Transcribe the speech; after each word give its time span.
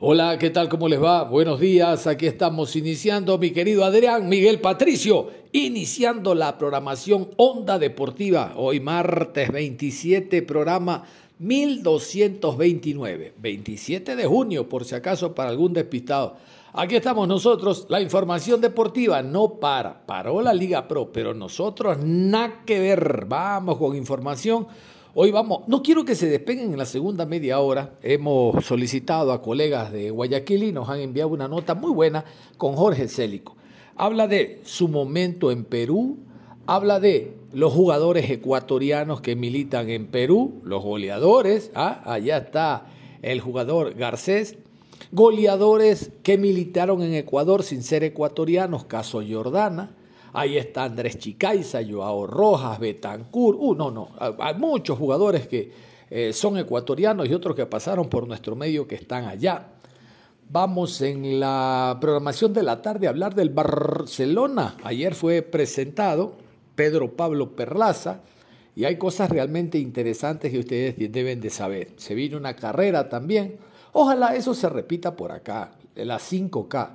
Hola, 0.00 0.38
¿qué 0.38 0.50
tal? 0.50 0.68
¿Cómo 0.68 0.88
les 0.88 1.02
va? 1.02 1.24
Buenos 1.24 1.58
días. 1.58 2.06
Aquí 2.06 2.28
estamos 2.28 2.76
iniciando, 2.76 3.36
mi 3.36 3.50
querido 3.50 3.84
Adrián 3.84 4.28
Miguel 4.28 4.60
Patricio, 4.60 5.28
iniciando 5.50 6.36
la 6.36 6.56
programación 6.56 7.30
Onda 7.36 7.80
Deportiva. 7.80 8.52
Hoy 8.54 8.78
martes 8.78 9.50
27, 9.50 10.42
programa 10.42 11.02
1229, 11.40 13.34
27 13.38 14.14
de 14.14 14.24
junio, 14.24 14.68
por 14.68 14.84
si 14.84 14.94
acaso 14.94 15.34
para 15.34 15.50
algún 15.50 15.72
despistado. 15.72 16.36
Aquí 16.74 16.94
estamos 16.94 17.26
nosotros, 17.26 17.86
la 17.88 18.00
información 18.00 18.60
deportiva 18.60 19.20
no 19.24 19.54
para, 19.54 20.06
paró 20.06 20.40
la 20.40 20.54
Liga 20.54 20.86
Pro, 20.86 21.10
pero 21.12 21.34
nosotros 21.34 21.98
nada 22.04 22.62
que 22.64 22.78
ver, 22.78 23.24
vamos 23.26 23.78
con 23.78 23.96
información 23.96 24.68
Hoy 25.20 25.32
vamos, 25.32 25.66
no 25.66 25.82
quiero 25.82 26.04
que 26.04 26.14
se 26.14 26.28
despeguen 26.28 26.70
en 26.70 26.78
la 26.78 26.86
segunda 26.86 27.26
media 27.26 27.58
hora. 27.58 27.98
Hemos 28.04 28.64
solicitado 28.64 29.32
a 29.32 29.42
colegas 29.42 29.90
de 29.90 30.12
Guayaquil 30.12 30.62
y 30.62 30.70
nos 30.70 30.88
han 30.88 31.00
enviado 31.00 31.30
una 31.30 31.48
nota 31.48 31.74
muy 31.74 31.90
buena 31.90 32.24
con 32.56 32.76
Jorge 32.76 33.08
Célico. 33.08 33.56
Habla 33.96 34.28
de 34.28 34.60
su 34.62 34.86
momento 34.86 35.50
en 35.50 35.64
Perú, 35.64 36.18
habla 36.66 37.00
de 37.00 37.34
los 37.52 37.72
jugadores 37.72 38.30
ecuatorianos 38.30 39.20
que 39.20 39.34
militan 39.34 39.90
en 39.90 40.06
Perú, 40.06 40.60
los 40.62 40.84
goleadores, 40.84 41.72
¿ah? 41.74 42.00
allá 42.04 42.36
está 42.36 42.86
el 43.20 43.40
jugador 43.40 43.94
Garcés, 43.94 44.56
goleadores 45.10 46.12
que 46.22 46.38
militaron 46.38 47.02
en 47.02 47.14
Ecuador 47.14 47.64
sin 47.64 47.82
ser 47.82 48.04
ecuatorianos, 48.04 48.84
caso 48.84 49.20
Jordana, 49.28 49.96
Ahí 50.32 50.58
está 50.58 50.84
Andrés 50.84 51.18
Chicaiza, 51.18 51.80
Joao 51.88 52.26
Rojas, 52.26 52.78
Betancourt. 52.78 53.58
Uh, 53.60 53.74
no, 53.74 53.90
no. 53.90 54.08
Hay 54.38 54.54
muchos 54.54 54.98
jugadores 54.98 55.48
que 55.48 55.70
eh, 56.10 56.32
son 56.32 56.58
ecuatorianos 56.58 57.28
y 57.28 57.34
otros 57.34 57.54
que 57.56 57.66
pasaron 57.66 58.08
por 58.08 58.26
nuestro 58.26 58.56
medio 58.56 58.86
que 58.86 58.94
están 58.94 59.24
allá. 59.24 59.68
Vamos 60.50 61.02
en 61.02 61.40
la 61.40 61.98
programación 62.00 62.54
de 62.54 62.62
la 62.62 62.80
tarde 62.80 63.06
a 63.06 63.10
hablar 63.10 63.34
del 63.34 63.50
Barcelona. 63.50 64.76
Ayer 64.82 65.14
fue 65.14 65.42
presentado 65.42 66.36
Pedro 66.74 67.12
Pablo 67.16 67.54
Perlaza 67.54 68.22
y 68.74 68.84
hay 68.84 68.96
cosas 68.96 69.28
realmente 69.28 69.78
interesantes 69.78 70.50
que 70.50 70.60
ustedes 70.60 70.94
deben 71.12 71.40
de 71.40 71.50
saber. 71.50 71.92
Se 71.96 72.14
vino 72.14 72.38
una 72.38 72.54
carrera 72.54 73.08
también. 73.08 73.56
Ojalá 73.92 74.36
eso 74.36 74.54
se 74.54 74.68
repita 74.68 75.16
por 75.16 75.32
acá, 75.32 75.72
la 75.96 76.18
5K, 76.18 76.90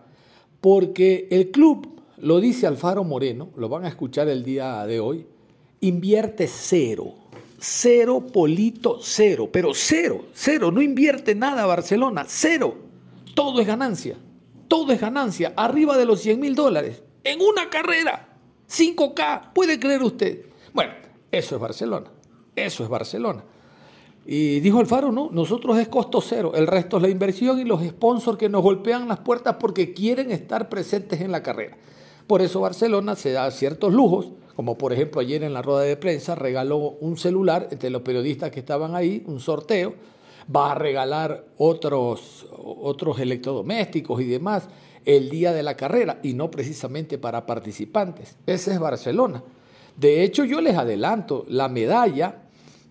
porque 0.61 1.27
el 1.29 1.51
club 1.51 2.01
lo 2.23 2.39
dice 2.39 2.66
Alfaro 2.67 3.03
Moreno, 3.03 3.50
lo 3.57 3.67
van 3.67 3.84
a 3.84 3.89
escuchar 3.89 4.29
el 4.29 4.44
día 4.44 4.85
de 4.85 5.01
hoy, 5.01 5.28
invierte 5.81 6.47
cero, 6.47 7.13
cero 7.59 8.25
polito 8.31 9.00
cero, 9.01 9.50
pero 9.51 9.73
cero, 9.73 10.25
cero, 10.34 10.72
no 10.72 10.81
invierte 10.81 11.35
nada 11.35 11.66
Barcelona, 11.66 12.23
cero, 12.28 12.75
todo 13.35 13.59
es 13.59 13.67
ganancia, 13.67 14.16
todo 14.69 14.94
es 14.94 15.01
ganancia, 15.01 15.53
arriba 15.57 15.97
de 15.97 16.06
los 16.06 16.22
100 16.22 16.39
mil 16.39 16.56
dólares, 16.56 17.03
en 17.25 17.41
una 17.41 17.69
carrera, 17.69 18.29
5K, 18.69 19.51
puede 19.53 19.78
creer 19.78 20.01
usted. 20.01 20.45
Bueno, 20.73 20.94
eso 21.29 21.55
es 21.55 21.61
Barcelona, 21.61 22.09
eso 22.55 22.84
es 22.84 22.90
Barcelona. 22.90 23.44
Y 24.25 24.61
dijo 24.61 24.79
Alfaro, 24.79 25.11
no, 25.11 25.29
nosotros 25.34 25.78
es 25.78 25.90
costo 25.90 26.22
cero, 26.22 26.53
el 26.55 26.67
resto 26.67 26.95
es 26.95 27.03
la 27.03 27.09
inversión 27.09 27.59
y 27.59 27.66
los 27.66 27.84
sponsors 27.84 28.38
que 28.38 28.47
nos 28.47 28.63
golpean 28.63 29.09
las 29.09 29.19
puertas 29.19 29.57
porque 29.59 29.94
quieren 29.94 30.31
estar 30.31 30.69
presentes 30.69 31.19
en 31.19 31.34
la 31.34 31.44
carrera. 31.44 31.75
Por 32.28 32.41
eso 32.41 32.61
Barcelona 32.61 33.16
se 33.16 33.31
da 33.31 33.50
ciertos 33.51 33.94
lujos, 33.94 34.29
como 34.56 34.78
por 34.78 34.94
ejemplo 34.94 35.22
ayer 35.22 35.44
en 35.44 35.53
la 35.53 35.61
rueda 35.61 35.81
de 35.81 35.97
prensa 35.97 36.35
regaló 36.35 36.78
un 36.78 37.17
celular 37.17 37.67
entre 37.72 37.89
los 37.89 38.01
periodistas 38.01 38.51
que 38.51 38.59
estaban 38.59 38.95
ahí, 38.95 39.23
un 39.25 39.39
sorteo, 39.39 39.95
va 40.53 40.72
a 40.72 40.75
regalar 40.75 41.45
otros, 41.57 42.47
otros 42.51 43.19
electrodomésticos 43.19 44.22
y 44.22 44.25
demás 44.25 44.67
el 45.06 45.29
día 45.29 45.51
de 45.51 45.63
la 45.63 45.75
carrera 45.75 46.19
y 46.23 46.34
no 46.34 46.50
precisamente 46.50 47.17
para 47.17 47.45
participantes. 47.45 48.38
Ese 48.45 48.72
es 48.72 48.79
Barcelona. 48.79 49.44
De 49.97 50.23
hecho, 50.23 50.44
yo 50.45 50.61
les 50.61 50.75
adelanto, 50.75 51.45
la 51.50 51.67
medalla, 51.67 52.44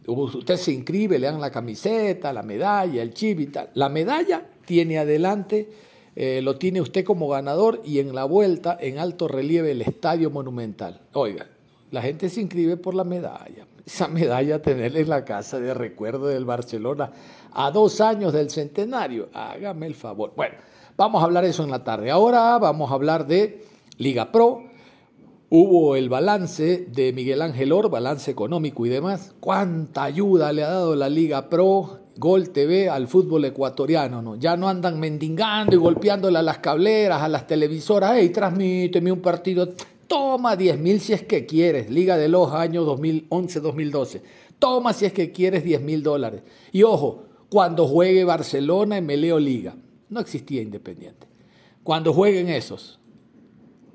usted 0.07 0.57
se 0.57 0.73
inscribe, 0.73 1.19
le 1.19 1.27
dan 1.27 1.41
la 1.41 1.51
camiseta, 1.51 2.33
la 2.33 2.43
medalla, 2.43 3.03
el 3.03 3.13
chip 3.13 3.41
y 3.41 3.47
tal. 3.47 3.71
La 3.75 3.89
medalla 3.89 4.47
tiene 4.65 4.99
adelante 4.99 5.69
eh, 6.15 6.41
lo 6.43 6.57
tiene 6.57 6.81
usted 6.81 7.05
como 7.05 7.29
ganador 7.29 7.81
y 7.85 7.99
en 7.99 8.15
la 8.15 8.25
vuelta 8.25 8.77
en 8.81 8.99
alto 8.99 9.29
relieve 9.29 9.71
el 9.71 9.83
Estadio 9.83 10.31
Monumental. 10.31 11.01
Oiga, 11.15 11.47
la 11.91 12.03
gente 12.03 12.29
se 12.29 12.41
inscribe 12.41 12.77
por 12.77 12.95
la 12.95 13.05
medalla. 13.05 13.67
Esa 13.85 14.09
medalla 14.09 14.61
tenerla 14.61 15.01
en 15.01 15.09
la 15.09 15.25
casa 15.25 15.59
de 15.59 15.75
recuerdo 15.75 16.27
del 16.27 16.45
Barcelona 16.45 17.11
a 17.53 17.71
dos 17.71 18.01
años 18.01 18.33
del 18.33 18.51
centenario. 18.51 19.29
Hágame 19.33 19.87
el 19.87 19.95
favor. 19.95 20.33
Bueno, 20.37 20.57
vamos 20.97 21.23
a 21.23 21.25
hablar 21.25 21.45
eso 21.45 21.65
en 21.65 21.71
la 21.71 21.83
tarde. 21.83 22.11
Ahora 22.11 22.59
vamos 22.59 22.91
a 22.91 22.95
hablar 22.95 23.27
de 23.27 23.65
Liga 23.97 24.31
Pro. 24.31 24.65
Hubo 25.49 25.97
el 25.97 26.09
balance 26.09 26.87
de 26.91 27.13
Miguel 27.13 27.43
Ángel 27.43 27.73
Or, 27.73 27.91
balance 27.91 28.31
económico 28.31 28.87
y 28.87 28.89
demás. 28.89 29.35
¿Cuánta 29.41 30.05
ayuda 30.05 30.53
le 30.53 30.63
ha 30.63 30.71
dado 30.71 30.95
la 30.95 31.09
Liga 31.09 31.49
Pro 31.49 32.02
Gol 32.23 32.51
TV 32.51 32.89
al 32.89 33.09
fútbol 33.09 33.47
ecuatoriano, 33.47 34.23
¿no? 34.23 34.37
Ya 34.37 34.57
no 34.57 34.69
andan 34.69 35.01
mendigando 35.01 35.75
y 35.75 35.77
golpeándole 35.77 36.39
a 36.39 36.43
las 36.43 36.59
cableras, 36.59 37.21
a 37.21 37.27
las 37.27 37.49
televisoras, 37.49 38.13
hey, 38.15 38.29
transmíteme 38.29 39.11
un 39.11 39.21
partido, 39.21 39.71
toma 40.07 40.55
10 40.55 40.79
mil 40.79 41.01
si 41.01 41.15
es 41.15 41.25
que 41.25 41.47
quieres, 41.47 41.91
Liga 41.91 42.17
de 42.17 42.29
los 42.29 42.53
años 42.53 42.87
2011-2012, 42.87 44.23
toma 44.61 44.93
si 44.93 45.07
es 45.07 45.13
que 45.13 45.33
quieres 45.33 45.65
10 45.65 45.81
mil 45.81 46.05
dólares. 46.05 46.45
Y 46.71 46.85
ojo, 46.85 47.25
cuando 47.51 47.89
juegue 47.89 48.23
Barcelona 48.23 48.99
en 48.99 49.07
Meleo 49.07 49.41
Liga, 49.41 49.75
no 50.09 50.21
existía 50.21 50.63
Independiente. 50.63 51.27
Cuando 51.83 52.13
jueguen 52.13 52.49
esos. 52.49 53.01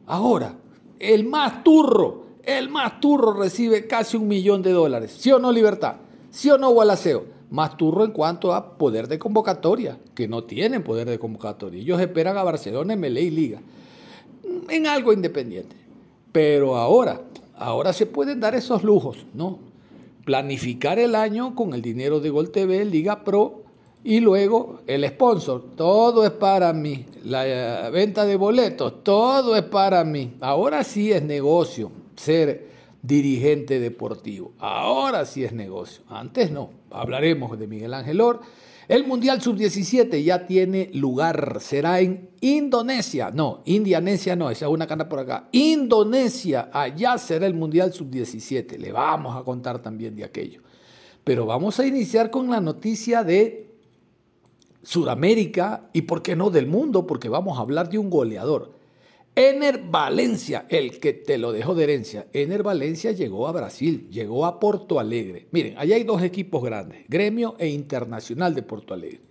Ahora, 0.05 0.53
el 0.99 1.23
más 1.23 1.63
turro, 1.63 2.25
el 2.43 2.67
más 2.67 2.99
turro 2.99 3.31
recibe 3.31 3.87
casi 3.87 4.17
un 4.17 4.27
millón 4.27 4.61
de 4.63 4.73
dólares. 4.73 5.15
¿Sí 5.17 5.31
o 5.31 5.39
no, 5.39 5.49
Libertad? 5.49 5.95
¿Sí 6.29 6.49
o 6.49 6.57
no, 6.57 6.71
Gualaceo? 6.71 7.36
Más 7.49 7.77
turro 7.77 8.03
en 8.03 8.11
cuanto 8.11 8.53
a 8.53 8.77
poder 8.77 9.07
de 9.07 9.19
convocatoria, 9.19 9.97
que 10.13 10.27
no 10.27 10.43
tienen 10.43 10.83
poder 10.83 11.09
de 11.09 11.19
convocatoria. 11.19 11.81
Ellos 11.81 12.01
esperan 12.01 12.37
a 12.37 12.43
Barcelona, 12.43 12.95
MLE 12.95 13.21
y 13.21 13.29
Liga, 13.29 13.61
en 14.69 14.87
algo 14.87 15.13
independiente. 15.13 15.75
Pero 16.31 16.77
ahora, 16.77 17.21
ahora 17.57 17.93
se 17.93 18.05
pueden 18.05 18.39
dar 18.39 18.55
esos 18.55 18.83
lujos, 18.83 19.25
¿no? 19.33 19.59
Planificar 20.25 20.99
el 20.99 21.15
año 21.15 21.55
con 21.55 21.73
el 21.73 21.81
dinero 21.81 22.19
de 22.19 22.29
Gol 22.29 22.51
TV, 22.51 22.83
Liga 22.83 23.23
Pro 23.23 23.63
y 24.03 24.19
luego 24.19 24.81
el 24.87 25.07
sponsor. 25.07 25.63
Todo 25.75 26.25
es 26.25 26.31
para 26.31 26.73
mí. 26.73 27.05
La 27.23 27.87
eh, 27.87 27.91
venta 27.91 28.25
de 28.25 28.35
boletos, 28.35 29.03
todo 29.03 29.55
es 29.55 29.63
para 29.63 30.03
mí. 30.03 30.33
Ahora 30.41 30.83
sí 30.83 31.11
es 31.11 31.23
negocio 31.23 31.91
ser 32.15 32.67
dirigente 33.01 33.79
deportivo. 33.79 34.53
Ahora 34.59 35.25
sí 35.25 35.43
es 35.43 35.53
negocio. 35.53 36.03
Antes 36.07 36.51
no. 36.51 36.71
Hablaremos 36.91 37.57
de 37.57 37.67
Miguel 37.67 37.93
Ángel 37.93 38.21
Or. 38.21 38.41
El 38.87 39.05
Mundial 39.05 39.41
Sub-17 39.41 40.23
ya 40.23 40.45
tiene 40.45 40.89
lugar. 40.93 41.57
Será 41.59 41.99
en 41.99 42.29
Indonesia. 42.39 43.31
No, 43.31 43.61
Indianesia 43.65 44.37
no, 44.37 44.49
esa 44.49 44.65
es 44.65 44.71
una 44.71 44.87
cana 44.87 45.09
por 45.09 45.19
acá. 45.19 45.49
Indonesia, 45.51 46.69
allá 46.71 47.17
será 47.17 47.47
el 47.47 47.53
Mundial 47.53 47.91
Sub-17. 47.91 48.77
Le 48.77 48.93
vamos 48.93 49.35
a 49.35 49.43
contar 49.43 49.81
también 49.81 50.15
de 50.15 50.23
aquello. 50.23 50.61
Pero 51.25 51.45
vamos 51.45 51.77
a 51.81 51.85
iniciar 51.85 52.31
con 52.31 52.49
la 52.49 52.61
noticia 52.61 53.25
de 53.25 53.75
Sudamérica 54.83 55.89
y, 55.91 56.03
por 56.03 56.21
qué 56.21 56.37
no, 56.37 56.49
del 56.49 56.67
mundo, 56.67 57.05
porque 57.05 57.27
vamos 57.27 57.57
a 57.57 57.61
hablar 57.61 57.89
de 57.89 57.97
un 57.97 58.09
goleador. 58.09 58.76
Ener 59.39 59.83
Valencia, 59.83 60.65
el 60.67 60.99
que 60.99 61.13
te 61.13 61.37
lo 61.37 61.51
dejó 61.51 61.75
de 61.75 61.83
herencia. 61.83 62.25
Ener 62.33 62.63
Valencia 62.63 63.11
llegó 63.11 63.47
a 63.47 63.51
Brasil, 63.51 64.07
llegó 64.09 64.47
a 64.47 64.59
Porto 64.59 64.99
Alegre. 64.99 65.45
Miren, 65.51 65.77
allá 65.77 65.95
hay 65.95 66.03
dos 66.03 66.23
equipos 66.23 66.63
grandes, 66.63 67.05
Gremio 67.07 67.55
e 67.59 67.67
Internacional 67.67 68.55
de 68.55 68.63
Porto 68.63 68.95
Alegre. 68.95 69.21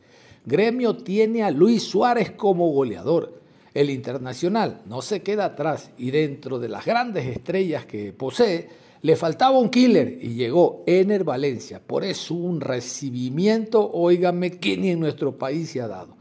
Gremio 0.44 0.94
tiene 0.94 1.42
a 1.42 1.50
Luis 1.50 1.82
Suárez 1.82 2.30
como 2.30 2.70
goleador. 2.70 3.40
El 3.74 3.90
Internacional 3.90 4.82
no 4.86 5.02
se 5.02 5.22
queda 5.22 5.46
atrás 5.46 5.90
y 5.98 6.12
dentro 6.12 6.60
de 6.60 6.68
las 6.68 6.86
grandes 6.86 7.26
estrellas 7.26 7.84
que 7.84 8.12
posee, 8.12 8.68
le 9.02 9.16
faltaba 9.16 9.58
un 9.58 9.70
killer 9.70 10.20
y 10.22 10.34
llegó 10.34 10.84
Ener 10.86 11.24
Valencia. 11.24 11.82
Por 11.84 12.04
eso 12.04 12.34
un 12.34 12.60
recibimiento, 12.60 13.90
óigame, 13.92 14.52
que 14.52 14.76
ni 14.76 14.90
en 14.90 15.00
nuestro 15.00 15.36
país 15.36 15.70
se 15.70 15.80
ha 15.80 15.88
dado. 15.88 16.16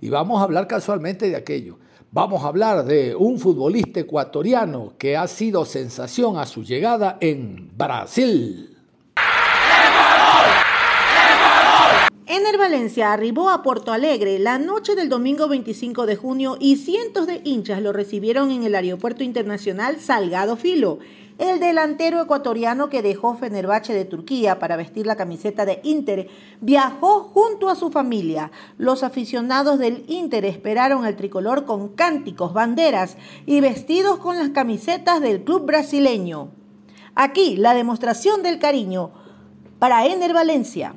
Y 0.00 0.08
vamos 0.08 0.40
a 0.40 0.42
hablar 0.42 0.66
casualmente 0.66 1.30
de 1.30 1.36
aquello. 1.36 1.78
Vamos 2.10 2.42
a 2.42 2.48
hablar 2.48 2.86
de 2.86 3.14
un 3.14 3.38
futbolista 3.38 4.00
ecuatoriano 4.00 4.94
que 4.96 5.14
ha 5.14 5.28
sido 5.28 5.66
sensación 5.66 6.38
a 6.38 6.46
su 6.46 6.64
llegada 6.64 7.18
en 7.20 7.70
Brasil. 7.76 8.74
Ener 12.24 12.56
Valencia 12.56 13.12
arribó 13.12 13.50
a 13.50 13.62
Porto 13.62 13.92
Alegre 13.92 14.38
la 14.38 14.58
noche 14.58 14.94
del 14.94 15.10
domingo 15.10 15.48
25 15.48 16.06
de 16.06 16.16
junio 16.16 16.56
y 16.58 16.76
cientos 16.76 17.26
de 17.26 17.42
hinchas 17.44 17.82
lo 17.82 17.92
recibieron 17.92 18.52
en 18.52 18.62
el 18.62 18.74
Aeropuerto 18.74 19.22
Internacional 19.22 20.00
Salgado 20.00 20.56
Filo. 20.56 21.00
El 21.38 21.60
delantero 21.60 22.20
ecuatoriano 22.20 22.90
que 22.90 23.00
dejó 23.00 23.36
Fenerbahce 23.36 23.94
de 23.94 24.04
Turquía 24.04 24.58
para 24.58 24.74
vestir 24.74 25.06
la 25.06 25.14
camiseta 25.14 25.64
de 25.64 25.78
Inter 25.84 26.28
viajó 26.60 27.30
junto 27.32 27.70
a 27.70 27.76
su 27.76 27.92
familia. 27.92 28.50
Los 28.76 29.04
aficionados 29.04 29.78
del 29.78 30.04
Inter 30.08 30.44
esperaron 30.44 31.04
al 31.04 31.14
tricolor 31.14 31.64
con 31.64 31.90
cánticos, 31.90 32.52
banderas 32.52 33.16
y 33.46 33.60
vestidos 33.60 34.18
con 34.18 34.36
las 34.36 34.48
camisetas 34.48 35.20
del 35.20 35.44
club 35.44 35.64
brasileño. 35.64 36.48
Aquí 37.14 37.56
la 37.56 37.72
demostración 37.72 38.42
del 38.42 38.58
cariño 38.58 39.12
para 39.78 40.06
Ener 40.06 40.32
Valencia. 40.32 40.94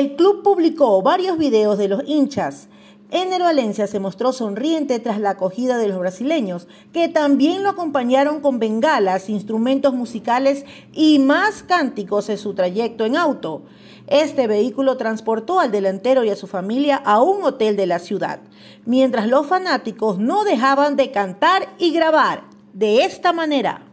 El 0.00 0.16
club 0.16 0.42
publicó 0.42 1.02
varios 1.02 1.36
videos 1.36 1.76
de 1.76 1.86
los 1.86 2.00
hinchas. 2.06 2.68
Ener 3.10 3.42
Valencia 3.42 3.86
se 3.86 4.00
mostró 4.00 4.32
sonriente 4.32 4.98
tras 4.98 5.20
la 5.20 5.32
acogida 5.32 5.76
de 5.76 5.88
los 5.88 5.98
brasileños, 5.98 6.68
que 6.94 7.08
también 7.08 7.62
lo 7.62 7.68
acompañaron 7.68 8.40
con 8.40 8.58
bengalas, 8.58 9.28
instrumentos 9.28 9.92
musicales 9.92 10.64
y 10.94 11.18
más 11.18 11.62
cánticos 11.62 12.30
en 12.30 12.38
su 12.38 12.54
trayecto 12.54 13.04
en 13.04 13.14
auto. 13.14 13.64
Este 14.06 14.46
vehículo 14.46 14.96
transportó 14.96 15.60
al 15.60 15.70
delantero 15.70 16.24
y 16.24 16.30
a 16.30 16.36
su 16.36 16.46
familia 16.46 16.96
a 16.96 17.20
un 17.20 17.44
hotel 17.44 17.76
de 17.76 17.86
la 17.86 17.98
ciudad, 17.98 18.40
mientras 18.86 19.28
los 19.28 19.46
fanáticos 19.46 20.18
no 20.18 20.44
dejaban 20.44 20.96
de 20.96 21.10
cantar 21.10 21.68
y 21.76 21.92
grabar 21.92 22.44
de 22.72 23.04
esta 23.04 23.34
manera. 23.34 23.89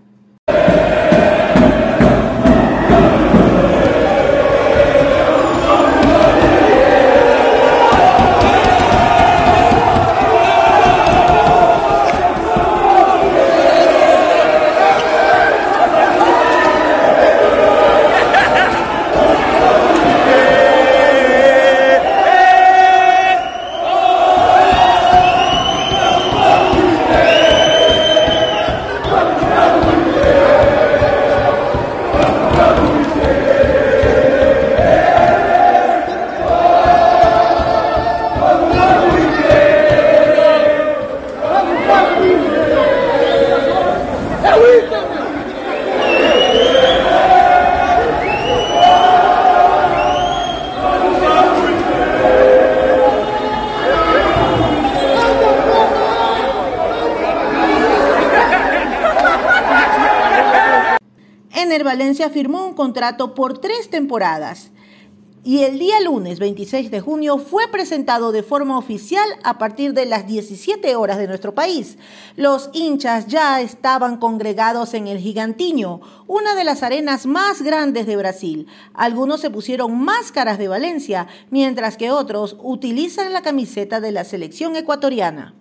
Firmó 62.29 62.65
un 62.65 62.74
contrato 62.74 63.33
por 63.33 63.59
tres 63.59 63.89
temporadas 63.89 64.71
y 65.47 65.63
el 65.63 65.79
día 65.79 66.01
lunes 66.01 66.39
26 66.39 66.91
de 66.91 67.00
junio 67.00 67.38
fue 67.38 67.69
presentado 67.69 68.33
de 68.33 68.44
forma 68.44 68.77
oficial 68.77 69.25
a 69.44 69.57
partir 69.57 69.94
de 69.94 70.06
las 70.06 70.27
17 70.27 70.97
horas 70.97 71.18
de 71.18 71.27
nuestro 71.27 71.56
país. 71.56 71.97
Los 72.35 72.69
hinchas 72.74 73.27
ya 73.27 73.62
estaban 73.62 74.18
congregados 74.18 74.94
en 74.94 75.07
el 75.07 75.19
Gigantiño, 75.19 76.01
una 76.27 76.53
de 76.53 76.65
las 76.65 76.83
arenas 76.83 77.25
más 77.25 77.62
grandes 77.62 78.07
de 78.07 78.18
Brasil. 78.18 78.68
Algunos 78.94 79.39
se 79.39 79.50
pusieron 79.50 79.97
máscaras 79.97 80.57
de 80.57 80.68
Valencia, 80.68 81.27
mientras 81.50 81.95
que 81.95 82.12
otros 82.12 82.57
utilizan 82.62 83.31
la 83.31 83.41
camiseta 83.41 84.01
de 84.01 84.12
la 84.12 84.25
selección 84.25 84.75
ecuatoriana. 84.75 85.56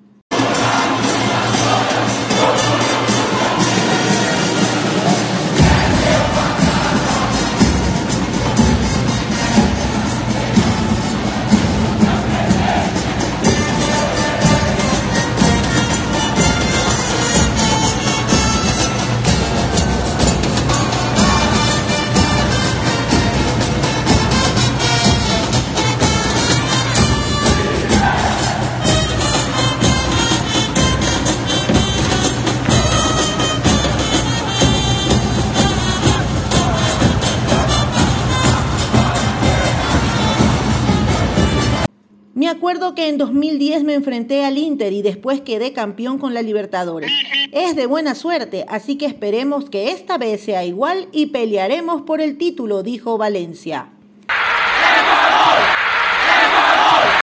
Que 42.95 43.09
en 43.09 43.19
2010 43.19 43.85
me 43.85 43.95
enfrenté 43.95 44.45
al 44.45 44.57
Inter 44.57 44.93
y 44.93 45.02
después 45.02 45.40
quedé 45.40 45.73
campeón 45.73 46.19
con 46.19 46.35
la 46.35 46.43
Libertadores. 46.43 47.11
Es 47.52 47.75
de 47.75 47.87
buena 47.87 48.14
suerte, 48.14 48.64
así 48.69 48.97
que 48.97 49.07
esperemos 49.07 49.69
que 49.69 49.90
esta 49.90 50.19
vez 50.19 50.43
sea 50.43 50.64
igual 50.64 51.09
y 51.12 51.26
pelearemos 51.26 52.02
por 52.02 52.21
el 52.21 52.38
título, 52.38 52.83
dijo 52.83 53.19
Valencia. 53.19 53.90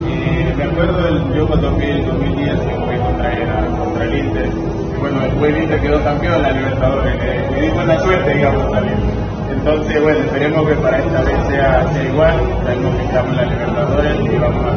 me 0.00 0.64
acuerdo 0.64 1.02
del 1.02 1.34
Yoga 1.36 1.56
2000, 1.56 2.06
2010 2.06 2.60
que 2.60 2.74
fue 2.84 2.98
contra, 2.98 3.32
era, 3.32 3.78
contra 3.78 4.04
el 4.04 4.26
Inter. 4.26 4.46
Y 4.46 5.00
bueno, 5.00 5.20
después 5.20 5.56
el 5.56 5.62
Inter 5.62 5.80
quedó 5.80 6.04
campeón 6.04 6.34
en 6.34 6.42
la 6.42 6.52
Libertadores. 6.52 7.16
Me, 7.16 7.84
me 7.84 7.92
di 7.94 8.00
suerte, 8.02 8.34
digamos, 8.34 8.72
también. 8.72 9.25
Entonces, 9.50 10.02
bueno, 10.02 10.18
esperemos 10.20 10.68
que 10.68 10.74
para 10.76 10.98
esta 10.98 11.22
vez 11.22 11.46
sea, 11.48 12.08
igual. 12.08 12.40
Estamos 13.06 13.30
en 13.30 13.36
la 13.36 13.44
Libertadores 13.44 14.20
y 14.20 14.38
vamos 14.38 14.64
a. 14.64 14.76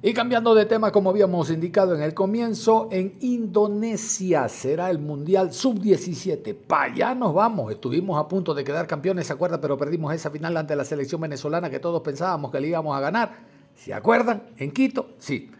Y 0.00 0.14
cambiando 0.14 0.54
de 0.54 0.64
tema, 0.64 0.92
como 0.92 1.10
habíamos 1.10 1.50
indicado 1.50 1.94
en 1.94 2.02
el 2.02 2.14
comienzo, 2.14 2.88
en 2.92 3.18
Indonesia 3.20 4.48
será 4.48 4.90
el 4.90 5.00
Mundial 5.00 5.52
Sub-17. 5.52 6.54
Para 6.54 6.92
allá 6.92 7.14
nos 7.14 7.34
vamos. 7.34 7.72
Estuvimos 7.72 8.18
a 8.18 8.28
punto 8.28 8.54
de 8.54 8.62
quedar 8.62 8.86
campeones, 8.86 9.26
¿se 9.26 9.32
acuerdan? 9.32 9.60
Pero 9.60 9.76
perdimos 9.76 10.14
esa 10.14 10.30
final 10.30 10.56
ante 10.56 10.76
la 10.76 10.84
selección 10.84 11.20
venezolana 11.20 11.68
que 11.68 11.80
todos 11.80 12.00
pensábamos 12.00 12.52
que 12.52 12.60
le 12.60 12.68
íbamos 12.68 12.96
a 12.96 13.00
ganar. 13.00 13.38
¿Se 13.74 13.92
acuerdan? 13.92 14.44
En 14.56 14.70
Quito, 14.70 15.10
sí. 15.18 15.50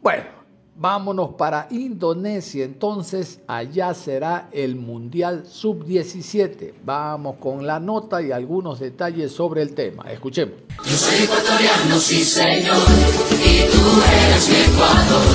Bueno, 0.00 0.24
Vámonos 0.78 1.30
para 1.38 1.68
Indonesia, 1.70 2.62
entonces 2.62 3.40
allá 3.46 3.94
será 3.94 4.50
el 4.52 4.76
Mundial 4.76 5.44
Sub-17. 5.48 6.74
Vamos 6.84 7.36
con 7.40 7.66
la 7.66 7.80
nota 7.80 8.20
y 8.20 8.30
algunos 8.30 8.80
detalles 8.80 9.32
sobre 9.32 9.62
el 9.62 9.74
tema. 9.74 10.04
Escuchemos. 10.12 10.56
Yo 10.84 10.96
soy 10.96 11.24
ecuatoriano, 11.24 11.98
sí 11.98 12.22
señor, 12.22 12.76
y 12.76 13.60
tú 13.72 14.02
eres 14.12 14.48
mi 14.50 14.56
Ecuador, 14.56 15.26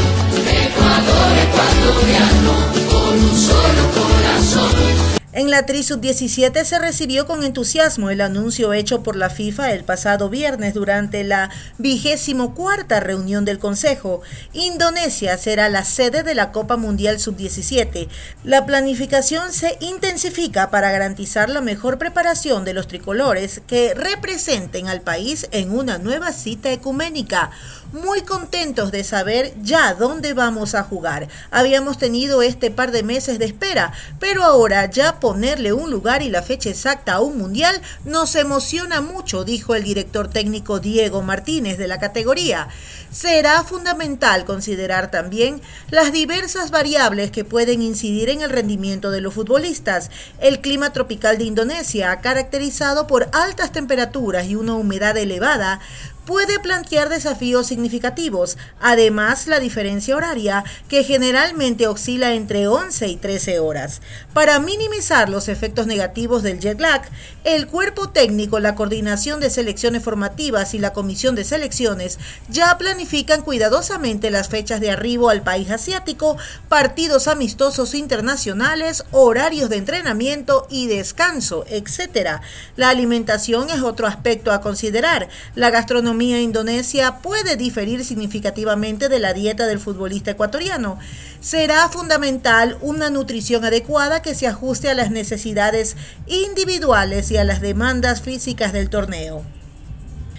Ecuador 0.45 1.31
ecuatoriano, 1.41 2.53
con 2.91 3.19
un 3.19 3.35
solo 3.35 3.83
corazón. 3.95 5.20
En 5.33 5.49
la 5.49 5.65
Tri 5.65 5.81
Sub-17 5.81 6.65
se 6.65 6.77
recibió 6.77 7.25
con 7.25 7.45
entusiasmo 7.45 8.09
el 8.09 8.19
anuncio 8.19 8.73
hecho 8.73 9.01
por 9.01 9.15
la 9.15 9.29
FIFA 9.29 9.71
el 9.71 9.85
pasado 9.85 10.29
viernes 10.29 10.73
durante 10.73 11.23
la 11.23 11.49
vigésimo 11.77 12.53
cuarta 12.53 12.99
reunión 12.99 13.45
del 13.45 13.57
Consejo. 13.57 14.21
Indonesia 14.51 15.37
será 15.37 15.69
la 15.69 15.85
sede 15.85 16.23
de 16.23 16.35
la 16.35 16.51
Copa 16.51 16.75
Mundial 16.75 17.17
Sub-17. 17.17 18.09
La 18.43 18.65
planificación 18.65 19.53
se 19.53 19.77
intensifica 19.79 20.69
para 20.69 20.91
garantizar 20.91 21.49
la 21.49 21.61
mejor 21.61 21.97
preparación 21.97 22.65
de 22.65 22.73
los 22.73 22.89
tricolores 22.89 23.61
que 23.67 23.93
representen 23.93 24.89
al 24.89 24.99
país 24.99 25.47
en 25.53 25.71
una 25.71 25.97
nueva 25.97 26.33
cita 26.33 26.73
ecuménica 26.73 27.51
muy 27.91 28.21
contentos 28.21 28.91
de 28.91 29.03
saber 29.03 29.53
ya 29.61 29.93
dónde 29.93 30.33
vamos 30.33 30.75
a 30.75 30.83
jugar. 30.83 31.27
Habíamos 31.51 31.97
tenido 31.97 32.41
este 32.41 32.71
par 32.71 32.91
de 32.91 33.03
meses 33.03 33.39
de 33.39 33.45
espera, 33.45 33.91
pero 34.19 34.43
ahora 34.43 34.89
ya 34.89 35.19
ponerle 35.19 35.73
un 35.73 35.91
lugar 35.91 36.21
y 36.21 36.29
la 36.29 36.41
fecha 36.41 36.69
exacta 36.69 37.13
a 37.13 37.21
un 37.21 37.37
mundial 37.37 37.81
nos 38.05 38.35
emociona 38.35 39.01
mucho, 39.01 39.43
dijo 39.43 39.75
el 39.75 39.83
director 39.83 40.29
técnico 40.29 40.79
Diego 40.79 41.21
Martínez 41.21 41.77
de 41.77 41.87
la 41.87 41.99
categoría. 41.99 42.67
Será 43.11 43.63
fundamental 43.63 44.45
considerar 44.45 45.11
también 45.11 45.61
las 45.89 46.13
diversas 46.13 46.71
variables 46.71 47.29
que 47.29 47.43
pueden 47.43 47.81
incidir 47.81 48.29
en 48.29 48.39
el 48.41 48.49
rendimiento 48.49 49.11
de 49.11 49.19
los 49.19 49.33
futbolistas. 49.33 50.09
El 50.39 50.61
clima 50.61 50.93
tropical 50.93 51.37
de 51.37 51.43
Indonesia, 51.43 52.21
caracterizado 52.21 53.07
por 53.07 53.29
altas 53.33 53.73
temperaturas 53.73 54.47
y 54.47 54.55
una 54.55 54.75
humedad 54.75 55.17
elevada, 55.17 55.81
puede 56.25 56.59
plantear 56.59 57.09
desafíos 57.09 57.67
significativos. 57.67 58.57
Además, 58.79 59.47
la 59.47 59.59
diferencia 59.59 60.15
horaria, 60.15 60.63
que 60.87 61.03
generalmente 61.03 61.87
oscila 61.87 62.33
entre 62.33 62.67
11 62.67 63.07
y 63.07 63.15
13 63.17 63.59
horas. 63.59 64.01
Para 64.33 64.59
minimizar 64.59 65.29
los 65.29 65.47
efectos 65.49 65.87
negativos 65.87 66.43
del 66.43 66.59
jet 66.59 66.79
lag, 66.79 67.01
el 67.43 67.67
cuerpo 67.67 68.09
técnico, 68.09 68.59
la 68.59 68.75
coordinación 68.75 69.39
de 69.39 69.49
selecciones 69.49 70.03
formativas 70.03 70.73
y 70.73 70.79
la 70.79 70.93
comisión 70.93 71.35
de 71.35 71.43
selecciones 71.43 72.19
ya 72.49 72.77
planifican 72.77 73.41
cuidadosamente 73.41 74.29
las 74.29 74.49
fechas 74.49 74.79
de 74.79 74.91
arribo 74.91 75.29
al 75.29 75.41
país 75.41 75.71
asiático, 75.71 76.37
partidos 76.69 77.27
amistosos 77.27 77.95
internacionales, 77.95 79.03
horarios 79.11 79.69
de 79.69 79.77
entrenamiento 79.77 80.67
y 80.69 80.87
descanso, 80.87 81.65
etc. 81.67 82.41
La 82.75 82.89
alimentación 82.89 83.69
es 83.69 83.81
otro 83.81 84.07
aspecto 84.07 84.51
a 84.51 84.61
considerar. 84.61 85.27
La 85.55 85.71
gastronomía 85.71 86.20
indonesia 86.21 87.17
puede 87.21 87.55
diferir 87.55 88.05
significativamente 88.05 89.09
de 89.09 89.19
la 89.19 89.33
dieta 89.33 89.67
del 89.67 89.79
futbolista 89.79 90.31
ecuatoriano. 90.31 90.99
Será 91.39 91.89
fundamental 91.89 92.77
una 92.81 93.09
nutrición 93.09 93.65
adecuada 93.65 94.21
que 94.21 94.35
se 94.35 94.47
ajuste 94.47 94.89
a 94.89 94.93
las 94.93 95.11
necesidades 95.11 95.97
individuales 96.27 97.31
y 97.31 97.37
a 97.37 97.43
las 97.43 97.61
demandas 97.61 98.21
físicas 98.21 98.73
del 98.73 98.89
torneo. 98.89 99.43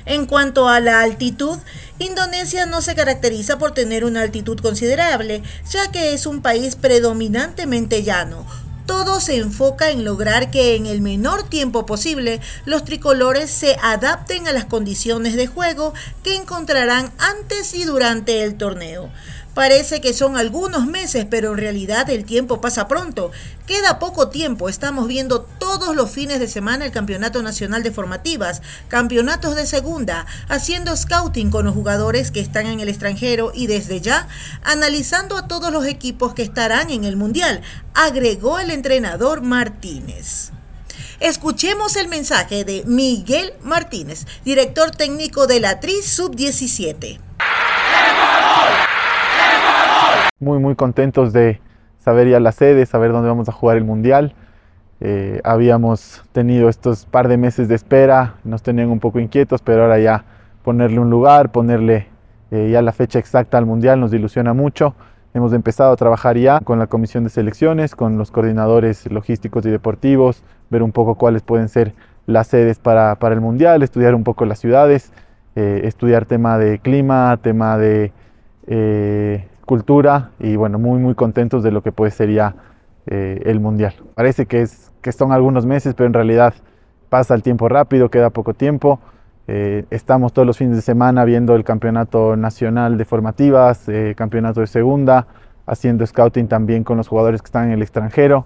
En 0.04 0.26
cuanto 0.26 0.68
a 0.68 0.80
la 0.80 1.00
altitud, 1.00 1.58
Indonesia 1.98 2.66
no 2.66 2.82
se 2.82 2.94
caracteriza 2.94 3.58
por 3.58 3.72
tener 3.72 4.04
una 4.04 4.22
altitud 4.22 4.58
considerable, 4.58 5.42
ya 5.70 5.92
que 5.92 6.12
es 6.12 6.26
un 6.26 6.42
país 6.42 6.74
predominantemente 6.74 8.02
llano, 8.02 8.44
todo 8.86 9.20
se 9.20 9.36
enfoca 9.36 9.90
en 9.90 10.04
lograr 10.04 10.50
que 10.50 10.76
en 10.76 10.86
el 10.86 11.00
menor 11.00 11.42
tiempo 11.42 11.86
posible 11.86 12.40
los 12.64 12.84
tricolores 12.84 13.50
se 13.50 13.76
adapten 13.82 14.48
a 14.48 14.52
las 14.52 14.64
condiciones 14.64 15.34
de 15.34 15.46
juego 15.46 15.94
que 16.22 16.36
encontrarán 16.36 17.12
antes 17.18 17.74
y 17.74 17.84
durante 17.84 18.44
el 18.44 18.56
torneo. 18.56 19.10
Parece 19.54 20.00
que 20.00 20.14
son 20.14 20.38
algunos 20.38 20.86
meses, 20.86 21.26
pero 21.28 21.52
en 21.52 21.58
realidad 21.58 22.08
el 22.08 22.24
tiempo 22.24 22.62
pasa 22.62 22.88
pronto. 22.88 23.32
Queda 23.66 23.98
poco 23.98 24.28
tiempo, 24.28 24.70
estamos 24.70 25.06
viendo 25.06 25.42
todos 25.42 25.94
los 25.94 26.10
fines 26.10 26.40
de 26.40 26.48
semana 26.48 26.86
el 26.86 26.90
Campeonato 26.90 27.42
Nacional 27.42 27.82
de 27.82 27.90
Formativas, 27.90 28.62
campeonatos 28.88 29.54
de 29.54 29.66
segunda, 29.66 30.24
haciendo 30.48 30.96
scouting 30.96 31.50
con 31.50 31.66
los 31.66 31.74
jugadores 31.74 32.30
que 32.30 32.40
están 32.40 32.66
en 32.66 32.80
el 32.80 32.88
extranjero 32.88 33.52
y 33.54 33.66
desde 33.66 34.00
ya 34.00 34.26
analizando 34.64 35.36
a 35.36 35.48
todos 35.48 35.70
los 35.70 35.84
equipos 35.84 36.32
que 36.32 36.42
estarán 36.42 36.90
en 36.90 37.04
el 37.04 37.16
Mundial, 37.16 37.60
agregó 37.92 38.58
el 38.58 38.70
entrenador 38.70 39.42
Martínez. 39.42 40.50
Escuchemos 41.20 41.96
el 41.96 42.08
mensaje 42.08 42.64
de 42.64 42.84
Miguel 42.86 43.52
Martínez, 43.62 44.26
director 44.46 44.92
técnico 44.92 45.46
de 45.46 45.60
la 45.60 45.78
TRI 45.78 46.00
Sub-17 46.02 47.20
muy, 50.42 50.58
muy 50.58 50.74
contentos 50.74 51.32
de 51.32 51.60
saber 51.98 52.28
ya 52.28 52.40
la 52.40 52.50
sede, 52.52 52.84
saber 52.84 53.12
dónde 53.12 53.28
vamos 53.28 53.48
a 53.48 53.52
jugar 53.52 53.76
el 53.76 53.84
Mundial. 53.84 54.34
Eh, 55.00 55.40
habíamos 55.44 56.22
tenido 56.32 56.68
estos 56.68 57.06
par 57.06 57.28
de 57.28 57.36
meses 57.36 57.68
de 57.68 57.76
espera, 57.76 58.34
nos 58.44 58.62
tenían 58.62 58.90
un 58.90 58.98
poco 58.98 59.20
inquietos, 59.20 59.62
pero 59.62 59.82
ahora 59.82 60.00
ya 60.00 60.24
ponerle 60.64 60.98
un 60.98 61.10
lugar, 61.10 61.52
ponerle 61.52 62.08
eh, 62.50 62.70
ya 62.72 62.82
la 62.82 62.92
fecha 62.92 63.20
exacta 63.20 63.56
al 63.56 63.66
Mundial 63.66 64.00
nos 64.00 64.12
ilusiona 64.12 64.52
mucho. 64.52 64.94
Hemos 65.32 65.52
empezado 65.52 65.92
a 65.92 65.96
trabajar 65.96 66.36
ya 66.36 66.60
con 66.60 66.78
la 66.78 66.88
comisión 66.88 67.24
de 67.24 67.30
selecciones, 67.30 67.94
con 67.94 68.18
los 68.18 68.32
coordinadores 68.32 69.10
logísticos 69.10 69.64
y 69.64 69.70
deportivos, 69.70 70.42
ver 70.70 70.82
un 70.82 70.92
poco 70.92 71.14
cuáles 71.14 71.42
pueden 71.42 71.68
ser 71.68 71.94
las 72.26 72.48
sedes 72.48 72.80
para, 72.80 73.14
para 73.14 73.34
el 73.34 73.40
Mundial, 73.40 73.82
estudiar 73.82 74.14
un 74.14 74.24
poco 74.24 74.44
las 74.44 74.58
ciudades, 74.58 75.12
eh, 75.54 75.82
estudiar 75.84 76.26
tema 76.26 76.58
de 76.58 76.80
clima, 76.80 77.38
tema 77.40 77.78
de 77.78 78.12
cultura 79.72 80.32
y 80.38 80.54
bueno, 80.54 80.78
muy 80.78 80.98
muy 80.98 81.14
contentos 81.14 81.62
de 81.62 81.70
lo 81.70 81.80
que 81.80 81.92
puede 81.92 82.10
ser 82.10 82.30
ya 82.30 82.54
eh, 83.06 83.40
el 83.46 83.58
Mundial. 83.58 83.94
Parece 84.14 84.44
que, 84.44 84.60
es, 84.60 84.92
que 85.00 85.12
son 85.12 85.32
algunos 85.32 85.64
meses, 85.64 85.94
pero 85.94 86.08
en 86.08 86.12
realidad 86.12 86.52
pasa 87.08 87.34
el 87.34 87.42
tiempo 87.42 87.70
rápido, 87.70 88.10
queda 88.10 88.28
poco 88.28 88.52
tiempo. 88.52 89.00
Eh, 89.48 89.86
estamos 89.88 90.34
todos 90.34 90.44
los 90.44 90.58
fines 90.58 90.76
de 90.76 90.82
semana 90.82 91.24
viendo 91.24 91.54
el 91.54 91.64
campeonato 91.64 92.36
nacional 92.36 92.98
de 92.98 93.06
formativas, 93.06 93.88
eh, 93.88 94.12
campeonato 94.14 94.60
de 94.60 94.66
segunda, 94.66 95.26
haciendo 95.64 96.04
scouting 96.06 96.48
también 96.48 96.84
con 96.84 96.98
los 96.98 97.08
jugadores 97.08 97.40
que 97.40 97.46
están 97.46 97.68
en 97.68 97.72
el 97.72 97.80
extranjero. 97.80 98.44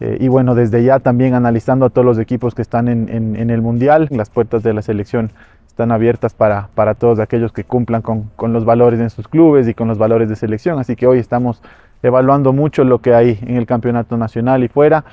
y 0.00 0.26
bueno, 0.26 0.54
desde 0.54 0.82
ya 0.82 0.98
también 1.00 1.34
analizando 1.34 1.84
a 1.86 1.90
todos 1.90 2.04
los 2.04 2.18
equipos 2.18 2.54
que 2.54 2.62
están 2.62 2.88
en, 2.88 3.08
en 3.36 3.50
el 3.50 3.60
Mundial. 3.60 4.08
Las 4.10 4.30
puertas 4.30 4.62
de 4.62 4.72
la 4.72 4.80
selección 4.80 5.30
están 5.72 5.90
abiertas 5.90 6.34
para, 6.34 6.68
para 6.74 6.94
todos 6.94 7.18
aquellos 7.18 7.50
que 7.50 7.64
cumplan 7.64 8.02
con, 8.02 8.30
con, 8.36 8.52
los 8.52 8.66
valores 8.66 9.00
en 9.00 9.08
sus 9.08 9.26
clubes 9.26 9.66
y 9.66 9.72
con 9.72 9.88
los 9.88 9.96
valores 9.96 10.28
de 10.28 10.36
selección. 10.36 10.78
Así 10.78 10.96
que 10.96 11.06
hoy 11.06 11.18
estamos 11.18 11.62
evaluando 12.02 12.52
mucho 12.52 12.84
lo 12.84 13.00
que 13.00 13.14
hay 13.14 13.38
en 13.40 13.56
el 13.56 13.64
campeonato 13.64 14.18
nacional 14.18 14.62
y 14.64 14.68
fuera. 14.68 15.04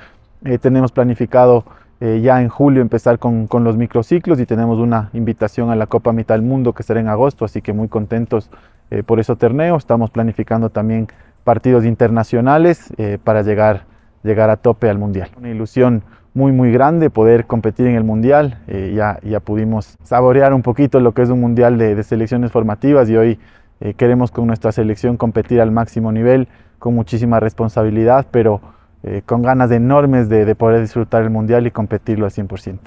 Eh, 0.44 0.58
tenemos 0.58 0.92
planificado 0.92 1.64
eh, 2.00 2.20
ya 2.22 2.42
en 2.42 2.50
julio 2.50 2.82
empezar 2.82 3.18
con, 3.18 3.46
con, 3.46 3.64
los 3.64 3.78
microciclos 3.78 4.38
y 4.38 4.44
tenemos 4.44 4.78
una 4.78 5.08
invitación 5.14 5.70
a 5.70 5.76
la 5.76 5.86
Copa 5.86 6.12
Mitad 6.12 6.34
del 6.34 6.42
Mundo 6.42 6.74
que 6.74 6.82
será 6.82 7.00
en 7.00 7.08
agosto, 7.08 7.46
así 7.46 7.62
que 7.62 7.72
muy 7.72 7.88
contentos 7.88 8.50
eh, 8.90 9.02
por 9.02 9.18
ese 9.18 9.34
torneo. 9.36 9.76
Estamos 9.76 10.10
planificando 10.10 10.68
también 10.68 11.08
partidos 11.42 11.86
internacionales 11.86 12.92
para 13.24 13.40
llegar, 13.40 13.84
llegar 14.22 14.50
a 14.50 14.58
tope 14.58 14.90
al 14.90 14.98
Mundial. 14.98 15.30
Una 15.38 15.48
ilusión 15.48 16.02
muy 16.34 16.52
muy 16.52 16.70
grande 16.72 17.10
poder 17.10 17.46
competir 17.46 17.86
en 17.86 17.96
el 17.96 18.04
mundial. 18.04 18.58
Eh, 18.68 18.92
ya, 18.94 19.18
ya 19.22 19.40
pudimos 19.40 19.96
saborear 20.02 20.54
un 20.54 20.62
poquito 20.62 21.00
lo 21.00 21.12
que 21.12 21.22
es 21.22 21.28
un 21.28 21.40
mundial 21.40 21.78
de, 21.78 22.02
selecciones 22.02 22.52
formativas 22.52 23.08
y 23.10 23.16
hoy 23.16 23.38
eh, 23.80 23.94
queremos 23.94 24.30
con 24.30 24.46
nuestra 24.46 24.72
selección 24.72 25.16
competir 25.16 25.60
al 25.60 25.70
máximo 25.70 26.12
nivel, 26.12 26.48
con 26.78 26.94
muchísima 26.94 27.40
responsabilidad, 27.40 28.26
pero 28.30 28.60
eh, 29.02 29.22
con 29.24 29.42
ganas 29.42 29.70
enormes 29.70 30.28
de, 30.28 30.44
de 30.44 30.54
poder 30.54 30.80
disfrutar 30.80 31.22
el 31.22 31.30
mundial 31.30 31.66
y 31.66 31.70
competirlo 31.70 32.26
al 32.26 32.32
100%. 32.32 32.78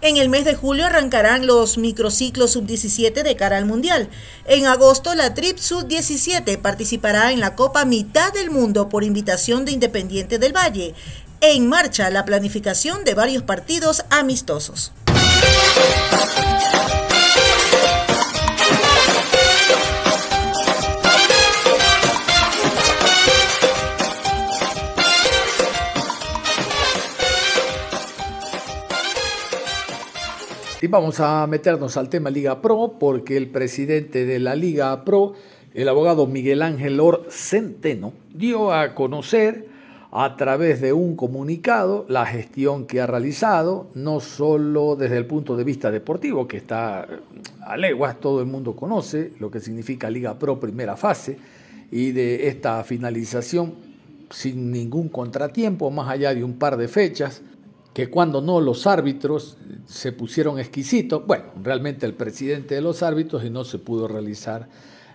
En 0.00 0.16
el 0.16 0.28
mes 0.28 0.44
de 0.44 0.54
julio 0.54 0.86
arrancarán 0.86 1.48
los 1.48 1.76
microciclos 1.76 2.52
sub-17 2.52 3.24
de 3.24 3.34
cara 3.34 3.56
al 3.56 3.66
Mundial. 3.66 4.08
En 4.46 4.66
agosto, 4.66 5.12
la 5.16 5.34
Trip 5.34 5.58
Sub-17 5.58 6.56
participará 6.58 7.32
en 7.32 7.40
la 7.40 7.56
Copa 7.56 7.84
Mitad 7.84 8.32
del 8.32 8.52
Mundo 8.52 8.88
por 8.88 9.02
invitación 9.02 9.64
de 9.64 9.72
Independiente 9.72 10.38
del 10.38 10.52
Valle 10.52 10.94
en 11.40 11.68
marcha 11.68 12.10
la 12.10 12.24
planificación 12.24 13.04
de 13.04 13.14
varios 13.14 13.42
partidos 13.42 14.04
amistosos. 14.10 14.92
Y 30.80 30.86
vamos 30.86 31.18
a 31.18 31.46
meternos 31.48 31.96
al 31.96 32.08
tema 32.08 32.30
Liga 32.30 32.62
Pro 32.62 32.94
porque 33.00 33.36
el 33.36 33.50
presidente 33.50 34.24
de 34.24 34.38
la 34.38 34.54
Liga 34.54 35.04
Pro 35.04 35.34
el 35.74 35.88
abogado 35.88 36.26
Miguel 36.26 36.62
Ángel 36.62 36.98
Or 37.00 37.26
Centeno 37.30 38.12
dio 38.32 38.72
a 38.72 38.94
conocer 38.94 39.77
a 40.10 40.36
través 40.36 40.80
de 40.80 40.92
un 40.92 41.16
comunicado 41.16 42.06
la 42.08 42.24
gestión 42.24 42.86
que 42.86 43.00
ha 43.00 43.06
realizado, 43.06 43.88
no 43.94 44.20
solo 44.20 44.96
desde 44.96 45.18
el 45.18 45.26
punto 45.26 45.56
de 45.56 45.64
vista 45.64 45.90
deportivo, 45.90 46.48
que 46.48 46.56
está 46.56 47.06
a 47.60 47.76
leguas, 47.76 48.18
todo 48.18 48.40
el 48.40 48.46
mundo 48.46 48.74
conoce 48.74 49.32
lo 49.38 49.50
que 49.50 49.60
significa 49.60 50.08
Liga 50.08 50.38
Pro 50.38 50.58
primera 50.58 50.96
fase, 50.96 51.38
y 51.90 52.12
de 52.12 52.48
esta 52.48 52.82
finalización 52.84 53.74
sin 54.30 54.70
ningún 54.70 55.08
contratiempo, 55.08 55.90
más 55.90 56.08
allá 56.08 56.34
de 56.34 56.44
un 56.44 56.58
par 56.58 56.76
de 56.76 56.88
fechas, 56.88 57.42
que 57.92 58.08
cuando 58.08 58.40
no 58.40 58.60
los 58.60 58.86
árbitros 58.86 59.56
se 59.86 60.12
pusieron 60.12 60.58
exquisitos, 60.58 61.26
bueno, 61.26 61.44
realmente 61.62 62.06
el 62.06 62.14
presidente 62.14 62.74
de 62.74 62.80
los 62.80 63.02
árbitros 63.02 63.44
y 63.44 63.50
no 63.50 63.64
se 63.64 63.78
pudo 63.78 64.06
realizar 64.06 64.68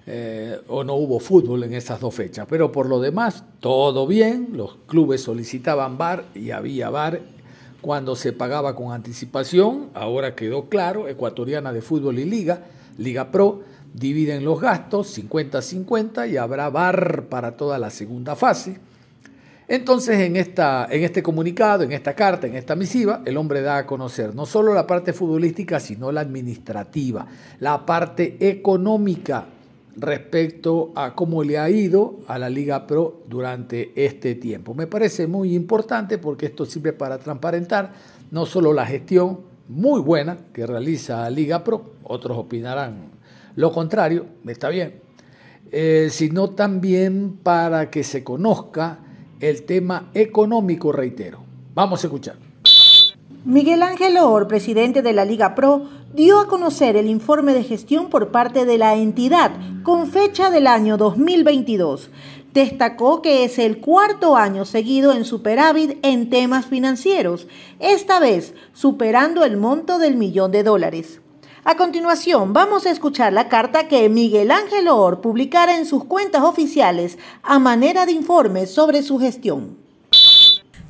eh, 0.06 0.60
o 0.68 0.84
no 0.84 0.96
hubo 0.96 1.20
fútbol 1.20 1.64
en 1.64 1.74
esas 1.74 2.00
dos 2.00 2.14
fechas. 2.14 2.46
Pero 2.50 2.72
por 2.72 2.88
lo 2.88 3.00
demás, 3.00 3.44
todo 3.60 4.06
bien, 4.06 4.50
los 4.54 4.78
clubes 4.88 5.22
solicitaban 5.22 5.98
bar 5.98 6.26
y 6.36 6.52
había 6.52 6.90
bar 6.90 7.22
cuando 7.84 8.16
se 8.16 8.32
pagaba 8.32 8.76
con 8.76 8.94
anticipación, 8.94 9.90
ahora 9.94 10.36
quedó 10.36 10.70
claro, 10.70 11.10
Ecuatoriana 11.10 11.74
de 11.74 11.82
Fútbol 11.82 12.18
y 12.20 12.26
Liga, 12.26 12.64
Liga 12.98 13.30
Pro, 13.30 13.62
dividen 13.94 14.46
los 14.46 14.62
gastos 14.62 15.18
50-50 15.18 16.30
y 16.32 16.38
habrá 16.38 16.70
bar 16.70 17.26
para 17.30 17.58
toda 17.58 17.78
la 17.78 17.90
segunda 17.90 18.36
fase. 18.38 18.80
Entonces, 19.68 20.20
en, 20.20 20.36
esta, 20.36 20.88
en 20.90 21.04
este 21.04 21.24
comunicado, 21.24 21.84
en 21.84 21.92
esta 21.92 22.14
carta, 22.14 22.48
en 22.48 22.56
esta 22.56 22.76
misiva, 22.76 23.22
el 23.26 23.38
hombre 23.38 23.62
da 23.62 23.78
a 23.80 23.86
conocer 23.86 24.34
no 24.36 24.46
solo 24.46 24.74
la 24.74 24.88
parte 24.88 25.14
futbolística, 25.14 25.80
sino 25.80 26.12
la 26.12 26.22
administrativa, 26.22 27.28
la 27.60 27.86
parte 27.86 28.38
económica 28.40 29.46
respecto 29.96 30.92
a 30.96 31.16
cómo 31.16 31.44
le 31.44 31.60
ha 31.60 31.70
ido 31.70 32.20
a 32.28 32.40
la 32.40 32.50
Liga 32.50 32.88
Pro 32.88 33.22
durante 33.28 33.92
este 33.96 34.36
tiempo. 34.36 34.74
Me 34.74 34.88
parece 34.88 35.28
muy 35.28 35.56
importante 35.56 36.18
porque 36.18 36.48
esto 36.48 36.66
sirve 36.66 36.94
para 36.94 37.18
transparentar 37.20 37.94
no 38.32 38.46
solo 38.46 38.74
la 38.74 38.86
gestión 38.86 39.42
muy 39.68 40.02
buena 40.02 40.38
que 40.54 40.66
realiza 40.66 41.30
Liga 41.30 41.64
Pro, 41.64 41.94
otros 42.04 42.38
opinarán 42.38 43.14
lo 43.56 43.72
contrario, 43.72 44.26
está 44.48 44.70
bien, 44.70 44.96
eh, 45.72 46.08
sino 46.10 46.52
también 46.52 47.38
para 47.44 47.92
que 47.92 48.04
se 48.04 48.24
conozca 48.24 49.00
el 49.40 49.64
tema 49.64 50.10
económico, 50.14 50.92
reitero. 50.92 51.44
Vamos 51.76 52.04
a 52.04 52.08
escuchar. 52.08 52.36
Miguel 53.46 53.84
Ángel 53.84 54.18
Or, 54.18 54.48
presidente 54.48 55.02
de 55.02 55.14
la 55.14 55.26
Liga 55.26 55.54
Pro, 55.54 55.88
dio 56.14 56.40
a 56.40 56.48
conocer 56.48 56.96
el 56.96 57.08
informe 57.08 57.54
de 57.54 57.64
gestión 57.64 58.10
por 58.10 58.30
parte 58.30 58.66
de 58.66 58.78
la 58.78 58.96
entidad 58.96 59.52
con 59.82 60.08
fecha 60.08 60.52
del 60.52 60.68
año 60.68 60.96
2022. 60.98 62.12
Destacó 62.54 63.24
que 63.24 63.44
es 63.44 63.58
el 63.58 63.80
cuarto 63.80 64.36
año 64.36 64.64
seguido 64.66 65.12
en 65.12 65.26
superávit 65.26 65.98
en 66.04 66.30
temas 66.30 66.68
financieros, 66.68 67.48
esta 67.80 68.20
vez 68.20 68.54
superando 68.74 69.44
el 69.44 69.58
monto 69.58 69.98
del 69.98 70.16
millón 70.16 70.52
de 70.52 70.62
dólares. 70.62 71.20
A 71.64 71.78
continuación, 71.78 72.54
vamos 72.54 72.86
a 72.86 72.92
escuchar 72.92 73.34
la 73.34 73.50
carta 73.50 73.88
que 73.88 74.08
Miguel 74.10 74.52
Ángel 74.52 74.90
Or 74.90 75.22
publicara 75.22 75.78
en 75.78 75.88
sus 75.88 76.04
cuentas 76.04 76.44
oficiales 76.44 77.18
a 77.42 77.58
manera 77.58 78.06
de 78.06 78.12
informe 78.12 78.68
sobre 78.68 79.02
su 79.02 79.18
gestión. 79.18 79.83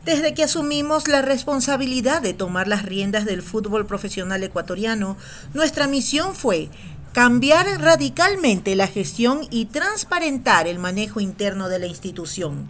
Desde 0.05 0.33
que 0.33 0.43
asumimos 0.43 1.07
la 1.07 1.21
responsabilidad 1.21 2.21
de 2.21 2.33
tomar 2.33 2.67
las 2.67 2.83
riendas 2.83 3.23
del 3.23 3.41
fútbol 3.41 3.85
profesional 3.85 4.43
ecuatoriano, 4.43 5.15
nuestra 5.53 5.87
misión 5.87 6.35
fue 6.35 6.67
cambiar 7.13 7.65
radicalmente 7.79 8.75
la 8.75 8.87
gestión 8.87 9.47
y 9.49 9.65
transparentar 9.65 10.67
el 10.67 10.77
manejo 10.77 11.21
interno 11.21 11.69
de 11.69 11.79
la 11.79 11.87
institución. 11.87 12.69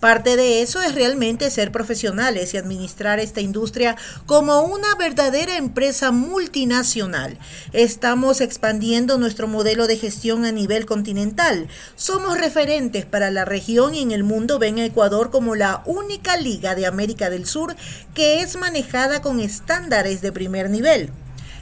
Parte 0.00 0.36
de 0.36 0.62
eso 0.62 0.80
es 0.80 0.94
realmente 0.94 1.50
ser 1.50 1.72
profesionales 1.72 2.54
y 2.54 2.56
administrar 2.56 3.18
esta 3.18 3.40
industria 3.40 3.96
como 4.26 4.62
una 4.62 4.94
verdadera 4.94 5.56
empresa 5.56 6.12
multinacional. 6.12 7.36
Estamos 7.72 8.40
expandiendo 8.40 9.18
nuestro 9.18 9.48
modelo 9.48 9.88
de 9.88 9.96
gestión 9.96 10.44
a 10.44 10.52
nivel 10.52 10.86
continental. 10.86 11.66
Somos 11.96 12.38
referentes 12.38 13.06
para 13.06 13.32
la 13.32 13.44
región 13.44 13.96
y 13.96 14.02
en 14.02 14.12
el 14.12 14.22
mundo 14.22 14.60
ven 14.60 14.78
a 14.78 14.84
Ecuador 14.84 15.30
como 15.32 15.56
la 15.56 15.82
única 15.84 16.36
liga 16.36 16.76
de 16.76 16.86
América 16.86 17.28
del 17.28 17.44
Sur 17.44 17.74
que 18.14 18.40
es 18.40 18.56
manejada 18.56 19.20
con 19.20 19.40
estándares 19.40 20.20
de 20.20 20.30
primer 20.30 20.70
nivel. 20.70 21.10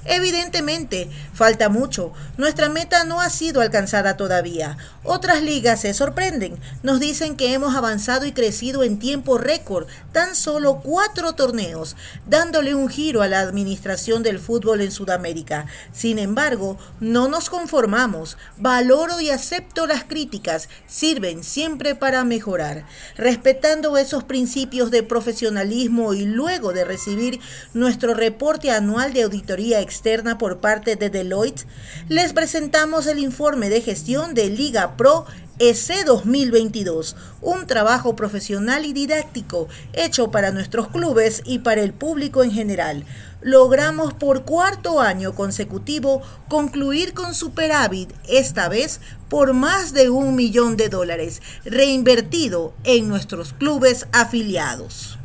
Evidentemente, 0.08 1.10
falta 1.34 1.68
mucho. 1.68 2.12
Nuestra 2.36 2.68
meta 2.68 3.04
no 3.04 3.20
ha 3.20 3.30
sido 3.30 3.60
alcanzada 3.60 4.16
todavía. 4.16 4.76
Otras 5.02 5.42
ligas 5.42 5.80
se 5.80 5.94
sorprenden. 5.94 6.58
Nos 6.82 7.00
dicen 7.00 7.36
que 7.36 7.52
hemos 7.52 7.74
avanzado 7.74 8.26
y 8.26 8.32
crecido 8.32 8.82
en 8.82 8.98
tiempo 8.98 9.38
récord, 9.38 9.86
tan 10.12 10.34
solo 10.34 10.80
cuatro 10.82 11.34
torneos, 11.34 11.96
dándole 12.26 12.74
un 12.74 12.88
giro 12.88 13.22
a 13.22 13.28
la 13.28 13.40
administración 13.40 14.22
del 14.22 14.38
fútbol 14.38 14.80
en 14.80 14.90
Sudamérica. 14.90 15.66
Sin 15.92 16.18
embargo, 16.18 16.78
no 17.00 17.28
nos 17.28 17.50
conformamos. 17.50 18.36
Valoro 18.58 19.20
y 19.20 19.30
acepto 19.30 19.86
las 19.86 20.04
críticas. 20.04 20.68
Sirven 20.86 21.42
siempre 21.42 21.94
para 21.94 22.24
mejorar. 22.24 22.86
Respetando 23.16 23.96
esos 23.96 24.24
principios 24.24 24.90
de 24.90 25.02
profesionalismo 25.02 26.14
y 26.14 26.24
luego 26.24 26.72
de 26.72 26.84
recibir 26.84 27.40
nuestro 27.74 28.14
reporte 28.14 28.70
anual 28.70 29.12
de 29.12 29.22
auditoría 29.22 29.80
externa, 29.80 29.95
por 30.38 30.58
parte 30.58 30.96
de 30.96 31.10
Deloitte, 31.10 31.66
les 32.08 32.32
presentamos 32.32 33.06
el 33.06 33.18
informe 33.18 33.68
de 33.70 33.80
gestión 33.80 34.34
de 34.34 34.50
Liga 34.50 34.96
Pro 34.96 35.24
EC 35.58 36.04
2022, 36.04 37.16
un 37.40 37.66
trabajo 37.66 38.14
profesional 38.14 38.84
y 38.84 38.92
didáctico 38.92 39.68
hecho 39.94 40.30
para 40.30 40.50
nuestros 40.50 40.88
clubes 40.88 41.42
y 41.46 41.60
para 41.60 41.80
el 41.80 41.94
público 41.94 42.44
en 42.44 42.52
general. 42.52 43.04
Logramos 43.40 44.12
por 44.12 44.44
cuarto 44.44 45.00
año 45.00 45.34
consecutivo 45.34 46.20
concluir 46.48 47.14
con 47.14 47.34
superávit, 47.34 48.12
esta 48.28 48.68
vez 48.68 49.00
por 49.30 49.54
más 49.54 49.94
de 49.94 50.10
un 50.10 50.34
millón 50.36 50.76
de 50.76 50.90
dólares, 50.90 51.40
reinvertido 51.64 52.74
en 52.84 53.08
nuestros 53.08 53.54
clubes 53.54 54.06
afiliados. 54.12 55.18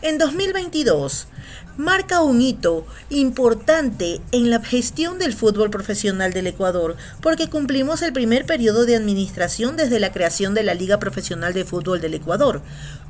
En 0.00 0.18
2022, 0.18 1.28
marca 1.76 2.22
un 2.22 2.40
hito 2.40 2.86
importante 3.10 4.20
en 4.32 4.50
la 4.50 4.60
gestión 4.60 5.18
del 5.18 5.32
fútbol 5.32 5.70
profesional 5.70 6.32
del 6.32 6.46
Ecuador, 6.46 6.96
porque 7.20 7.48
cumplimos 7.48 8.02
el 8.02 8.12
primer 8.12 8.46
periodo 8.46 8.86
de 8.86 8.96
administración 8.96 9.76
desde 9.76 10.00
la 10.00 10.12
creación 10.12 10.54
de 10.54 10.62
la 10.62 10.74
Liga 10.74 10.98
Profesional 10.98 11.52
de 11.52 11.64
Fútbol 11.64 12.00
del 12.00 12.14
Ecuador, 12.14 12.62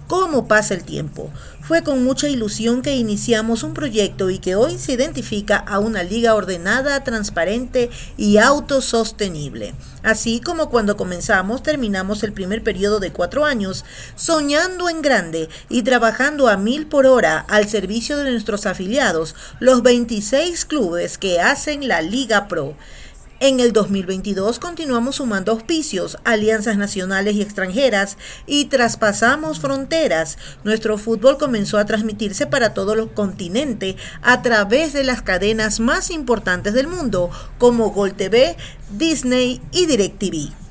cómo 0.07 0.49
pasa 0.49 0.75
el 0.75 0.85
tiempo. 0.85 1.31
Fue 1.63 1.83
con 1.83 2.05
mucha 2.05 2.29
ilusión 2.29 2.83
que 2.83 2.95
iniciamos 2.95 3.63
un 3.63 3.73
proyecto 3.73 4.29
y 4.29 4.39
que 4.39 4.55
hoy 4.55 4.77
se 4.77 4.93
identifica 4.93 5.57
a 5.57 5.79
una 5.79 6.03
liga 6.03 6.35
ordenada, 6.35 7.03
transparente 7.05 7.89
y 8.19 8.37
autosostenible. 8.37 9.75
Así 10.03 10.41
como 10.41 10.69
cuando 10.69 10.99
comenzamos, 10.99 11.63
terminamos 11.63 12.23
el 12.23 12.35
primer 12.35 12.63
periodo 12.63 13.01
de 13.01 13.13
cuatro 13.13 13.47
años, 13.47 13.87
soñando 14.15 14.91
en 14.91 15.01
grande 15.01 15.49
y 15.71 15.83
trabajando 15.83 16.49
a 16.49 16.59
mil 16.59 16.87
por 16.87 17.07
hora 17.07 17.39
al 17.49 17.67
servicio 17.67 18.19
de 18.19 18.31
nuestros 18.31 18.67
afiliados, 18.67 19.35
los 19.59 19.83
26 19.83 20.67
clubes 20.67 21.17
que 21.17 21.41
hacen 21.41 21.89
la 21.89 22.03
Liga 22.03 22.47
Pro. 22.47 22.77
En 23.45 23.61
el 23.61 23.75
2022 23.75 24.59
continuamos 24.59 25.17
sumando 25.17 25.53
auspicios, 25.53 26.17
alianzas 26.25 26.79
nacionales 26.79 27.35
y 27.35 27.43
extranjeras 27.43 28.17
y 28.47 28.65
traspasamos 28.65 29.61
fronteras. 29.61 30.39
Nuestro 30.65 30.97
fútbol 30.97 31.37
comenzó 31.37 31.77
a 31.77 31.85
transmitirse 31.85 32.47
para 32.47 32.73
todo 32.73 32.95
el 32.95 33.07
continente 33.11 33.97
a 34.23 34.41
través 34.41 34.95
de 34.95 35.05
las 35.05 35.21
cadenas 35.21 35.79
más 35.79 36.11
importantes 36.11 36.73
del 36.73 36.87
mundo 36.87 37.29
como 37.59 37.91
Gol 37.91 38.15
TV, 38.15 38.57
Disney 38.97 39.61
y 39.73 39.85
DirecTV. 39.85 40.64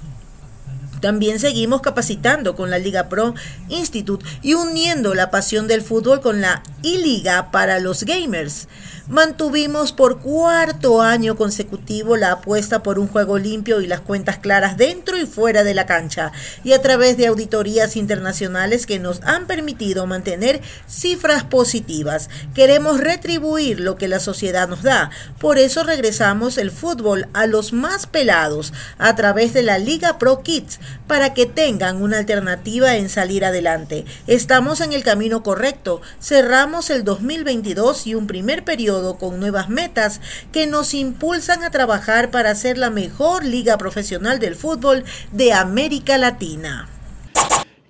También 1.04 1.38
seguimos 1.38 1.82
capacitando 1.82 2.56
con 2.56 2.70
la 2.70 2.78
Liga 2.78 3.10
Pro 3.10 3.34
Institute 3.68 4.26
y 4.42 4.54
uniendo 4.54 5.14
la 5.14 5.32
pasión 5.32 5.68
del 5.68 5.82
fútbol 5.82 6.22
con 6.22 6.40
la 6.40 6.64
I-Liga 6.82 7.52
para 7.52 7.82
los 7.82 8.06
gamers. 8.06 8.70
Mantuvimos 9.10 9.92
por 9.92 10.20
cuarto 10.20 11.02
año 11.02 11.36
consecutivo 11.36 12.16
la 12.16 12.32
apuesta 12.32 12.84
por 12.84 13.00
un 13.00 13.10
juego 13.10 13.38
limpio 13.38 13.82
y 13.82 13.88
las 13.88 14.00
cuentas 14.00 14.38
claras 14.38 14.78
dentro 14.78 15.18
y 15.18 15.26
fuera 15.26 15.66
de 15.66 15.74
la 15.74 15.86
cancha 15.86 16.32
y 16.64 16.72
a 16.72 16.82
través 16.82 17.18
de 17.18 17.28
auditorías 17.28 17.98
internacionales 17.98 18.86
que 18.86 19.00
nos 19.00 19.22
han 19.24 19.46
permitido 19.46 20.08
mantener 20.08 20.62
cifras 20.88 21.44
positivas. 21.44 22.30
Queremos 22.56 23.02
retribuir 23.02 23.82
lo 23.82 23.98
que 23.98 24.08
la 24.08 24.22
sociedad 24.22 24.70
nos 24.70 24.84
da. 24.84 25.10
Por 25.38 25.58
eso 25.58 25.84
regresamos 25.84 26.58
el 26.58 26.72
fútbol 26.72 27.28
a 27.34 27.46
los 27.46 27.74
más 27.74 28.08
pelados 28.08 28.72
a 29.00 29.18
través 29.18 29.54
de 29.54 29.64
la 29.64 29.80
Liga 29.80 30.18
Pro 30.18 30.44
Kids 30.44 30.80
para 31.08 31.34
que 31.34 31.46
tengan 31.46 32.02
una 32.02 32.18
alternativa 32.18 32.96
en 32.96 33.10
salir 33.10 33.46
adelante. 33.46 34.06
Estamos 34.28 34.82
en 34.82 34.94
el 34.94 35.04
camino 35.04 35.44
correcto. 35.44 36.02
Cerramos 36.20 36.90
el 36.90 37.04
2022 37.04 38.08
y 38.08 38.16
un 38.16 38.28
primer 38.28 38.64
periodo 38.64 39.18
con 39.18 39.40
nuevas 39.40 39.70
metas 39.70 40.22
que 40.52 40.68
nos 40.68 40.94
impulsan 40.94 41.64
a 41.64 41.72
trabajar 41.72 42.32
para 42.32 42.56
ser 42.56 42.78
la 42.78 42.90
mejor 42.90 43.46
liga 43.46 43.78
profesional 43.78 44.40
del 44.40 44.56
fútbol 44.56 45.04
de 45.32 45.54
América 45.54 46.18
Latina. 46.18 46.90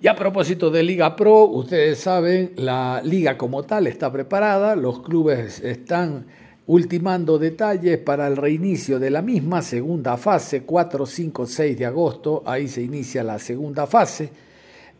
Y 0.00 0.06
a 0.08 0.16
propósito 0.16 0.70
de 0.70 0.82
Liga 0.82 1.16
Pro, 1.16 1.44
ustedes 1.44 1.98
saben, 1.98 2.52
la 2.56 3.00
liga 3.02 3.38
como 3.38 3.62
tal 3.62 3.86
está 3.86 4.12
preparada, 4.12 4.76
los 4.76 5.00
clubes 5.00 5.60
están 5.60 6.26
ultimando 6.66 7.38
detalles 7.38 7.98
para 7.98 8.26
el 8.26 8.36
reinicio 8.36 8.98
de 8.98 9.10
la 9.10 9.22
misma 9.22 9.60
segunda 9.62 10.16
fase, 10.16 10.62
4, 10.62 11.04
5, 11.04 11.46
6 11.46 11.78
de 11.78 11.86
agosto, 11.86 12.42
ahí 12.46 12.68
se 12.68 12.82
inicia 12.82 13.22
la 13.22 13.38
segunda 13.38 13.86
fase. 13.86 14.30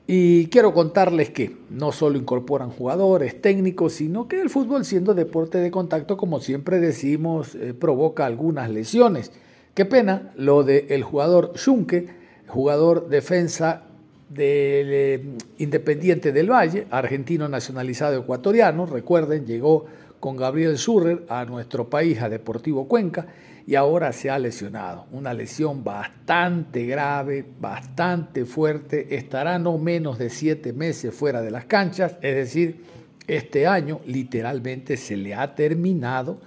Y 0.07 0.49
quiero 0.49 0.75
contarles 0.75 1.31
que 1.31 1.57
no 1.71 1.91
solo 1.91 2.19
incorporan 2.19 2.69
jugadores 2.69 3.41
técnicos, 3.41 3.95
sino 3.95 4.29
que 4.29 4.43
el 4.43 4.51
fútbol 4.51 4.85
siendo 4.85 5.15
deporte 5.15 5.57
de 5.59 5.71
contacto, 5.71 6.19
como 6.19 6.41
siempre 6.41 6.79
decimos, 6.79 7.55
eh, 7.55 7.73
provoca 7.73 8.27
algunas 8.27 8.69
lesiones. 8.69 9.33
Qué 9.73 9.87
pena 9.87 10.33
lo 10.37 10.63
del 10.63 10.85
el 10.91 11.03
jugador 11.03 11.53
Schunke, 11.57 12.09
jugador 12.47 13.09
defensa 13.09 13.85
del 14.29 14.89
eh, 14.91 15.25
Independiente 15.57 16.33
del 16.33 16.51
Valle, 16.51 16.87
argentino 16.91 17.49
nacionalizado 17.49 18.21
ecuatoriano, 18.21 18.85
recuerden, 18.85 19.47
llegó 19.47 19.87
con 20.25 20.39
Gabriel 20.39 20.79
Surrer 20.79 21.27
a 21.29 21.45
nuestro 21.45 21.91
país, 21.91 22.23
a 22.23 22.31
Deportivo 22.31 22.89
Cuenca, 22.89 23.27
y 23.67 23.75
ahora 23.75 24.11
se 24.15 24.31
ha 24.31 24.39
lesionado. 24.39 25.05
Una 25.13 25.35
lesión 25.35 25.85
bastante 25.85 26.87
grave, 26.87 27.45
bastante 27.61 28.47
fuerte, 28.47 29.17
estará 29.17 29.59
no 29.59 29.77
menos 29.77 30.19
de 30.19 30.31
siete 30.31 30.73
meses 30.73 31.15
fuera 31.15 31.43
de 31.43 31.51
las 31.51 31.67
canchas, 31.67 32.17
es 32.23 32.37
decir, 32.37 32.87
este 33.27 33.67
año 33.67 34.01
literalmente 34.07 34.97
se 34.97 35.19
le 35.19 35.35
ha 35.35 35.55
terminado 35.55 36.41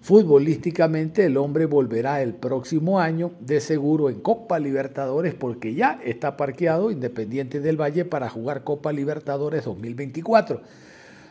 Futbolísticamente 0.00 1.24
el 1.24 1.36
hombre 1.36 1.66
volverá 1.66 2.22
el 2.22 2.32
próximo 2.32 3.00
año 3.00 3.32
de 3.40 3.60
seguro 3.60 4.08
en 4.08 4.20
Copa 4.20 4.58
Libertadores 4.58 5.34
porque 5.34 5.74
ya 5.74 6.00
está 6.04 6.36
parqueado 6.36 6.90
Independiente 6.90 7.60
del 7.60 7.80
Valle 7.80 8.04
para 8.04 8.30
jugar 8.30 8.62
Copa 8.62 8.92
Libertadores 8.92 9.64
2024. 9.64 10.62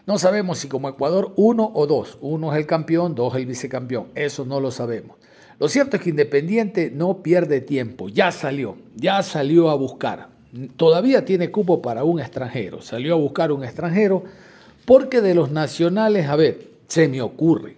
No 0.08 0.18
sabemos 0.18 0.60
si 0.60 0.70
como 0.70 0.88
Ecuador 0.88 1.34
uno 1.36 1.70
o 1.74 1.86
dos. 1.86 2.18
Uno 2.22 2.54
es 2.54 2.58
el 2.58 2.66
campeón, 2.66 3.14
dos 3.14 3.36
el 3.36 3.46
vicecampeón. 3.46 4.08
Eso 4.16 4.46
no 4.46 4.62
lo 4.62 4.72
sabemos. 4.72 5.18
Lo 5.60 5.68
cierto 5.68 5.98
es 5.98 6.02
que 6.02 6.12
Independiente 6.12 6.90
no 6.90 7.22
pierde 7.22 7.60
tiempo. 7.60 8.08
Ya 8.08 8.32
salió, 8.32 8.78
ya 8.96 9.22
salió 9.22 9.70
a 9.70 9.76
buscar. 9.76 10.30
Todavía 10.78 11.26
tiene 11.26 11.52
cupo 11.52 11.82
para 11.82 12.06
un 12.06 12.22
extranjero. 12.22 12.82
Salió 12.82 13.16
a 13.16 13.18
buscar 13.18 13.52
un 13.52 13.66
extranjero 13.66 14.24
porque 14.86 15.20
de 15.20 15.36
los 15.36 15.52
nacionales, 15.52 16.28
a 16.30 16.38
ver, 16.38 16.72
se 16.88 17.10
me 17.10 17.22
ocurre 17.22 17.76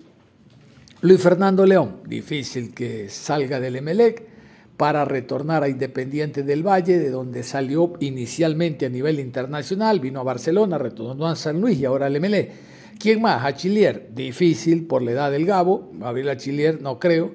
Luis 1.02 1.22
Fernando 1.22 1.66
León, 1.66 2.02
difícil 2.06 2.76
que 2.76 3.10
salga 3.10 3.60
del 3.60 3.78
Emelec 3.78 4.29
para 4.80 5.04
retornar 5.04 5.62
a 5.62 5.68
Independiente 5.68 6.42
del 6.42 6.66
Valle, 6.66 7.00
de 7.00 7.10
donde 7.10 7.44
salió 7.44 7.92
inicialmente 8.00 8.86
a 8.86 8.90
nivel 8.90 9.20
internacional, 9.20 10.00
vino 10.00 10.22
a 10.22 10.24
Barcelona, 10.24 10.78
retornó 10.78 11.28
a 11.28 11.36
San 11.36 11.60
Luis 11.60 11.78
y 11.78 11.84
ahora 11.84 12.06
al 12.06 12.16
Emelec. 12.16 12.50
¿Quién 12.98 13.22
más? 13.22 13.44
Achillier, 13.44 14.08
difícil 14.16 14.88
por 14.88 15.02
la 15.02 15.12
edad 15.12 15.32
del 15.32 15.46
Gabo, 15.46 15.92
Gabriel 15.96 16.30
Achillier 16.30 16.82
no 16.82 16.98
creo, 16.98 17.34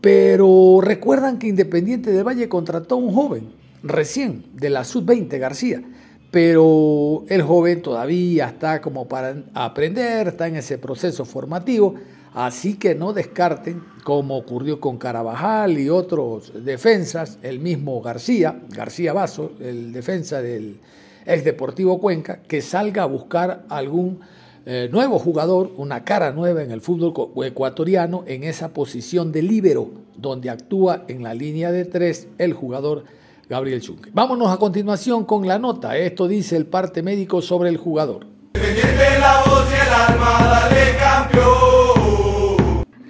pero 0.00 0.78
recuerdan 0.80 1.40
que 1.40 1.48
Independiente 1.48 2.12
del 2.12 2.22
Valle 2.22 2.48
contrató 2.48 2.94
a 2.94 2.98
un 2.98 3.12
joven, 3.12 3.48
recién, 3.82 4.44
de 4.54 4.70
la 4.70 4.84
Sub-20, 4.84 5.36
García, 5.36 5.82
pero 6.30 7.24
el 7.28 7.42
joven 7.42 7.82
todavía 7.82 8.46
está 8.46 8.80
como 8.80 9.08
para 9.08 9.34
aprender, 9.52 10.28
está 10.28 10.46
en 10.46 10.54
ese 10.54 10.78
proceso 10.78 11.24
formativo, 11.24 11.96
Así 12.38 12.74
que 12.74 12.94
no 12.94 13.12
descarten, 13.12 13.82
como 14.04 14.36
ocurrió 14.36 14.78
con 14.78 14.96
Carabajal 14.96 15.76
y 15.76 15.90
otros 15.90 16.52
defensas, 16.64 17.36
el 17.42 17.58
mismo 17.58 18.00
García, 18.00 18.60
García 18.68 19.12
Vaso, 19.12 19.50
el 19.58 19.92
defensa 19.92 20.40
del 20.40 20.78
ex 21.26 21.42
Deportivo 21.42 21.98
Cuenca, 21.98 22.38
que 22.46 22.62
salga 22.62 23.02
a 23.02 23.06
buscar 23.06 23.64
algún 23.68 24.20
eh, 24.66 24.88
nuevo 24.92 25.18
jugador, 25.18 25.72
una 25.78 26.04
cara 26.04 26.30
nueva 26.30 26.62
en 26.62 26.70
el 26.70 26.80
fútbol 26.80 27.44
ecuatoriano, 27.44 28.22
en 28.28 28.44
esa 28.44 28.68
posición 28.68 29.32
de 29.32 29.42
líbero, 29.42 29.90
donde 30.16 30.48
actúa 30.48 31.06
en 31.08 31.24
la 31.24 31.34
línea 31.34 31.72
de 31.72 31.86
tres 31.86 32.28
el 32.38 32.52
jugador 32.52 33.02
Gabriel 33.48 33.80
Chunque. 33.80 34.10
Vámonos 34.12 34.52
a 34.52 34.58
continuación 34.58 35.24
con 35.24 35.48
la 35.48 35.58
nota. 35.58 35.96
Esto 35.96 36.28
dice 36.28 36.56
el 36.56 36.66
parte 36.66 37.02
médico 37.02 37.42
sobre 37.42 37.68
el 37.68 37.78
jugador. 37.78 38.28
La 38.54 39.42
voz 39.44 39.66
y 39.72 39.74
el 39.74 40.14
alma, 40.14 40.68
campeón. 41.00 41.87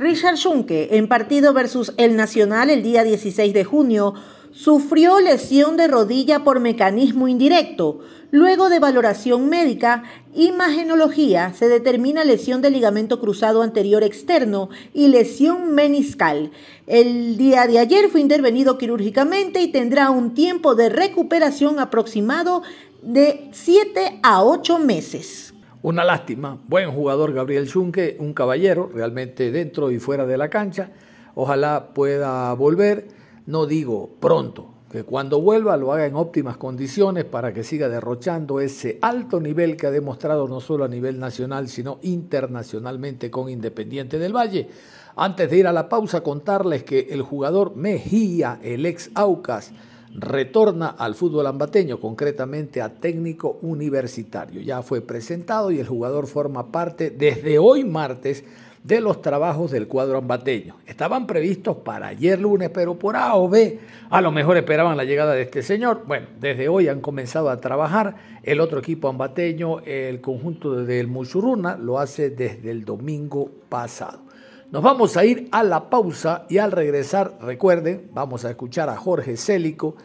Richard 0.08 0.38
Schunke, 0.38 0.96
en 0.96 1.06
partido 1.06 1.52
versus 1.52 1.92
el 1.98 2.16
Nacional 2.16 2.70
el 2.70 2.82
día 2.82 3.04
16 3.04 3.52
de 3.52 3.64
junio, 3.64 4.14
sufrió 4.52 5.20
lesión 5.20 5.76
de 5.76 5.86
rodilla 5.86 6.44
por 6.44 6.60
mecanismo 6.60 7.28
indirecto. 7.28 7.98
Luego 8.30 8.70
de 8.70 8.78
valoración 8.78 9.50
médica, 9.50 10.04
imagenología, 10.34 11.52
se 11.52 11.68
determina 11.68 12.24
lesión 12.24 12.62
del 12.62 12.72
ligamento 12.72 13.20
cruzado 13.20 13.60
anterior 13.60 14.02
externo 14.02 14.70
y 14.94 15.08
lesión 15.08 15.74
meniscal. 15.74 16.52
El 16.86 17.36
día 17.36 17.66
de 17.66 17.78
ayer 17.78 18.08
fue 18.08 18.22
intervenido 18.22 18.78
quirúrgicamente 18.78 19.60
y 19.60 19.68
tendrá 19.68 20.08
un 20.08 20.32
tiempo 20.32 20.74
de 20.74 20.88
recuperación 20.88 21.80
aproximado 21.80 22.62
de 23.02 23.50
7 23.52 24.20
a 24.22 24.42
8 24.42 24.78
meses. 24.78 25.47
Una 25.80 26.02
lástima, 26.02 26.58
buen 26.66 26.90
jugador 26.90 27.32
Gabriel 27.32 27.68
Schunke, 27.68 28.16
un 28.18 28.34
caballero 28.34 28.90
realmente 28.92 29.52
dentro 29.52 29.92
y 29.92 30.00
fuera 30.00 30.26
de 30.26 30.36
la 30.36 30.50
cancha. 30.50 30.90
Ojalá 31.36 31.90
pueda 31.94 32.52
volver, 32.54 33.06
no 33.46 33.64
digo 33.64 34.10
pronto, 34.18 34.74
que 34.90 35.04
cuando 35.04 35.40
vuelva 35.40 35.76
lo 35.76 35.92
haga 35.92 36.06
en 36.06 36.16
óptimas 36.16 36.56
condiciones 36.56 37.26
para 37.26 37.52
que 37.52 37.62
siga 37.62 37.88
derrochando 37.88 38.58
ese 38.58 38.98
alto 39.02 39.38
nivel 39.38 39.76
que 39.76 39.86
ha 39.86 39.92
demostrado 39.92 40.48
no 40.48 40.60
solo 40.60 40.84
a 40.84 40.88
nivel 40.88 41.20
nacional, 41.20 41.68
sino 41.68 42.00
internacionalmente 42.02 43.30
con 43.30 43.48
Independiente 43.48 44.18
del 44.18 44.34
Valle. 44.34 44.68
Antes 45.14 45.48
de 45.48 45.58
ir 45.58 45.68
a 45.68 45.72
la 45.72 45.88
pausa, 45.88 46.24
contarles 46.24 46.82
que 46.82 47.06
el 47.10 47.22
jugador 47.22 47.76
Mejía, 47.76 48.58
el 48.64 48.84
ex 48.84 49.12
Aucas, 49.14 49.72
retorna 50.14 50.88
al 50.88 51.14
fútbol 51.14 51.46
ambateño, 51.46 52.00
concretamente 52.00 52.80
a 52.80 52.94
técnico 52.94 53.58
universitario. 53.62 54.60
Ya 54.60 54.82
fue 54.82 55.00
presentado 55.00 55.70
y 55.70 55.80
el 55.80 55.86
jugador 55.86 56.26
forma 56.26 56.70
parte 56.72 57.10
desde 57.10 57.58
hoy 57.58 57.84
martes 57.84 58.44
de 58.84 59.00
los 59.00 59.20
trabajos 59.20 59.70
del 59.70 59.86
cuadro 59.86 60.18
ambateño. 60.18 60.76
Estaban 60.86 61.26
previstos 61.26 61.78
para 61.78 62.08
ayer 62.08 62.40
lunes, 62.40 62.70
pero 62.70 62.98
por 62.98 63.16
A 63.16 63.34
o 63.34 63.48
B 63.48 63.78
a 64.08 64.20
lo 64.20 64.30
mejor 64.30 64.56
esperaban 64.56 64.96
la 64.96 65.04
llegada 65.04 65.34
de 65.34 65.42
este 65.42 65.62
señor. 65.62 66.04
Bueno, 66.06 66.28
desde 66.40 66.68
hoy 66.68 66.88
han 66.88 67.00
comenzado 67.00 67.50
a 67.50 67.60
trabajar. 67.60 68.16
El 68.42 68.60
otro 68.60 68.78
equipo 68.78 69.08
ambateño, 69.08 69.80
el 69.80 70.20
conjunto 70.20 70.84
del 70.84 71.06
Muchurruna, 71.06 71.76
lo 71.76 71.98
hace 71.98 72.30
desde 72.30 72.70
el 72.70 72.84
domingo 72.84 73.50
pasado. 73.68 74.27
Nos 74.70 74.82
vamos 74.82 75.16
a 75.16 75.24
ir 75.24 75.48
a 75.50 75.62
la 75.62 75.88
pausa 75.88 76.44
y 76.50 76.58
al 76.58 76.72
regresar, 76.72 77.38
recuerden, 77.40 78.10
vamos 78.12 78.44
a 78.44 78.50
escuchar 78.50 78.90
a 78.90 78.96
Jorge 78.96 79.38
Célico 79.38 79.96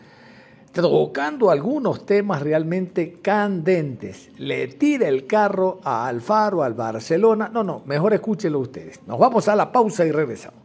tocando 0.71 1.51
algunos 1.51 2.05
temas 2.05 2.41
realmente 2.41 3.19
candentes. 3.21 4.29
Le 4.37 4.67
tira 4.69 5.09
el 5.09 5.27
carro 5.27 5.81
a 5.83 6.07
Alfaro, 6.07 6.63
al 6.63 6.75
Barcelona. 6.75 7.49
No, 7.53 7.61
no, 7.61 7.83
mejor 7.85 8.13
escúchenlo 8.13 8.59
ustedes. 8.59 9.01
Nos 9.05 9.19
vamos 9.19 9.49
a 9.49 9.55
la 9.55 9.69
pausa 9.69 10.05
y 10.05 10.11
regresamos. 10.11 10.61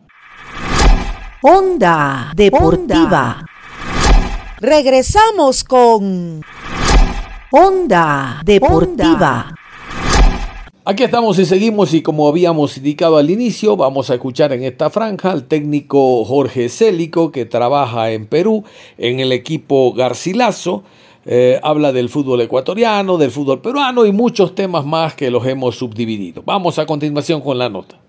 Onda 1.42 2.32
Deportiva. 2.36 3.44
Regresamos 4.60 5.64
con 5.64 6.40
Onda 7.50 8.40
Deportiva. 8.44 9.57
Aquí 10.90 11.02
estamos 11.02 11.38
y 11.38 11.44
seguimos 11.44 11.92
y 11.92 12.00
como 12.00 12.26
habíamos 12.28 12.78
indicado 12.78 13.18
al 13.18 13.28
inicio, 13.28 13.76
vamos 13.76 14.08
a 14.08 14.14
escuchar 14.14 14.54
en 14.54 14.62
esta 14.62 14.88
franja 14.88 15.32
al 15.32 15.44
técnico 15.44 16.24
Jorge 16.24 16.70
Célico 16.70 17.30
que 17.30 17.44
trabaja 17.44 18.10
en 18.10 18.24
Perú 18.24 18.64
en 18.96 19.20
el 19.20 19.32
equipo 19.32 19.92
Garcilaso. 19.92 20.84
Eh, 21.26 21.60
habla 21.62 21.92
del 21.92 22.08
fútbol 22.08 22.40
ecuatoriano, 22.40 23.18
del 23.18 23.30
fútbol 23.30 23.60
peruano 23.60 24.06
y 24.06 24.12
muchos 24.12 24.54
temas 24.54 24.86
más 24.86 25.12
que 25.12 25.30
los 25.30 25.46
hemos 25.46 25.76
subdividido. 25.76 26.42
Vamos 26.46 26.78
a 26.78 26.86
continuación 26.86 27.42
con 27.42 27.58
la 27.58 27.68
nota. 27.68 28.00